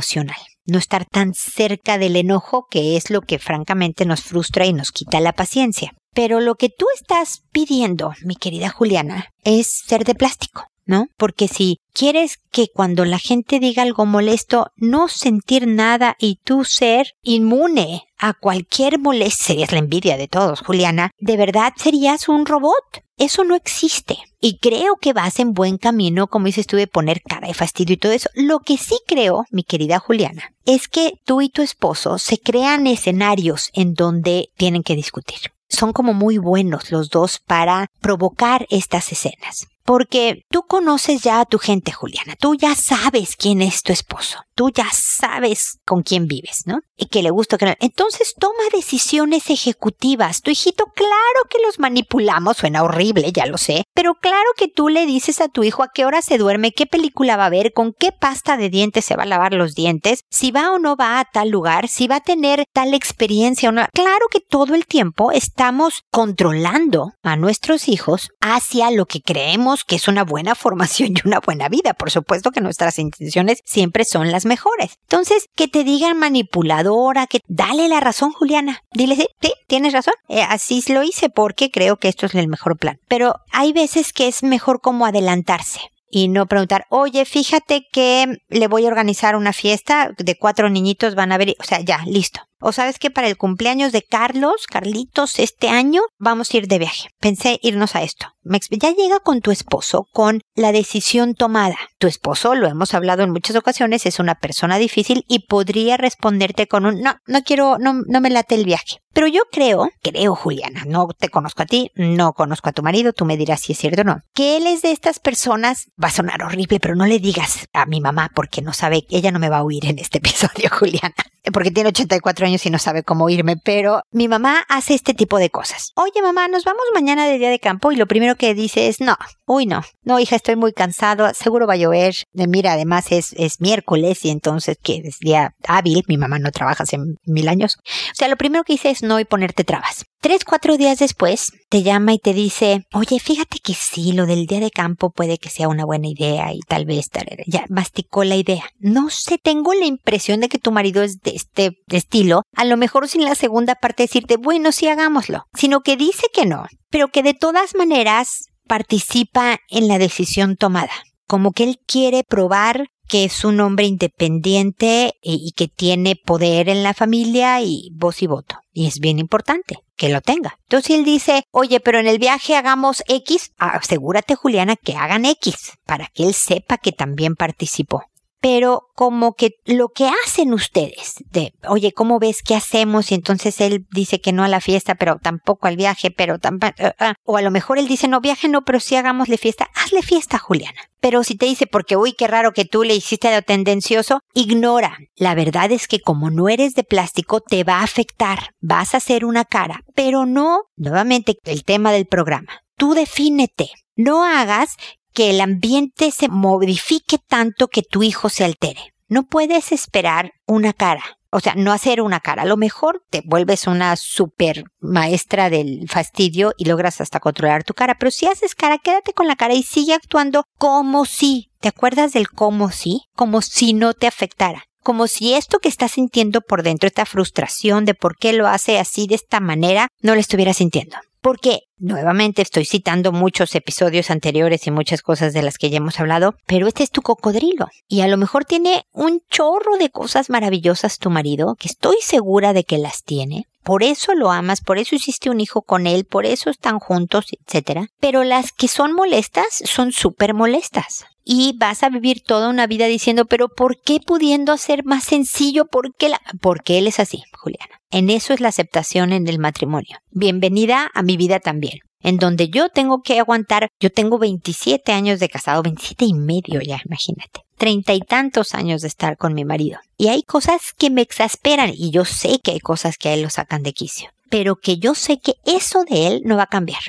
no 0.67 0.79
estar 0.79 1.05
tan 1.05 1.35
cerca 1.35 1.99
del 1.99 2.17
enojo, 2.17 2.67
que 2.71 2.97
es 2.97 3.11
lo 3.11 3.21
que 3.21 3.39
francamente 3.39 4.05
nos 4.05 4.23
frustra 4.23 4.67
y 4.67 4.73
nos 4.73 4.93
quita 4.93 5.21
la 5.21 5.33
paciencia. 5.33 5.93
Pero 6.15 6.41
lo 6.41 6.55
que 6.55 6.69
tú 6.69 6.87
estás 6.95 7.43
pidiendo, 7.53 8.13
mi 8.25 8.37
querida 8.37 8.69
Juliana, 8.69 9.31
es 9.45 9.83
ser 9.87 10.05
de 10.05 10.15
plástico. 10.15 10.67
¿no? 10.85 11.07
Porque 11.17 11.49
si 11.49 11.79
quieres 11.93 12.39
que 12.51 12.67
cuando 12.73 13.05
la 13.05 13.19
gente 13.19 13.61
diga 13.61 13.83
algo 13.83 14.07
molesto, 14.07 14.67
no 14.77 15.09
sentir 15.09 15.67
nada 15.67 16.17
y 16.19 16.39
tú 16.45 16.65
ser 16.65 17.13
inmune 17.23 18.03
a 18.19 18.35
cualquier 18.35 18.99
molestia, 18.99 19.47
serías 19.47 19.73
la 19.73 19.79
envidia 19.79 20.17
de 20.17 20.29
todos, 20.29 20.61
Juliana, 20.61 21.11
de 21.19 21.37
verdad 21.37 21.73
serías 21.77 22.29
un 22.29 22.47
robot. 22.47 23.03
Eso 23.23 23.45
no 23.45 23.55
existe. 23.55 24.19
Y 24.41 24.59
creo 24.59 24.97
que 24.97 25.13
vas 25.13 25.39
en 25.39 25.53
buen 25.53 25.79
camino, 25.79 26.27
como 26.27 26.47
dices 26.47 26.67
tú, 26.67 26.77
de 26.77 26.89
poner 26.89 27.23
cara 27.23 27.47
de 27.47 27.55
fastidio 27.55 27.95
y 27.95 27.97
todo 27.97 28.11
eso. 28.11 28.29
Lo 28.35 28.59
que 28.59 28.77
sí 28.77 28.99
creo, 29.07 29.45
mi 29.53 29.63
querida 29.63 30.01
Juliana, 30.01 30.51
es 30.65 30.89
que 30.89 31.13
tú 31.25 31.41
y 31.41 31.49
tu 31.49 31.63
esposo 31.63 32.19
se 32.19 32.39
crean 32.39 32.89
escenarios 32.89 33.71
en 33.75 33.95
donde 33.95 34.49
tienen 34.57 34.83
que 34.83 34.97
discutir. 34.97 35.39
Son 35.69 35.93
como 35.93 36.15
muy 36.15 36.39
buenos 36.39 36.91
los 36.91 37.11
dos 37.11 37.39
para 37.39 37.87
provocar 38.01 38.67
estas 38.71 39.13
escenas. 39.13 39.69
Porque 39.85 40.43
tú 40.51 40.63
conoces 40.63 41.23
ya 41.23 41.39
a 41.39 41.45
tu 41.45 41.61
gente, 41.61 41.93
Juliana. 41.93 42.35
Tú 42.35 42.57
ya 42.57 42.75
sabes 42.75 43.37
quién 43.37 43.63
es 43.63 43.83
tu 43.83 43.93
esposo. 43.93 44.41
Tú 44.55 44.71
ya 44.71 44.89
sabes 44.93 45.79
con 45.85 46.03
quién 46.03 46.27
vives, 46.27 46.63
¿no? 46.67 46.81
Y 46.97 47.07
que 47.07 47.23
le 47.23 47.31
gusta 47.31 47.59
que 47.59 47.67
no. 47.67 47.75
Entonces 47.81 48.35
toma 48.39 48.63
decisiones 48.73 49.51
ejecutivas. 49.51 50.43
Tu 50.43 50.51
hijito, 50.51 50.87
claro 50.95 51.49
que 51.49 51.59
los 51.65 51.79
manipulamos. 51.79 52.59
Suena 52.59 52.83
horrible, 52.83 53.33
ya 53.33 53.47
lo 53.47 53.59
sé. 53.59 53.85
Pero 53.95 54.15
claro 54.15 54.51
que 54.57 54.69
tú 54.69 54.89
le 54.89 55.07
dices 55.07 55.41
a 55.41 55.49
tu 55.49 55.65
hijo 55.65 55.83
a 55.83 55.91
qué 55.93 56.05
hora 56.05 56.23
se 56.23 56.39
duerme, 56.39 56.73
qué 56.73 56.87
película 56.87 57.37
va 57.37 57.47
a 57.47 57.51
ver, 57.51 57.73
con 57.73 57.93
qué 57.93 58.13
pasta 58.13 58.57
de 58.57 58.69
dientes 58.69 59.05
se 59.05 59.17
va 59.17 59.25
a 59.25 59.27
lavar 59.27 59.55
los 59.55 59.75
dientes, 59.75 60.25
si 60.31 60.51
va 60.51 60.73
o 60.73 60.79
no 60.79 60.97
va 60.97 61.19
a 61.19 61.25
tal 61.25 61.49
lugar, 61.49 61.89
si 61.89 62.07
va 62.07 62.17
a 62.17 62.21
tener 62.21 62.65
tal 62.73 62.95
experiencia 62.95 63.69
o 63.69 63.73
no. 63.73 63.87
Claro 63.93 64.27
que 64.31 64.41
todo 64.41 64.75
el 64.75 64.87
tiempo 64.87 65.33
estamos 65.33 66.03
controlando 66.11 67.13
a 67.23 67.37
nuestros 67.37 67.89
hijos 67.89 68.31
hacia 68.41 68.91
lo 68.91 69.07
que 69.07 69.21
creemos 69.21 69.85
que 69.85 69.97
es 69.97 70.09
una 70.09 70.25
buena 70.25 70.55
formación 70.55 71.15
y 71.17 71.27
una 71.27 71.41
buena 71.41 71.69
vida. 71.69 71.95
Por 71.95 72.11
supuesto 72.11 72.51
que 72.51 72.61
nuestras 72.61 72.99
intenciones 72.99 73.61
siempre 73.65 74.05
son 74.05 74.31
las 74.31 74.42
mejores. 74.47 74.99
Entonces, 75.03 75.47
que 75.55 75.69
te 75.69 75.85
digan 75.85 76.19
manipuladora, 76.19 77.27
que 77.27 77.41
dale 77.47 77.89
la 77.89 78.01
razón, 78.01 78.33
Juliana. 78.33 78.81
Dile, 78.93 79.17
sí, 79.17 79.27
sí 79.41 79.53
tienes 79.67 79.93
razón. 79.93 80.15
Eh, 80.29 80.43
así 80.43 80.83
lo 80.89 81.03
hice 81.03 81.29
porque 81.31 81.71
creo 81.71 81.97
que 81.97 82.09
esto 82.09 82.27
es 82.27 82.35
el 82.35 82.49
mejor 82.49 82.79
plan. 82.79 82.99
Pero 83.09 83.37
hay 83.53 83.73
veces 83.73 84.13
que 84.13 84.29
es 84.29 84.43
mejor 84.43 84.81
como 84.81 85.07
adelantarse 85.07 85.81
y 86.11 86.29
no 86.29 86.47
preguntar, 86.47 86.85
oye, 86.91 87.25
fíjate 87.25 87.87
que 87.91 88.37
le 88.51 88.69
voy 88.69 88.85
a 88.85 88.89
organizar 88.89 89.35
una 89.35 89.55
fiesta 89.55 90.11
de 90.19 90.37
cuatro 90.37 90.69
niñitos, 90.69 91.15
van 91.15 91.33
a 91.33 91.39
ver, 91.39 91.55
o 91.59 91.65
sea, 91.65 91.81
ya, 91.81 92.03
listo. 92.07 92.43
O 92.65 92.71
sabes 92.71 93.01
que 93.01 93.11
para 93.11 93.27
el 93.27 93.37
cumpleaños 93.37 93.91
de 93.91 94.03
Carlos, 94.03 94.67
Carlitos, 94.69 95.41
este 95.41 95.69
año 95.69 96.03
vamos 96.19 96.55
a 96.55 96.57
ir 96.59 96.69
de 96.69 96.79
viaje. 96.79 97.09
Pensé 97.19 97.59
irnos 97.61 97.97
a 97.97 98.03
esto. 98.03 98.29
Ya 98.71 98.93
llega 98.93 99.19
con 99.19 99.41
tu 99.41 99.51
esposo 99.51 100.07
con 100.13 100.43
la 100.55 100.71
decisión 100.71 101.35
tomada. 101.35 101.77
Tu 101.99 102.07
esposo, 102.07 102.55
lo 102.55 102.69
hemos 102.69 102.95
hablado 102.95 103.25
en 103.25 103.33
muchas 103.33 103.57
ocasiones, 103.57 104.07
es 104.07 104.21
una 104.21 104.37
persona 104.37 104.79
difícil 104.79 105.25
y 105.27 105.47
podría 105.47 105.97
responderte 105.97 106.69
con 106.69 106.87
un 106.87 107.01
no, 107.01 107.17
no 107.27 107.43
quiero, 107.43 107.79
no, 107.79 108.03
no 108.07 108.21
me 108.21 108.31
late 108.31 108.55
el 108.55 108.65
viaje. 108.65 108.99
Pero 109.13 109.27
yo 109.27 109.43
creo, 109.51 109.91
creo 110.01 110.35
Juliana, 110.37 110.85
no 110.87 111.09
te 111.09 111.29
conozco 111.29 111.63
a 111.63 111.67
ti, 111.67 111.91
no 111.97 112.33
conozco 112.33 112.69
a 112.69 112.73
tu 112.73 112.83
marido, 112.83 113.13
tú 113.13 113.25
me 113.25 113.37
dirás 113.37 113.61
si 113.61 113.73
es 113.73 113.79
cierto 113.79 114.03
o 114.03 114.05
no, 114.05 114.21
que 114.35 114.57
él 114.57 114.67
es 114.67 114.83
de 114.83 114.93
estas 114.93 115.19
personas, 115.19 115.89
va 116.03 116.09
a 116.09 116.13
sonar 116.13 116.43
horrible, 116.43 116.81
pero 116.81 116.95
no 116.95 117.07
le 117.07 117.19
digas 117.19 117.67
a 117.73 117.87
mi 117.87 118.01
mamá 118.01 118.31
porque 118.35 118.63
no 118.63 118.73
sabe, 118.73 119.05
ella 119.11 119.31
no 119.31 119.39
me 119.39 119.51
va 119.51 119.59
a 119.59 119.65
oír 119.65 119.85
en 119.87 119.99
este 119.99 120.19
episodio, 120.19 120.71
Juliana 120.79 121.15
porque 121.51 121.73
tiene 121.73 121.89
84 121.89 122.47
años 122.47 122.52
y 122.65 122.71
no 122.71 122.79
sabe 122.79 123.03
cómo 123.03 123.29
irme, 123.29 123.57
pero 123.57 124.03
mi 124.11 124.29
mamá 124.29 124.65
hace 124.69 124.95
este 124.95 125.15
tipo 125.15 125.39
de 125.39 125.51
cosas. 125.51 125.93
Oye, 125.97 126.23
mamá, 126.23 126.49
nos 126.49 126.65
vamos 126.65 126.83
mañana 126.95 127.27
de 127.27 127.39
día 127.39 127.51
de 127.51 127.59
campo 127.59 127.93
y 127.93 127.97
lo 127.97 128.07
primero 128.07 128.37
que 128.37 128.55
dice 128.55 128.89
es, 128.89 129.01
no, 129.01 129.17
uy, 129.47 129.67
no, 129.67 129.83
no, 130.03 130.19
hija, 130.21 130.37
estoy 130.37 130.57
muy 130.57 130.73
cansado, 130.73 131.33
seguro 131.35 131.67
va 131.67 131.75
a 131.75 131.77
llover. 131.77 132.15
Eh, 132.35 132.47
mira, 132.47 132.73
además 132.73 133.11
es, 133.11 133.33
es 133.39 133.61
miércoles 133.61 134.25
y 134.25 134.31
entonces 134.31 134.79
que 134.83 135.03
es 135.05 135.19
día 135.19 135.55
hábil, 135.67 136.05
mi 136.09 136.19
mamá 136.19 136.39
no 136.39 136.51
trabaja 136.51 136.83
hace 136.83 136.99
mil 137.25 137.49
años. 137.49 137.79
O 137.79 138.15
sea, 138.15 138.29
lo 138.29 138.37
primero 138.37 138.65
que 138.65 138.75
dice 138.75 138.91
es 138.91 139.03
no 139.03 139.19
y 139.19 139.25
ponerte 139.25 139.65
trabas. 139.65 140.05
Tres, 140.23 140.45
cuatro 140.45 140.77
días 140.77 141.01
después, 141.01 141.51
te 141.69 141.83
llama 141.83 142.13
y 142.13 142.19
te 142.21 142.33
dice, 142.33 142.87
oye, 142.95 143.19
fíjate 143.19 143.59
que 143.59 143.75
sí, 143.75 144.13
lo 144.13 144.25
del 144.25 144.47
día 144.47 144.61
de 144.61 144.71
campo 144.71 145.11
puede 145.11 145.37
que 145.37 145.51
sea 145.51 145.67
una 145.67 145.85
buena 145.85 146.07
idea 146.07 146.53
y 146.55 146.61
tal 146.61 146.85
vez, 146.85 147.11
ya 147.49 147.65
masticó 147.69 148.23
la 148.23 148.37
idea. 148.37 148.63
No 148.79 149.11
sé, 149.11 149.39
tengo 149.39 149.75
la 149.75 149.85
impresión 149.85 150.39
de 150.39 150.49
que 150.49 150.61
tu 150.61 150.71
marido 150.71 151.03
es 151.03 151.19
de 151.23 151.33
este 151.33 151.73
estilo, 151.89 152.43
a 152.55 152.65
lo 152.65 152.77
mejor 152.77 153.09
sin 153.09 153.25
la 153.25 153.35
segunda 153.35 153.75
parte 153.75 154.05
decirte, 154.05 154.37
bueno, 154.37 154.71
sí 154.71 154.87
hagámoslo, 154.87 155.47
sino 155.55 155.81
que 155.81 155.97
dice 155.97 156.29
que 156.33 156.47
no, 156.47 156.67
pero 156.89 157.09
que 157.09 157.25
de 157.25 157.35
todas 157.35 157.75
maneras 157.75 158.45
participa 158.69 159.59
en 159.71 159.89
la 159.89 159.99
decisión 159.99 160.55
tomada 160.55 160.93
como 161.27 161.53
que 161.53 161.65
él 161.65 161.81
quiere 161.87 162.23
probar 162.23 162.91
que 163.09 163.25
es 163.25 163.45
un 163.45 163.59
hombre 163.61 163.87
independiente 163.87 165.15
y 165.23 165.53
que 165.57 165.67
tiene 165.67 166.15
poder 166.15 166.69
en 166.69 166.83
la 166.83 166.95
familia 166.95 167.61
y 167.63 167.91
voz 167.95 168.23
y 168.23 168.27
voto. 168.27 168.62
Y 168.73 168.87
es 168.87 168.99
bien 168.99 169.19
importante 169.19 169.77
que 169.97 170.09
lo 170.09 170.21
tenga. 170.21 170.59
Entonces 170.63 170.97
él 170.97 171.05
dice, 171.05 171.45
oye, 171.51 171.81
pero 171.81 171.99
en 171.99 172.07
el 172.07 172.19
viaje 172.19 172.57
hagamos 172.57 173.03
X, 173.07 173.53
asegúrate 173.59 174.35
Juliana 174.35 174.77
que 174.77 174.97
hagan 174.97 175.27
X, 175.27 175.79
para 175.85 176.07
que 176.07 176.25
él 176.25 176.35
sepa 176.35 176.79
que 176.79 176.93
también 176.93 177.37
participó 177.37 178.05
pero 178.43 178.89
como 178.97 179.35
que 179.35 179.53
lo 179.67 179.91
que 179.91 180.11
hacen 180.25 180.53
ustedes, 180.53 181.15
de, 181.31 181.55
oye, 181.69 181.93
¿cómo 181.93 182.19
ves 182.19 182.43
qué 182.43 182.57
hacemos? 182.57 183.13
Y 183.13 183.15
entonces 183.15 183.61
él 183.61 183.87
dice 183.93 184.21
que 184.21 184.33
no 184.33 184.43
a 184.43 184.49
la 184.49 184.61
fiesta, 184.61 184.97
pero 184.97 185.21
tampoco 185.23 185.69
al 185.69 185.77
viaje, 185.77 186.11
pero 186.11 186.41
tampoco, 186.41 186.75
uh, 186.81 187.05
uh. 187.05 187.13
o 187.23 187.37
a 187.37 187.43
lo 187.43 187.53
mejor 187.53 187.79
él 187.79 187.87
dice, 187.87 188.09
no, 188.09 188.21
viaje 188.21 188.49
no, 188.49 188.63
pero 188.63 188.81
sí 188.81 188.97
hagámosle 188.97 189.39
fiesta, 189.39 189.71
hazle 189.77 190.03
fiesta, 190.03 190.39
Juliana. 190.39 190.81
Pero 190.99 191.23
si 191.23 191.37
te 191.37 191.47
dice, 191.47 191.69
porque 191.69 191.97
uy, 191.97 192.15
qué 192.15 192.27
raro 192.27 192.53
que 192.53 192.65
tú 192.65 192.83
le 192.83 192.97
hiciste 192.97 193.33
lo 193.33 193.43
tendencioso, 193.43 194.19
ignora. 194.35 194.99
La 195.15 195.37
verdad 195.37 195.71
es 195.71 195.87
que 195.87 196.01
como 196.01 196.31
no 196.31 196.49
eres 196.49 196.75
de 196.75 196.83
plástico, 196.83 197.41
te 197.41 197.63
va 197.63 197.79
a 197.79 197.85
afectar. 197.85 198.51
Vas 198.61 198.95
a 198.95 198.97
hacer 198.97 199.25
una 199.25 199.45
cara, 199.45 199.85
pero 199.95 200.27
no, 200.27 200.63
nuevamente, 200.75 201.37
el 201.45 201.63
tema 201.63 201.93
del 201.93 202.07
programa. 202.07 202.61
Tú 202.77 202.95
defínete. 202.95 203.71
No 203.95 204.25
hagas 204.25 204.77
que 205.13 205.31
el 205.31 205.41
ambiente 205.41 206.11
se 206.11 206.29
modifique 206.29 207.19
tanto 207.19 207.69
que 207.69 207.83
tu 207.83 208.03
hijo 208.03 208.29
se 208.29 208.45
altere. 208.45 208.95
No 209.09 209.25
puedes 209.25 209.73
esperar 209.73 210.33
una 210.47 210.73
cara. 210.73 211.03
O 211.31 211.41
sea, 211.41 211.55
no 211.55 211.73
hacer 211.73 212.03
una 212.03 212.21
cara. 212.21 212.43
A 212.43 212.47
lo 212.47 212.59
mejor 212.59 213.03
te 213.09 213.23
vuelves 213.25 213.67
una 213.67 213.97
super 213.97 214.65
maestra 214.81 215.49
del 215.49 215.89
fastidio 215.89 216.53
y 216.59 216.67
logras 216.67 217.01
hasta 217.01 217.21
controlar 217.21 217.65
tu 217.65 217.73
cara. 217.73 217.97
Pero 217.99 218.11
si 218.11 218.27
haces 218.27 218.55
cara, 218.55 218.79
quédate 218.79 219.15
con 219.15 219.27
la 219.27 219.37
cara 219.37 219.55
y 219.55 219.63
sigue 219.63 219.95
actuando 219.95 220.45
como 220.59 221.07
si. 221.07 221.51
¿Te 221.61 221.69
acuerdas 221.69 222.13
del 222.13 222.29
como 222.29 222.71
si? 222.71 223.05
Como 223.17 223.41
si 223.41 223.73
no 223.73 223.95
te 223.95 224.07
afectara 224.07 224.65
como 224.83 225.07
si 225.07 225.35
esto 225.35 225.59
que 225.61 225.69
estás 225.69 225.93
sintiendo 225.93 226.41
por 226.41 226.63
dentro, 226.63 226.87
esta 226.87 227.07
frustración 227.07 227.85
de 227.85 227.95
por 227.95 228.17
qué 228.17 228.33
lo 228.33 228.49
hace 228.49 228.79
así 228.79 229.07
de 229.07 229.15
esta 229.15 229.41
manera, 229.41 229.89
no 230.01 230.15
lo 230.15 230.21
estuviera 230.21 230.53
sintiendo. 230.53 230.97
Porque, 231.21 231.61
nuevamente, 231.83 232.41
estoy 232.41 232.65
citando 232.65 233.13
muchos 233.13 233.55
episodios 233.55 234.11
anteriores 234.11 234.67
y 234.67 234.71
muchas 234.71 235.03
cosas 235.03 235.35
de 235.35 235.43
las 235.43 235.59
que 235.59 235.69
ya 235.69 235.79
hemos 235.79 236.01
hablado, 236.01 236.35
pero 236.47 236.67
este 236.67 236.83
es 236.83 236.91
tu 236.91 237.03
cocodrilo. 237.03 237.69
Y 237.89 238.01
a 238.01 238.09
lo 238.09 238.17
mejor 238.17 238.45
tiene 238.45 238.87
un 238.93 239.21
chorro 239.29 239.77
de 239.77 239.91
cosas 239.91 240.31
maravillosas 240.31 240.99
tu 240.99 241.11
marido, 241.11 241.57
que 241.59 241.69
estoy 241.69 241.97
segura 242.01 242.53
de 242.53 242.65
que 242.65 242.79
las 242.79 243.03
tiene. 243.03 243.47
Por 243.63 243.83
eso 243.83 244.15
lo 244.15 244.33
amas, 244.33 244.61
por 244.61 244.79
eso 244.79 244.97
hiciste 244.97 245.31
un 245.31 245.41
hijo 245.41 245.63
con 245.63 245.87
él, 245.87 246.05
por 246.05 246.27
eso 246.27 246.51
están 246.51 246.79
juntos, 246.79 247.27
etc. 247.31 247.87
Pero 248.01 248.25
las 248.25 248.53
que 248.53 248.69
son 248.69 248.93
molestas 248.93 249.47
son 249.65 249.93
súper 249.93 250.35
molestas 250.35 251.05
y 251.25 251.57
vas 251.59 251.83
a 251.83 251.89
vivir 251.89 252.23
toda 252.23 252.49
una 252.49 252.67
vida 252.67 252.87
diciendo, 252.87 253.27
pero 253.27 253.49
¿por 253.49 253.81
qué 253.81 254.01
pudiendo 254.05 254.53
hacer 254.53 254.85
más 254.85 255.05
sencillo? 255.05 255.67
¿Por 255.67 255.95
qué 255.95 256.09
la... 256.09 256.21
Porque 256.41 256.79
él 256.79 256.87
es 256.87 256.99
así, 256.99 257.23
Juliana. 257.39 257.82
En 257.95 258.09
eso 258.09 258.33
es 258.33 258.41
la 258.41 258.49
aceptación 258.49 259.13
en 259.13 259.29
el 259.29 259.39
matrimonio. 259.39 259.99
Bienvenida 260.11 260.91
a 260.95 261.03
mi 261.03 261.19
vida 261.19 261.41
también. 261.41 261.81
en 262.05 262.17
donde 262.17 262.49
yo 262.49 262.69
tengo 262.69 263.03
que 263.03 263.21
aguantar, 263.21 263.69
yo 263.79 263.93
tengo 263.93 264.19
27 264.19 264.91
años 264.91 265.21
de 265.21 265.29
casado, 265.29 265.63
27 265.63 266.07
y 266.07 266.15
medio 266.15 266.61
ya, 266.61 266.81
imagínate. 266.85 267.43
Treinta 267.59 267.93
y 267.93 268.01
tantos 268.01 268.55
años 268.55 268.81
de 268.81 268.89
estar 268.89 269.17
con 269.19 269.35
mi 269.35 269.45
marido. 269.45 269.79
Y 269.99 270.09
hay 270.09 270.23
cosas 270.23 270.73
que 270.77 270.91
me 270.91 271.03
exasperan 271.03 271.71
y 271.73 271.93
yo 271.93 272.05
sé 272.05 272.41
que 272.43 272.53
hay 272.53 272.61
cosas 272.61 272.97
que 272.97 273.11
a 273.11 273.15
él 273.15 273.23
lo 273.23 273.31
sacan 273.31 273.63
de 273.63 273.73
quicio, 273.73 274.09
pero 274.31 274.57
que 274.57 274.79
yo 274.79 274.97
sé 274.97 275.21
que 275.21 275.35
eso 275.45 275.85
de 275.85 276.09
él 276.09 276.23
no 276.25 276.39
va 276.39 276.45
a 276.45 276.47
cambiar. 276.57 276.83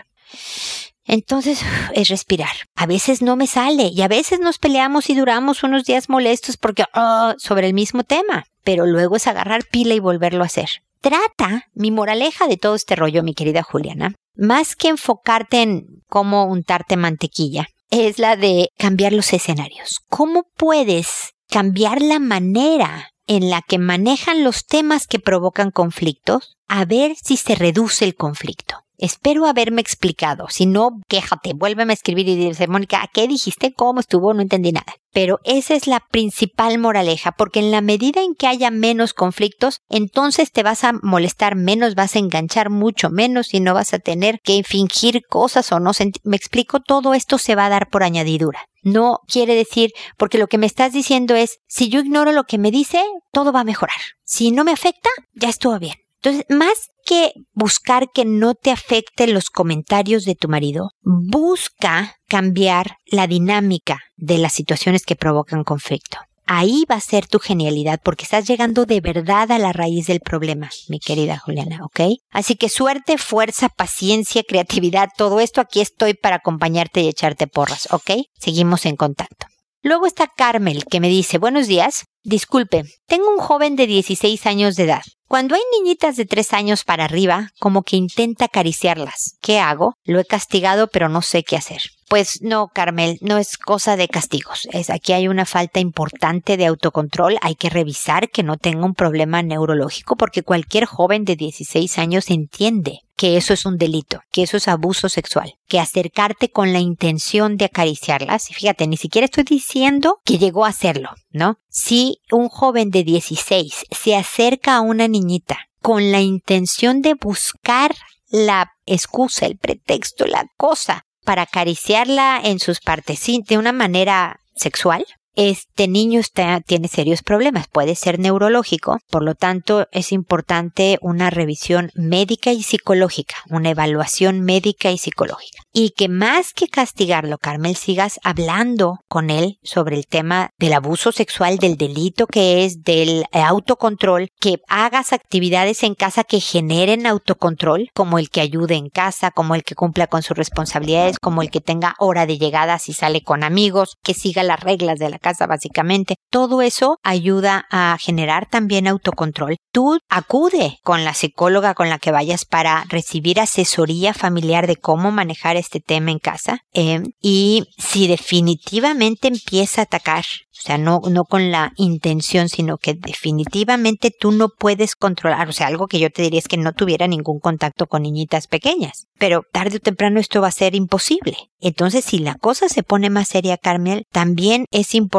Entonces 1.06 1.62
es 1.94 2.08
respirar. 2.08 2.56
A 2.76 2.88
veces 2.88 3.22
no 3.22 3.36
me 3.36 3.46
sale 3.46 3.92
y 3.94 4.02
a 4.02 4.08
veces 4.08 4.39
nos 4.39 4.58
peleamos 4.58 5.10
y 5.10 5.16
duramos 5.16 5.62
unos 5.62 5.84
días 5.84 6.10
molestos 6.10 6.58
porque 6.58 6.86
oh, 6.96 7.34
sobre 7.38 7.68
el 7.68 7.74
mismo 7.76 8.04
tema, 8.04 8.46
pero 8.63 8.88
luego 8.88 9.18
es 9.18 9.28
agarrar 9.28 9.66
pila 9.70 9.94
y 9.94 10.00
volverlo 10.00 10.42
a 10.42 10.48
hacer. 10.48 10.82
Trata, 11.04 11.66
mi 11.74 11.92
moraleja 11.92 12.48
de 12.48 12.56
todo 12.56 12.76
este 12.76 12.96
rollo, 12.96 13.24
mi 13.24 13.34
querida 13.34 13.62
Juliana, 13.62 14.16
más 14.38 14.78
que 14.78 14.88
enfocarte 14.88 15.62
en 15.62 15.86
cómo 16.08 16.46
untarte 16.46 16.96
mantequilla, 16.96 17.68
es 17.89 18.20
la 18.20 18.38
de 18.38 18.70
cambiar 18.78 19.12
los 19.12 19.34
escenarios. 19.34 20.00
¿Cómo 20.08 20.46
puedes 20.56 21.34
cambiar 21.50 22.02
la 22.02 22.20
manera 22.20 23.10
en 23.28 23.50
la 23.50 23.62
que 23.62 23.80
manejan 23.80 24.46
los 24.46 24.66
temas 24.66 25.06
que 25.06 25.20
provocan 25.20 25.72
conflictos 25.72 26.56
a 26.70 26.86
ver 26.86 27.18
si 27.22 27.36
se 27.36 27.56
reduce 27.56 28.06
el 28.06 28.16
conflicto? 28.16 28.78
Espero 28.97 29.45
haberme 29.45 29.82
explicado. 29.82 30.47
Si 30.49 30.65
no, 30.65 31.01
quéjate, 31.08 31.53
vuélveme 31.53 31.93
a 31.93 31.95
escribir 31.95 32.27
y 32.29 32.36
dice, 32.36 32.67
Mónica, 32.67 33.03
¿qué 33.13 33.27
dijiste? 33.27 33.73
¿Cómo 33.73 33.99
estuvo? 33.99 34.34
No 34.34 34.41
entendí 34.41 34.71
nada. 34.71 34.95
Pero 35.12 35.39
esa 35.43 35.75
es 35.75 35.88
la 35.88 35.99
principal 36.12 36.77
moraleja, 36.79 37.32
porque 37.32 37.60
en 37.60 37.71
la 37.71 37.82
medida 37.82 38.21
en 38.21 38.34
que 38.36 38.47
haya 38.47 38.71
menos 38.71 39.13
conflictos, 39.13 39.79
entonces 39.89 40.51
te 40.51 40.63
vas 40.63 40.84
a 40.84 40.93
molestar 41.01 41.56
menos, 41.56 41.95
vas 41.95 42.15
a 42.15 42.19
enganchar 42.19 42.69
mucho 42.69 43.10
menos 43.10 43.53
y 43.53 43.60
no 43.60 43.73
vas 43.73 43.93
a 43.93 43.99
tener 43.99 44.39
que 44.43 44.63
fingir 44.63 45.21
cosas 45.29 45.71
o 45.71 45.79
no. 45.79 45.91
Me 46.23 46.36
explico, 46.36 46.79
todo 46.79 47.13
esto 47.13 47.38
se 47.38 47.56
va 47.56 47.67
a 47.67 47.69
dar 47.69 47.89
por 47.89 48.03
añadidura. 48.03 48.65
No 48.82 49.19
quiere 49.27 49.56
decir, 49.56 49.91
porque 50.17 50.38
lo 50.38 50.47
que 50.47 50.58
me 50.58 50.65
estás 50.65 50.93
diciendo 50.93 51.36
es, 51.36 51.60
si 51.67 51.89
yo 51.89 51.99
ignoro 51.99 52.32
lo 52.32 52.43
que 52.43 52.58
me 52.58 52.71
dice, 52.71 53.03
todo 53.32 53.51
va 53.51 53.62
a 53.62 53.65
mejorar. 53.65 53.95
Si 54.23 54.51
no 54.51 54.63
me 54.63 54.71
afecta, 54.71 55.10
ya 55.34 55.49
estuvo 55.49 55.79
bien. 55.79 56.03
Entonces, 56.23 56.45
más 56.47 56.89
que 57.05 57.33
buscar 57.53 58.07
que 58.13 58.23
no 58.23 58.55
te 58.55 58.71
afecten 58.71 59.33
los 59.33 59.49
comentarios 59.49 60.23
de 60.23 60.36
tu 60.36 60.47
marido, 60.47 60.91
busca 61.01 62.15
cambiar 62.29 62.95
la 63.05 63.27
dinámica 63.27 63.99
de 64.15 64.38
las 64.38 64.53
situaciones 64.53 65.03
que 65.03 65.17
provocan 65.17 65.65
conflicto. 65.65 66.19
Ahí 66.45 66.86
va 66.89 66.95
a 66.95 67.01
ser 67.01 67.27
tu 67.27 67.39
genialidad 67.39 67.99
porque 68.01 68.23
estás 68.23 68.47
llegando 68.47 68.86
de 68.86 69.01
verdad 69.01 69.51
a 69.51 69.59
la 69.59 69.73
raíz 69.73 70.07
del 70.07 70.21
problema, 70.21 70.69
mi 70.88 70.99
querida 70.99 71.38
Juliana, 71.39 71.79
¿ok? 71.83 72.17
Así 72.31 72.55
que 72.55 72.69
suerte, 72.69 73.17
fuerza, 73.17 73.67
paciencia, 73.67 74.43
creatividad, 74.47 75.09
todo 75.17 75.41
esto 75.41 75.59
aquí 75.59 75.81
estoy 75.81 76.13
para 76.13 76.38
acompañarte 76.38 77.01
y 77.01 77.09
echarte 77.09 77.47
porras, 77.47 77.89
¿ok? 77.91 78.12
Seguimos 78.39 78.86
en 78.86 78.95
contacto. 78.95 79.47
Luego 79.86 80.06
está 80.06 80.28
Carmel 80.28 80.86
que 80.86 81.02
me 81.02 81.10
dice, 81.10 81.38
buenos 81.38 81.67
días, 81.67 82.06
disculpe, 82.24 82.86
tengo 83.06 83.30
un 83.30 83.38
joven 83.38 83.76
de 83.76 83.86
16 83.86 84.46
años 84.46 84.78
de 84.78 84.86
edad. 84.86 85.02
Cuando 85.28 85.56
hay 85.56 85.62
niñitas 85.78 86.15
de 86.15 86.26
tres 86.26 86.54
años 86.54 86.86
para 86.86 87.04
arriba, 87.04 87.50
como 87.60 87.84
que 87.84 87.98
intenta 87.98 88.46
acariciarlas. 88.46 89.38
¿Qué 89.41 89.60
hago? 89.60 89.96
Lo 90.06 90.22
he 90.22 90.26
castigado, 90.26 90.88
pero 90.88 91.10
no 91.10 91.22
sé 91.22 91.43
qué 91.43 91.58
hacer. 91.58 91.82
Pues 92.13 92.43
no, 92.43 92.67
Carmel, 92.67 93.17
no 93.21 93.39
es 93.39 93.58
cosa 93.58 93.97
de 93.97 94.08
castigos. 94.08 94.67
Es 94.71 94.91
aquí 94.91 95.13
hay 95.13 95.28
una 95.28 95.47
falta 95.47 95.80
importante 95.80 96.58
de 96.58 96.67
autocontrol. 96.67 97.39
Hay 97.41 97.56
que 97.56 97.71
revisar 97.71 98.30
que 98.30 98.43
no 98.43 98.58
tenga 98.58 98.86
un 98.86 98.93
problema 98.93 99.41
neurológico 99.41 100.15
porque 100.15 100.43
cualquier 100.43 100.86
joven 100.86 101.26
de 101.26 101.36
16 101.36 101.97
años 101.97 102.30
entiende 102.30 102.99
que 103.17 103.36
eso 103.36 103.52
es 103.52 103.65
un 103.65 103.78
delito, 103.78 104.21
que 104.32 104.43
eso 104.43 104.58
es 104.58 104.67
abuso 104.67 105.10
sexual, 105.10 105.56
que 105.67 105.80
acercarte 105.80 106.52
con 106.52 106.71
la 106.71 106.78
intención 106.78 107.58
de 107.58 107.65
acariciarlas, 107.65 108.52
y 108.52 108.54
fíjate, 108.54 108.86
ni 108.86 108.97
siquiera 108.97 109.26
estoy 109.26 109.45
diciendo 109.45 110.19
que 110.23 110.38
llegó 110.38 110.65
a 110.65 110.69
hacerlo, 110.69 111.10
¿no? 111.32 111.58
Si 111.67 112.19
un 112.32 112.47
joven 112.47 112.91
de 112.91 113.04
16 113.04 113.86
se 113.89 114.15
acerca 114.15 114.76
a 114.76 114.82
una 114.82 115.08
niñita 115.08 115.58
con 115.82 116.12
la 116.12 116.21
intención 116.21 117.02
de 117.02 117.15
buscar 117.15 117.95
la 118.30 118.69
excusa, 118.86 119.47
el 119.47 119.58
pretexto, 119.58 120.28
la 120.28 120.45
cosa 120.58 121.08
para 121.23 121.43
acariciarla 121.43 122.39
en 122.43 122.59
sus 122.59 122.79
partes 122.79 123.25
de 123.47 123.57
una 123.57 123.71
manera 123.71 124.39
sexual, 124.55 125.05
este 125.36 125.88
niño 125.88 126.22
tiene 126.65 126.88
serios 126.88 127.22
problemas, 127.24 127.67
puede 127.67 127.96
ser 127.96 128.19
neurológico, 128.19 129.00
por 129.10 129.24
lo 129.24 129.36
tanto 129.36 129.88
es 129.91 130.12
importante 130.12 130.98
una 131.02 131.30
revisión 131.30 131.91
médica 131.96 132.52
y 132.52 132.63
psicológica, 132.63 133.36
una 133.50 133.72
evaluación 133.72 134.41
médica 134.41 134.91
y 134.91 134.98
psicológica. 134.98 135.63
Y 135.74 135.91
que 135.91 136.08
más 136.08 136.54
que 136.54 136.67
castigarlo, 136.67 137.38
Carmel, 137.39 137.76
sigas 137.76 138.19
hablando 138.24 139.00
con 139.08 139.30
él 139.32 139.58
sobre 139.63 139.96
el 139.96 140.06
tema 140.06 140.52
del 140.60 140.74
abuso 140.74 141.12
sexual, 141.12 141.58
del 141.58 141.78
delito 141.78 142.28
que 142.28 142.65
es, 142.65 142.84
del 142.84 143.26
autocontrol, 143.32 144.30
que 144.39 144.58
hagas 144.67 145.13
actividades 145.13 145.84
en 145.84 145.96
casa 145.96 146.24
que 146.24 146.39
generen 146.39 147.08
autocontrol, 147.08 147.89
como 147.96 148.19
el 148.19 148.30
que 148.30 148.41
ayude 148.41 148.76
en 148.76 148.89
casa, 148.89 149.32
como 149.32 149.56
el 149.56 149.63
que 149.63 149.76
cumpla 149.76 150.08
con 150.08 150.22
sus 150.22 150.38
responsabilidades, 150.38 151.17
como 151.19 151.41
el 151.41 151.50
que 151.50 151.62
tenga 151.62 151.96
hora 151.98 152.26
de 152.26 152.38
llegada 152.38 152.78
si 152.78 152.93
sale 152.93 153.24
con 153.24 153.43
amigos, 153.43 153.98
que 154.04 154.13
siga 154.13 154.43
las 154.43 154.60
reglas 154.60 155.00
de 155.00 155.10
la 155.10 155.19
casa 155.23 155.47
básicamente. 155.47 156.17
Todo 156.29 156.62
eso 156.62 156.97
ayuda 157.01 157.65
a 157.71 157.97
generar 157.99 158.47
también 158.47 158.88
autocontrol. 158.88 159.57
Tú 159.71 159.97
acude 160.09 160.77
con 160.83 161.03
la 161.03 161.15
psicóloga 161.15 161.73
con 161.73 161.89
la 161.89 161.97
que 161.97 162.12
vayas 162.12 162.45
para 162.45 162.83
recibir 162.89 163.39
asesoría 163.39 164.13
familiar 164.13 164.67
de 164.67 164.75
cómo 164.75 165.12
manejar 165.12 165.55
este 165.55 165.79
tema 165.79 166.12
en 166.12 166.19
casa. 166.19 166.59
Eh, 166.73 167.01
y 167.19 167.65
si 167.77 168.07
definitivamente 168.07 169.29
empieza 169.29 169.81
a 169.81 169.86
atacar 169.86 170.25
o 170.63 170.65
sea, 170.65 170.77
no, 170.77 171.01
no 171.09 171.25
con 171.25 171.51
la 171.51 171.73
intención, 171.77 172.47
sino 172.47 172.77
que 172.77 172.93
definitivamente 172.93 174.12
tú 174.17 174.31
no 174.31 174.49
puedes 174.49 174.95
controlar. 174.95 175.49
O 175.49 175.51
sea, 175.51 175.67
algo 175.67 175.88
que 175.88 175.99
yo 175.99 176.12
te 176.12 176.21
diría 176.21 176.39
es 176.39 176.47
que 176.47 176.57
no 176.57 176.73
tuviera 176.73 177.07
ningún 177.07 177.39
contacto 177.39 177.88
con 177.88 178.03
niñitas 178.03 178.47
pequeñas. 178.47 179.07
Pero 179.17 179.41
tarde 179.51 179.77
o 179.77 179.79
temprano 179.79 180.19
esto 180.19 180.41
va 180.41 180.49
a 180.49 180.51
ser 180.51 180.75
imposible. 180.75 181.36
Entonces, 181.59 182.05
si 182.05 182.19
la 182.19 182.36
cosa 182.36 182.69
se 182.69 182.83
pone 182.83 183.09
más 183.09 183.29
seria, 183.29 183.57
Carmel, 183.57 184.05
también 184.12 184.65
es 184.69 184.93
importante 184.93 185.12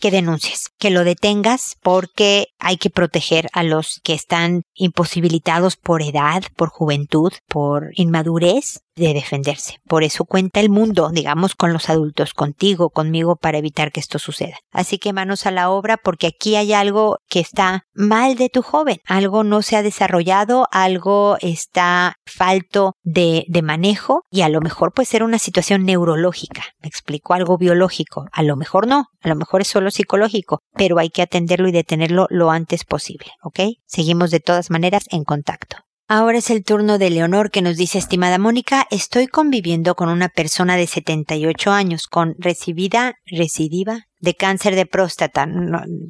que 0.00 0.10
denuncies, 0.10 0.68
que 0.78 0.90
lo 0.90 1.04
detengas 1.04 1.76
porque 1.82 2.48
hay 2.58 2.76
que 2.76 2.90
proteger 2.90 3.48
a 3.52 3.62
los 3.62 4.00
que 4.04 4.14
están 4.14 4.62
imposibilitados 4.74 5.76
por 5.76 6.02
edad, 6.02 6.42
por 6.56 6.68
juventud, 6.68 7.32
por 7.48 7.90
inmadurez 7.94 8.80
de 8.98 9.14
defenderse. 9.14 9.78
Por 9.86 10.02
eso 10.02 10.24
cuenta 10.24 10.60
el 10.60 10.70
mundo, 10.70 11.10
digamos, 11.12 11.54
con 11.54 11.72
los 11.72 11.88
adultos, 11.88 12.34
contigo, 12.34 12.90
conmigo, 12.90 13.36
para 13.36 13.58
evitar 13.58 13.92
que 13.92 14.00
esto 14.00 14.18
suceda. 14.18 14.56
Así 14.72 14.98
que 14.98 15.12
manos 15.12 15.46
a 15.46 15.50
la 15.50 15.70
obra 15.70 15.96
porque 15.96 16.26
aquí 16.26 16.56
hay 16.56 16.72
algo 16.72 17.18
que 17.28 17.40
está 17.40 17.84
mal 17.94 18.36
de 18.36 18.48
tu 18.48 18.62
joven, 18.62 18.98
algo 19.06 19.44
no 19.44 19.62
se 19.62 19.76
ha 19.76 19.82
desarrollado, 19.82 20.66
algo 20.70 21.36
está 21.40 22.16
falto 22.26 22.94
de, 23.02 23.44
de 23.48 23.62
manejo 23.62 24.22
y 24.30 24.42
a 24.42 24.48
lo 24.48 24.60
mejor 24.60 24.92
puede 24.92 25.06
ser 25.06 25.22
una 25.22 25.38
situación 25.38 25.84
neurológica. 25.84 26.62
Me 26.80 26.88
explico 26.88 27.34
algo 27.34 27.58
biológico, 27.58 28.26
a 28.32 28.42
lo 28.42 28.56
mejor 28.56 28.86
no, 28.86 29.06
a 29.20 29.28
lo 29.28 29.36
mejor 29.36 29.62
es 29.62 29.68
solo 29.68 29.90
psicológico, 29.90 30.60
pero 30.74 30.98
hay 30.98 31.10
que 31.10 31.22
atenderlo 31.22 31.68
y 31.68 31.72
detenerlo 31.72 32.26
lo 32.30 32.50
antes 32.50 32.84
posible, 32.84 33.30
¿ok? 33.42 33.60
Seguimos 33.86 34.30
de 34.30 34.40
todas 34.40 34.70
maneras 34.70 35.04
en 35.10 35.24
contacto. 35.24 35.87
Ahora 36.10 36.38
es 36.38 36.48
el 36.48 36.64
turno 36.64 36.96
de 36.96 37.10
Leonor 37.10 37.50
que 37.50 37.60
nos 37.60 37.76
dice, 37.76 37.98
estimada 37.98 38.38
Mónica, 38.38 38.86
estoy 38.90 39.26
conviviendo 39.26 39.94
con 39.94 40.08
una 40.08 40.30
persona 40.30 40.78
de 40.78 40.86
78 40.86 41.70
años 41.70 42.06
con 42.06 42.34
recibida, 42.38 43.16
recidiva 43.26 44.06
de 44.20 44.34
cáncer 44.34 44.74
de 44.74 44.86
próstata. 44.86 45.46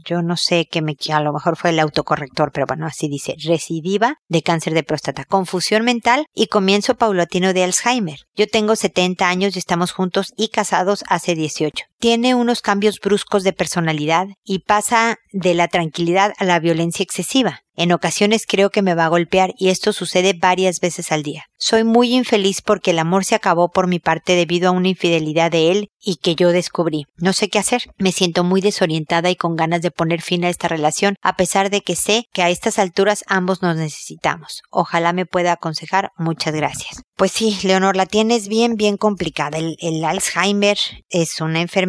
yo 0.05 0.23
no 0.23 0.37
sé 0.37 0.69
qué 0.71 0.83
me, 0.83 0.97
a 1.13 1.21
lo 1.21 1.33
mejor 1.33 1.57
fue 1.57 1.71
el 1.71 1.81
autocorrector, 1.81 2.53
pero 2.53 2.67
bueno, 2.67 2.87
así 2.87 3.09
dice, 3.09 3.35
recidiva 3.45 4.19
de 4.29 4.43
cáncer 4.43 4.73
de 4.73 4.85
próstata, 4.85 5.25
confusión 5.25 5.85
mental 5.85 6.27
y 6.33 6.47
comienzo 6.47 6.95
paulatino 6.95 7.53
de 7.53 7.65
Alzheimer. 7.65 8.21
Yo 8.37 8.47
tengo 8.47 8.77
70 8.77 9.29
años 9.29 9.57
y 9.57 9.59
estamos 9.59 9.91
juntos 9.91 10.33
y 10.37 10.49
casados 10.51 11.03
hace 11.09 11.35
18. 11.35 11.87
Tiene 12.01 12.37
unos 12.37 12.63
cambios 12.63 13.01
bruscos 13.01 13.43
de 13.43 13.53
personalidad 13.53 14.29
y 14.45 14.61
pasa 14.61 15.17
de 15.33 15.55
la 15.55 15.67
tranquilidad 15.67 16.33
a 16.39 16.45
la 16.45 16.61
violencia 16.61 17.03
excesiva. 17.03 17.63
En 17.75 17.93
ocasiones 17.93 18.45
creo 18.47 18.71
que 18.71 18.83
me 18.83 18.95
va 18.95 19.05
a 19.05 19.09
golpear 19.09 19.55
y 19.57 19.69
esto 19.69 19.93
sucede 19.93 20.33
varias 20.33 20.81
veces 20.81 21.11
al 21.11 21.23
día. 21.23 21.45
Soy 21.59 21.83
muy 21.83 22.15
infeliz 22.15 22.61
porque 22.63 22.93
el 22.93 22.99
amor 23.01 23.25
se 23.25 23.35
acabó 23.35 23.71
por 23.71 23.89
mi 23.89 23.99
parte 23.99 24.35
debido 24.35 24.69
a 24.69 24.73
una 24.73 24.89
infidelidad 24.89 25.51
de 25.51 25.73
él 25.73 25.89
y 26.01 26.17
que 26.17 26.35
yo 26.35 26.51
descubrí. 26.51 27.07
No 27.17 27.33
sé 27.33 27.49
qué 27.49 27.59
hacer. 27.59 27.83
Me 27.97 28.13
siento 28.13 28.45
muy 28.45 28.61
desorientada 28.61 29.31
y 29.31 29.37
con 29.37 29.57
ganas 29.57 29.83
de 29.83 29.91
poner 29.91 30.23
fin 30.23 30.45
a 30.45 30.49
esta 30.49 30.69
relación, 30.69 31.17
a 31.23 31.37
pesar 31.37 31.71
de 31.71 31.81
que 31.81 31.97
sé 31.97 32.25
que 32.33 32.43
a 32.43 32.51
estas 32.51 32.79
alturas 32.79 33.25
ambos 33.29 33.63
nos 33.63 33.77
necesitamos. 33.77 34.63
Ojalá 34.71 35.13
me 35.13 35.27
pueda 35.27 35.53
aconsejar. 35.53 36.11
Muchas 36.17 36.55
gracias. 36.55 37.03
Pues 37.17 37.33
sí, 37.33 37.59
Leonor, 37.65 37.97
la 37.97 38.07
tienes 38.07 38.47
bien, 38.47 38.77
bien 38.77 38.97
complicada. 38.97 39.59
El, 39.59 40.05
Alzheimer 40.05 40.79
es 41.11 41.41
una 41.41 41.61
enfermedad 41.61 41.88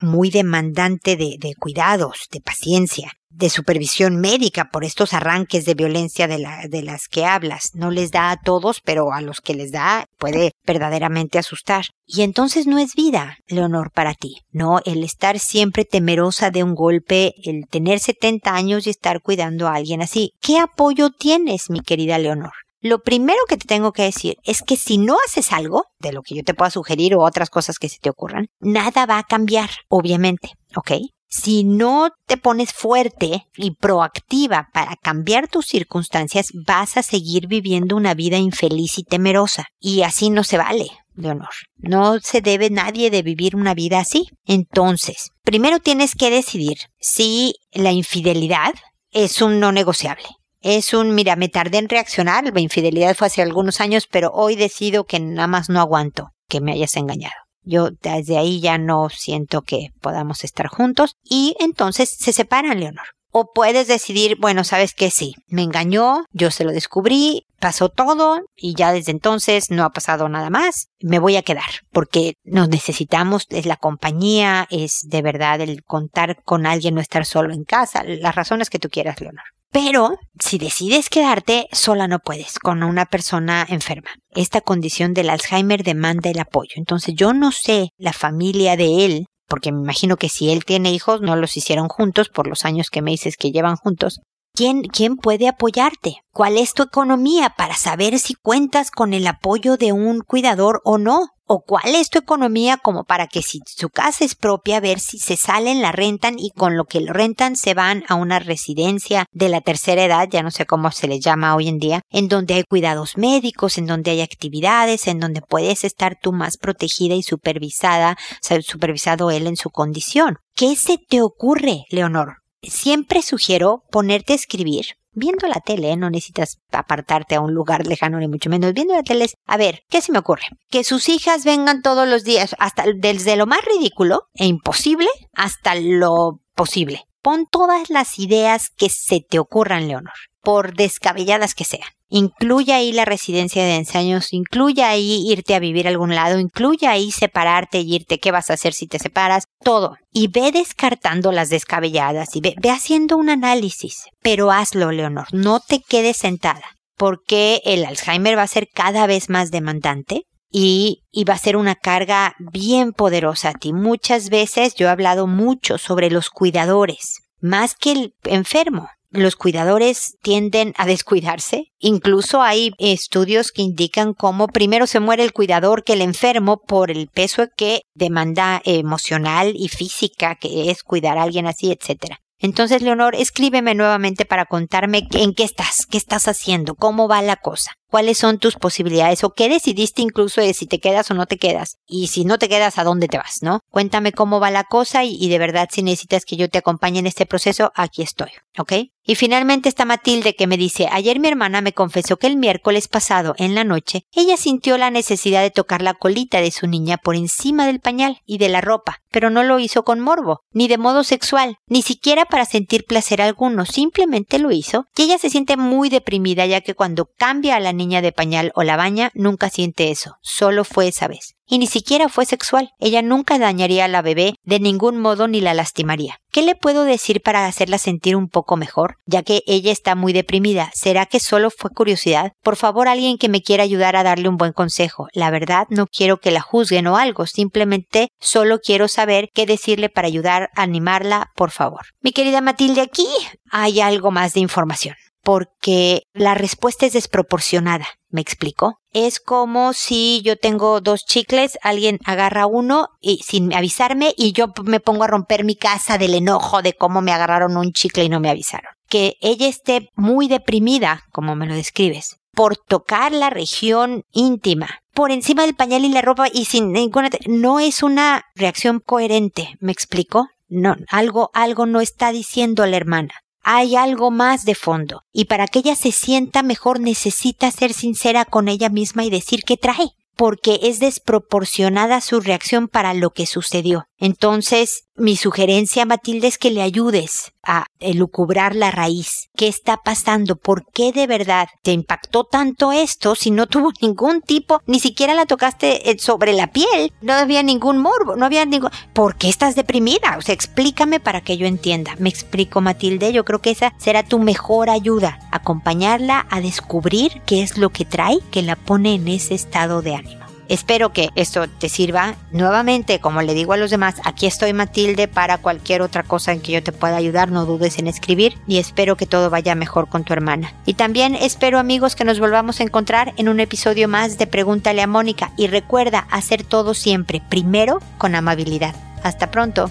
muy 0.00 0.30
demandante 0.30 1.16
de, 1.16 1.54
cuidados, 1.58 2.28
de 2.30 2.40
paciencia 2.40 3.12
de 3.30 3.50
supervisión 3.50 4.16
médica 4.16 4.68
por 4.72 4.84
estos 4.84 5.12
arranques 5.12 5.64
de 5.64 5.74
violencia 5.74 6.26
de 6.26 6.82
las 6.82 7.08
que 7.08 7.24
hablas. 7.24 7.70
No 7.74 7.92
les 7.92 8.10
da 8.10 8.32
a 8.32 8.36
todos, 8.36 8.80
pero 8.80 9.12
a 9.12 9.20
los 9.20 9.40
que 9.40 9.54
les 9.54 9.70
da 9.70 10.06
puede 10.18 10.50
verdaderamente 10.66 11.38
asustar. 11.38 11.84
Y 12.04 12.22
entonces 12.22 12.66
no 12.66 12.78
es 12.78 12.94
vida, 12.94 13.36
Leonor, 13.46 13.92
para 13.92 14.14
ti. 14.14 14.38
No, 14.50 14.80
el 14.84 15.04
estar 15.04 15.38
siempre 15.38 15.84
temerosa 15.84 16.50
de 16.50 16.64
un 16.64 16.74
golpe, 16.74 17.34
el 17.44 17.66
tener 17.70 18.00
70 18.00 18.52
años 18.52 18.86
y 18.86 18.90
estar 18.90 19.20
cuidando 19.22 19.68
a 19.68 19.74
alguien 19.74 20.02
así. 20.02 20.32
¿Qué 20.40 20.58
apoyo 20.58 21.10
tienes, 21.10 21.70
mi 21.70 21.80
querida 21.80 22.18
Leonor? 22.18 22.52
Lo 22.80 23.00
primero 23.00 23.40
que 23.48 23.56
te 23.56 23.66
tengo 23.66 23.92
que 23.92 24.02
decir 24.02 24.36
es 24.44 24.62
que 24.62 24.76
si 24.76 24.98
no 24.98 25.16
haces 25.26 25.52
algo 25.52 25.86
de 25.98 26.12
lo 26.12 26.22
que 26.22 26.36
yo 26.36 26.44
te 26.44 26.54
pueda 26.54 26.70
sugerir 26.70 27.14
o 27.14 27.24
otras 27.24 27.50
cosas 27.50 27.78
que 27.78 27.88
se 27.88 27.98
te 27.98 28.10
ocurran, 28.10 28.46
nada 28.60 29.04
va 29.04 29.18
a 29.18 29.24
cambiar, 29.24 29.70
obviamente, 29.88 30.52
¿ok? 30.76 30.92
Si 31.30 31.62
no 31.62 32.10
te 32.26 32.38
pones 32.38 32.72
fuerte 32.72 33.48
y 33.56 33.72
proactiva 33.72 34.68
para 34.72 34.96
cambiar 34.96 35.48
tus 35.48 35.66
circunstancias, 35.66 36.46
vas 36.54 36.96
a 36.96 37.02
seguir 37.02 37.48
viviendo 37.48 37.96
una 37.96 38.14
vida 38.14 38.38
infeliz 38.38 38.98
y 38.98 39.02
temerosa. 39.02 39.66
Y 39.78 40.02
así 40.02 40.30
no 40.30 40.42
se 40.42 40.56
vale, 40.56 40.86
Leonor. 41.14 41.50
No 41.76 42.18
se 42.20 42.40
debe 42.40 42.70
nadie 42.70 43.10
de 43.10 43.22
vivir 43.22 43.56
una 43.56 43.74
vida 43.74 43.98
así. 43.98 44.28
Entonces, 44.46 45.30
primero 45.42 45.80
tienes 45.80 46.14
que 46.14 46.30
decidir 46.30 46.78
si 46.98 47.56
la 47.72 47.92
infidelidad 47.92 48.72
es 49.10 49.42
un 49.42 49.60
no 49.60 49.70
negociable. 49.70 50.28
Es 50.60 50.92
un, 50.92 51.14
mira, 51.14 51.36
me 51.36 51.48
tardé 51.48 51.78
en 51.78 51.88
reaccionar, 51.88 52.52
la 52.52 52.60
infidelidad 52.60 53.14
fue 53.14 53.28
hace 53.28 53.42
algunos 53.42 53.80
años, 53.80 54.08
pero 54.10 54.30
hoy 54.32 54.56
decido 54.56 55.04
que 55.04 55.20
nada 55.20 55.46
más 55.46 55.68
no 55.68 55.80
aguanto 55.80 56.30
que 56.48 56.60
me 56.60 56.72
hayas 56.72 56.96
engañado. 56.96 57.34
Yo 57.62 57.90
desde 57.90 58.38
ahí 58.38 58.60
ya 58.60 58.78
no 58.78 59.08
siento 59.10 59.62
que 59.62 59.90
podamos 60.00 60.42
estar 60.42 60.68
juntos 60.68 61.16
y 61.22 61.54
entonces 61.60 62.08
se 62.18 62.32
separan, 62.32 62.80
Leonor. 62.80 63.04
O 63.30 63.52
puedes 63.52 63.86
decidir, 63.86 64.38
bueno, 64.40 64.64
sabes 64.64 64.94
que 64.94 65.10
sí, 65.10 65.34
me 65.48 65.62
engañó, 65.62 66.24
yo 66.32 66.50
se 66.50 66.64
lo 66.64 66.72
descubrí, 66.72 67.44
pasó 67.60 67.90
todo 67.90 68.40
y 68.56 68.74
ya 68.74 68.92
desde 68.92 69.12
entonces 69.12 69.70
no 69.70 69.84
ha 69.84 69.90
pasado 69.90 70.30
nada 70.30 70.48
más, 70.48 70.88
me 71.00 71.18
voy 71.18 71.36
a 71.36 71.42
quedar 71.42 71.82
porque 71.92 72.34
nos 72.42 72.70
necesitamos, 72.70 73.46
es 73.50 73.66
la 73.66 73.76
compañía, 73.76 74.66
es 74.70 75.02
de 75.06 75.20
verdad 75.20 75.60
el 75.60 75.84
contar 75.84 76.42
con 76.42 76.64
alguien, 76.64 76.94
no 76.94 77.02
estar 77.02 77.26
solo 77.26 77.52
en 77.52 77.64
casa, 77.64 78.02
las 78.02 78.34
razones 78.34 78.70
que 78.70 78.78
tú 78.78 78.88
quieras, 78.88 79.20
Leonor. 79.20 79.44
Pero 79.70 80.16
si 80.40 80.58
decides 80.58 81.10
quedarte, 81.10 81.68
sola 81.72 82.08
no 82.08 82.20
puedes, 82.20 82.58
con 82.58 82.82
una 82.82 83.04
persona 83.04 83.66
enferma. 83.68 84.10
Esta 84.30 84.60
condición 84.60 85.12
del 85.12 85.30
Alzheimer 85.30 85.82
demanda 85.82 86.30
el 86.30 86.40
apoyo. 86.40 86.72
Entonces 86.76 87.14
yo 87.14 87.34
no 87.34 87.52
sé 87.52 87.90
la 87.98 88.12
familia 88.12 88.76
de 88.76 89.04
él, 89.04 89.26
porque 89.46 89.72
me 89.72 89.80
imagino 89.80 90.16
que 90.16 90.28
si 90.28 90.50
él 90.50 90.64
tiene 90.64 90.92
hijos, 90.92 91.20
no 91.20 91.36
los 91.36 91.56
hicieron 91.56 91.88
juntos 91.88 92.28
por 92.28 92.46
los 92.46 92.64
años 92.64 92.88
que 92.90 93.02
me 93.02 93.10
dices 93.10 93.36
que 93.36 93.50
llevan 93.50 93.76
juntos. 93.76 94.20
¿Quién, 94.54 94.82
quién 94.82 95.16
puede 95.16 95.48
apoyarte? 95.48 96.16
¿Cuál 96.32 96.56
es 96.56 96.72
tu 96.72 96.82
economía 96.82 97.54
para 97.56 97.74
saber 97.74 98.18
si 98.18 98.34
cuentas 98.34 98.90
con 98.90 99.12
el 99.12 99.26
apoyo 99.26 99.76
de 99.76 99.92
un 99.92 100.20
cuidador 100.20 100.80
o 100.84 100.98
no? 100.98 101.28
O 101.48 101.62
cuál 101.62 101.94
es 101.94 102.10
tu 102.10 102.18
economía 102.18 102.76
como 102.76 103.04
para 103.04 103.26
que 103.26 103.42
si 103.42 103.60
su 103.66 103.88
casa 103.88 104.24
es 104.24 104.34
propia, 104.34 104.80
ver 104.80 105.00
si 105.00 105.18
se 105.18 105.36
salen, 105.36 105.82
la 105.82 105.90
rentan 105.90 106.38
y 106.38 106.50
con 106.50 106.76
lo 106.76 106.84
que 106.84 107.00
lo 107.00 107.12
rentan 107.12 107.56
se 107.56 107.74
van 107.74 108.04
a 108.06 108.14
una 108.14 108.38
residencia 108.38 109.26
de 109.32 109.48
la 109.48 109.60
tercera 109.60 110.04
edad, 110.04 110.28
ya 110.30 110.42
no 110.42 110.50
sé 110.50 110.66
cómo 110.66 110.92
se 110.92 111.08
le 111.08 111.18
llama 111.18 111.56
hoy 111.56 111.68
en 111.68 111.78
día, 111.78 112.02
en 112.10 112.28
donde 112.28 112.54
hay 112.54 112.64
cuidados 112.64 113.16
médicos, 113.16 113.78
en 113.78 113.86
donde 113.86 114.12
hay 114.12 114.20
actividades, 114.20 115.06
en 115.08 115.18
donde 115.18 115.40
puedes 115.40 115.84
estar 115.84 116.18
tú 116.20 116.32
más 116.32 116.58
protegida 116.58 117.14
y 117.14 117.22
supervisada, 117.22 118.16
supervisado 118.62 119.30
él 119.30 119.46
en 119.46 119.56
su 119.56 119.70
condición. 119.70 120.38
¿Qué 120.54 120.76
se 120.76 120.98
te 120.98 121.22
ocurre, 121.22 121.84
Leonor? 121.90 122.42
Siempre 122.62 123.22
sugiero 123.22 123.84
ponerte 123.90 124.32
a 124.32 124.36
escribir 124.36 124.97
viendo 125.12 125.46
la 125.48 125.60
tele, 125.60 125.96
no 125.96 126.10
necesitas 126.10 126.58
apartarte 126.72 127.34
a 127.34 127.40
un 127.40 127.54
lugar 127.54 127.86
lejano 127.86 128.18
ni 128.18 128.28
mucho 128.28 128.50
menos. 128.50 128.72
Viendo 128.72 128.94
la 128.94 129.02
tele 129.02 129.24
es, 129.24 129.34
a 129.46 129.56
ver, 129.56 129.80
¿qué 129.88 130.00
se 130.00 130.12
me 130.12 130.18
ocurre? 130.18 130.46
Que 130.70 130.84
sus 130.84 131.08
hijas 131.08 131.44
vengan 131.44 131.82
todos 131.82 132.08
los 132.08 132.24
días, 132.24 132.54
hasta 132.58 132.84
desde 132.96 133.36
lo 133.36 133.46
más 133.46 133.60
ridículo 133.64 134.22
e 134.34 134.46
imposible 134.46 135.08
hasta 135.34 135.74
lo 135.74 136.40
posible. 136.54 137.07
Pon 137.22 137.46
todas 137.50 137.90
las 137.90 138.18
ideas 138.18 138.70
que 138.76 138.88
se 138.88 139.20
te 139.20 139.38
ocurran, 139.38 139.88
Leonor, 139.88 140.12
por 140.42 140.74
descabelladas 140.74 141.54
que 141.54 141.64
sean. 141.64 141.88
Incluye 142.10 142.72
ahí 142.72 142.92
la 142.92 143.04
residencia 143.04 143.64
de 143.64 143.74
ensaños, 143.74 144.32
incluye 144.32 144.82
ahí 144.82 145.30
irte 145.30 145.54
a 145.54 145.58
vivir 145.58 145.86
a 145.86 145.90
algún 145.90 146.14
lado, 146.14 146.38
incluye 146.38 146.86
ahí 146.86 147.10
separarte 147.10 147.80
y 147.80 147.96
irte, 147.96 148.18
qué 148.18 148.30
vas 148.30 148.48
a 148.48 148.54
hacer 148.54 148.72
si 148.72 148.86
te 148.86 148.98
separas, 148.98 149.44
todo. 149.62 149.96
Y 150.10 150.28
ve 150.28 150.50
descartando 150.50 151.32
las 151.32 151.50
descabelladas 151.50 152.34
y 152.34 152.40
ve, 152.40 152.54
ve 152.62 152.70
haciendo 152.70 153.18
un 153.18 153.28
análisis. 153.28 154.04
Pero 154.22 154.50
hazlo, 154.50 154.90
Leonor, 154.90 155.26
no 155.32 155.60
te 155.60 155.80
quedes 155.80 156.16
sentada, 156.16 156.76
porque 156.96 157.60
el 157.64 157.84
Alzheimer 157.84 158.38
va 158.38 158.42
a 158.42 158.48
ser 158.48 158.68
cada 158.72 159.06
vez 159.06 159.28
más 159.28 159.50
demandante 159.50 160.22
y, 160.50 161.04
y, 161.10 161.24
va 161.24 161.34
a 161.34 161.38
ser 161.38 161.56
una 161.56 161.74
carga 161.74 162.34
bien 162.38 162.92
poderosa 162.92 163.50
a 163.50 163.54
ti. 163.54 163.72
Muchas 163.72 164.30
veces 164.30 164.74
yo 164.74 164.86
he 164.86 164.90
hablado 164.90 165.26
mucho 165.26 165.78
sobre 165.78 166.10
los 166.10 166.30
cuidadores, 166.30 167.18
más 167.40 167.74
que 167.74 167.92
el 167.92 168.14
enfermo 168.24 168.88
los 169.10 169.36
cuidadores 169.36 170.16
tienden 170.22 170.74
a 170.76 170.86
descuidarse. 170.86 171.72
Incluso 171.78 172.42
hay 172.42 172.72
estudios 172.78 173.52
que 173.52 173.62
indican 173.62 174.12
cómo 174.12 174.48
primero 174.48 174.86
se 174.86 175.00
muere 175.00 175.24
el 175.24 175.32
cuidador 175.32 175.84
que 175.84 175.94
el 175.94 176.02
enfermo 176.02 176.60
por 176.66 176.90
el 176.90 177.08
peso 177.08 177.46
que 177.56 177.82
demanda 177.94 178.60
emocional 178.64 179.54
y 179.56 179.68
física 179.68 180.34
que 180.34 180.70
es 180.70 180.82
cuidar 180.82 181.18
a 181.18 181.22
alguien 181.22 181.46
así, 181.46 181.72
etcétera. 181.72 182.20
Entonces, 182.40 182.82
Leonor, 182.82 183.16
escríbeme 183.16 183.74
nuevamente 183.74 184.24
para 184.24 184.44
contarme 184.44 185.08
en 185.12 185.34
qué 185.34 185.42
estás, 185.42 185.86
qué 185.86 185.98
estás 185.98 186.28
haciendo, 186.28 186.76
cómo 186.76 187.08
va 187.08 187.20
la 187.20 187.36
cosa 187.36 187.72
cuáles 187.90 188.18
son 188.18 188.38
tus 188.38 188.56
posibilidades 188.56 189.24
o 189.24 189.34
qué 189.34 189.48
decidiste 189.48 190.02
incluso 190.02 190.40
de 190.40 190.54
si 190.54 190.66
te 190.66 190.78
quedas 190.78 191.10
o 191.10 191.14
no 191.14 191.26
te 191.26 191.38
quedas. 191.38 191.78
Y 191.86 192.08
si 192.08 192.24
no 192.24 192.38
te 192.38 192.48
quedas, 192.48 192.78
¿a 192.78 192.84
dónde 192.84 193.08
te 193.08 193.18
vas? 193.18 193.42
¿No? 193.42 193.60
Cuéntame 193.70 194.12
cómo 194.12 194.40
va 194.40 194.50
la 194.50 194.64
cosa 194.64 195.04
y, 195.04 195.28
de 195.28 195.38
verdad 195.38 195.68
si 195.70 195.82
necesitas 195.82 196.24
que 196.24 196.36
yo 196.36 196.48
te 196.48 196.58
acompañe 196.58 196.98
en 196.98 197.06
este 197.06 197.26
proceso, 197.26 197.72
aquí 197.74 198.02
estoy. 198.02 198.30
¿Ok? 198.58 198.72
Y 199.04 199.14
finalmente 199.14 199.70
está 199.70 199.86
Matilde 199.86 200.36
que 200.36 200.46
me 200.46 200.58
dice, 200.58 200.86
ayer 200.92 201.18
mi 201.18 201.28
hermana 201.28 201.62
me 201.62 201.72
confesó 201.72 202.18
que 202.18 202.26
el 202.26 202.36
miércoles 202.36 202.88
pasado, 202.88 203.34
en 203.38 203.54
la 203.54 203.64
noche, 203.64 204.04
ella 204.12 204.36
sintió 204.36 204.76
la 204.76 204.90
necesidad 204.90 205.40
de 205.40 205.50
tocar 205.50 205.80
la 205.80 205.94
colita 205.94 206.42
de 206.42 206.50
su 206.50 206.66
niña 206.66 206.98
por 206.98 207.16
encima 207.16 207.66
del 207.66 207.80
pañal 207.80 208.18
y 208.26 208.36
de 208.36 208.50
la 208.50 208.60
ropa, 208.60 208.98
pero 209.10 209.30
no 209.30 209.44
lo 209.44 209.60
hizo 209.60 209.82
con 209.82 210.00
morbo, 210.00 210.40
ni 210.52 210.68
de 210.68 210.76
modo 210.76 211.04
sexual, 211.04 211.56
ni 211.68 211.80
siquiera 211.80 212.26
para 212.26 212.44
sentir 212.44 212.84
placer 212.84 213.22
alguno, 213.22 213.64
simplemente 213.64 214.38
lo 214.38 214.50
hizo 214.50 214.84
y 214.94 215.04
ella 215.04 215.16
se 215.16 215.30
siente 215.30 215.56
muy 215.56 215.88
deprimida 215.88 216.44
ya 216.44 216.60
que 216.60 216.74
cuando 216.74 217.08
cambia 217.16 217.56
a 217.56 217.60
la 217.60 217.72
niña 217.78 218.02
de 218.02 218.12
pañal 218.12 218.52
o 218.54 218.62
la 218.62 218.76
baña, 218.76 219.10
nunca 219.14 219.48
siente 219.48 219.90
eso, 219.90 220.16
solo 220.20 220.64
fue 220.64 220.88
esa 220.88 221.08
vez. 221.08 221.38
Y 221.50 221.58
ni 221.58 221.66
siquiera 221.66 222.10
fue 222.10 222.26
sexual. 222.26 222.72
Ella 222.78 223.00
nunca 223.00 223.38
dañaría 223.38 223.86
a 223.86 223.88
la 223.88 224.02
bebé 224.02 224.34
de 224.44 224.60
ningún 224.60 224.98
modo 224.98 225.28
ni 225.28 225.40
la 225.40 225.54
lastimaría. 225.54 226.18
¿Qué 226.30 226.42
le 226.42 226.54
puedo 226.54 226.84
decir 226.84 227.22
para 227.22 227.46
hacerla 227.46 227.78
sentir 227.78 228.16
un 228.16 228.28
poco 228.28 228.58
mejor? 228.58 228.96
Ya 229.06 229.22
que 229.22 229.42
ella 229.46 229.72
está 229.72 229.94
muy 229.94 230.12
deprimida. 230.12 230.70
¿Será 230.74 231.06
que 231.06 231.20
solo 231.20 231.50
fue 231.50 231.70
curiosidad? 231.70 232.32
Por 232.42 232.56
favor, 232.56 232.86
alguien 232.86 233.16
que 233.16 233.30
me 233.30 233.40
quiera 233.40 233.62
ayudar 233.62 233.96
a 233.96 234.02
darle 234.02 234.28
un 234.28 234.36
buen 234.36 234.52
consejo. 234.52 235.08
La 235.14 235.30
verdad, 235.30 235.66
no 235.70 235.86
quiero 235.86 236.18
que 236.18 236.30
la 236.30 236.42
juzguen 236.42 236.86
o 236.86 236.98
algo. 236.98 237.24
Simplemente 237.24 238.10
solo 238.20 238.58
quiero 238.60 238.86
saber 238.86 239.30
qué 239.32 239.46
decirle 239.46 239.88
para 239.88 240.06
ayudar 240.06 240.50
a 240.54 240.62
animarla, 240.62 241.30
por 241.34 241.50
favor. 241.50 241.86
Mi 242.02 242.12
querida 242.12 242.42
Matilde, 242.42 242.82
aquí 242.82 243.08
hay 243.50 243.80
algo 243.80 244.10
más 244.10 244.34
de 244.34 244.40
información 244.40 244.96
porque 245.22 246.02
la 246.12 246.34
respuesta 246.34 246.86
es 246.86 246.92
desproporcionada. 246.92 247.86
¿Me 248.10 248.22
explico? 248.22 248.78
Es 248.92 249.20
como 249.20 249.74
si 249.74 250.22
yo 250.22 250.36
tengo 250.36 250.80
dos 250.80 251.04
chicles, 251.04 251.58
alguien 251.62 251.98
agarra 252.06 252.46
uno 252.46 252.88
y 253.00 253.18
sin 253.18 253.52
avisarme 253.52 254.14
y 254.16 254.32
yo 254.32 254.46
me 254.64 254.80
pongo 254.80 255.04
a 255.04 255.08
romper 255.08 255.44
mi 255.44 255.56
casa 255.56 255.98
del 255.98 256.14
enojo 256.14 256.62
de 256.62 256.72
cómo 256.72 257.02
me 257.02 257.12
agarraron 257.12 257.56
un 257.58 257.72
chicle 257.72 258.04
y 258.04 258.08
no 258.08 258.20
me 258.20 258.30
avisaron. 258.30 258.72
Que 258.88 259.16
ella 259.20 259.46
esté 259.46 259.90
muy 259.94 260.28
deprimida, 260.28 261.02
como 261.12 261.36
me 261.36 261.46
lo 261.46 261.54
describes, 261.54 262.16
por 262.32 262.56
tocar 262.56 263.12
la 263.12 263.28
región 263.28 264.04
íntima, 264.12 264.80
por 264.94 265.10
encima 265.10 265.42
del 265.42 265.54
pañal 265.54 265.84
y 265.84 265.90
la 265.90 266.00
ropa 266.00 266.28
y 266.32 266.46
sin 266.46 266.72
ninguna 266.72 267.10
no 267.26 267.60
es 267.60 267.82
una 267.82 268.24
reacción 268.34 268.80
coherente, 268.80 269.56
¿me 269.60 269.72
explico? 269.72 270.28
No, 270.48 270.76
algo 270.88 271.30
algo 271.34 271.66
no 271.66 271.82
está 271.82 272.10
diciendo 272.10 272.64
la 272.64 272.78
hermana 272.78 273.12
hay 273.50 273.76
algo 273.76 274.10
más 274.10 274.44
de 274.44 274.54
fondo. 274.54 275.04
Y 275.10 275.24
para 275.24 275.46
que 275.46 275.60
ella 275.60 275.74
se 275.74 275.90
sienta 275.90 276.42
mejor 276.42 276.80
necesita 276.80 277.50
ser 277.50 277.72
sincera 277.72 278.26
con 278.26 278.46
ella 278.46 278.68
misma 278.68 279.04
y 279.04 279.10
decir 279.10 279.42
qué 279.42 279.56
trae 279.56 279.94
porque 280.16 280.58
es 280.64 280.80
desproporcionada 280.80 282.00
su 282.00 282.20
reacción 282.20 282.66
para 282.66 282.92
lo 282.92 283.10
que 283.10 283.24
sucedió. 283.24 283.86
Entonces, 283.96 284.87
mi 284.98 285.16
sugerencia, 285.16 285.84
Matilde, 285.84 286.26
es 286.26 286.38
que 286.38 286.50
le 286.50 286.62
ayudes 286.62 287.32
a 287.42 287.66
elucubrar 287.78 288.54
la 288.54 288.70
raíz. 288.70 289.28
¿Qué 289.36 289.48
está 289.48 289.78
pasando? 289.78 290.36
¿Por 290.36 290.64
qué 290.72 290.92
de 290.92 291.06
verdad 291.06 291.48
te 291.62 291.72
impactó 291.72 292.24
tanto 292.24 292.72
esto 292.72 293.14
si 293.14 293.30
no 293.30 293.46
tuvo 293.46 293.72
ningún 293.80 294.20
tipo, 294.20 294.60
ni 294.66 294.80
siquiera 294.80 295.14
la 295.14 295.26
tocaste 295.26 295.90
eh, 295.90 295.98
sobre 295.98 296.32
la 296.32 296.48
piel? 296.48 296.92
No 297.00 297.14
había 297.14 297.42
ningún 297.42 297.78
morbo, 297.78 298.16
no 298.16 298.26
había 298.26 298.44
ningún... 298.44 298.70
¿Por 298.92 299.16
qué 299.16 299.28
estás 299.28 299.54
deprimida? 299.54 300.16
O 300.18 300.22
sea, 300.22 300.34
explícame 300.34 301.00
para 301.00 301.20
que 301.20 301.36
yo 301.36 301.46
entienda. 301.46 301.94
Me 301.98 302.08
explico, 302.08 302.60
Matilde. 302.60 303.12
Yo 303.12 303.24
creo 303.24 303.40
que 303.40 303.50
esa 303.50 303.72
será 303.78 304.02
tu 304.02 304.18
mejor 304.18 304.70
ayuda. 304.70 305.18
Acompañarla 305.30 306.26
a 306.30 306.40
descubrir 306.40 307.22
qué 307.24 307.42
es 307.42 307.56
lo 307.56 307.70
que 307.70 307.84
trae 307.84 308.18
que 308.30 308.42
la 308.42 308.56
pone 308.56 308.94
en 308.94 309.08
ese 309.08 309.34
estado 309.34 309.80
de 309.82 309.94
ánimo. 309.94 310.27
Espero 310.48 310.92
que 310.92 311.10
esto 311.14 311.46
te 311.48 311.68
sirva. 311.68 312.14
Nuevamente, 312.32 313.00
como 313.00 313.22
le 313.22 313.34
digo 313.34 313.52
a 313.52 313.58
los 313.58 313.70
demás, 313.70 313.96
aquí 314.04 314.26
estoy 314.26 314.52
Matilde 314.52 315.06
para 315.06 315.38
cualquier 315.38 315.82
otra 315.82 316.02
cosa 316.02 316.32
en 316.32 316.40
que 316.40 316.52
yo 316.52 316.62
te 316.62 316.72
pueda 316.72 316.96
ayudar. 316.96 317.30
No 317.30 317.44
dudes 317.44 317.78
en 317.78 317.86
escribir 317.86 318.38
y 318.46 318.58
espero 318.58 318.96
que 318.96 319.06
todo 319.06 319.30
vaya 319.30 319.54
mejor 319.54 319.88
con 319.88 320.04
tu 320.04 320.12
hermana. 320.14 320.54
Y 320.64 320.74
también 320.74 321.14
espero 321.14 321.58
amigos 321.58 321.96
que 321.96 322.04
nos 322.04 322.18
volvamos 322.18 322.60
a 322.60 322.62
encontrar 322.62 323.12
en 323.16 323.28
un 323.28 323.40
episodio 323.40 323.88
más 323.88 324.16
de 324.16 324.26
Pregúntale 324.26 324.82
a 324.82 324.86
Mónica 324.86 325.32
y 325.36 325.48
recuerda 325.48 326.06
hacer 326.10 326.44
todo 326.44 326.74
siempre, 326.74 327.22
primero 327.28 327.80
con 327.98 328.14
amabilidad. 328.14 328.74
Hasta 329.02 329.30
pronto. 329.30 329.70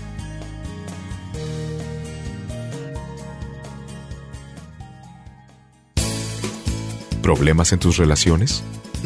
¿Problemas 7.22 7.74
en 7.74 7.80
tus 7.80 7.98
relaciones? 7.98 8.64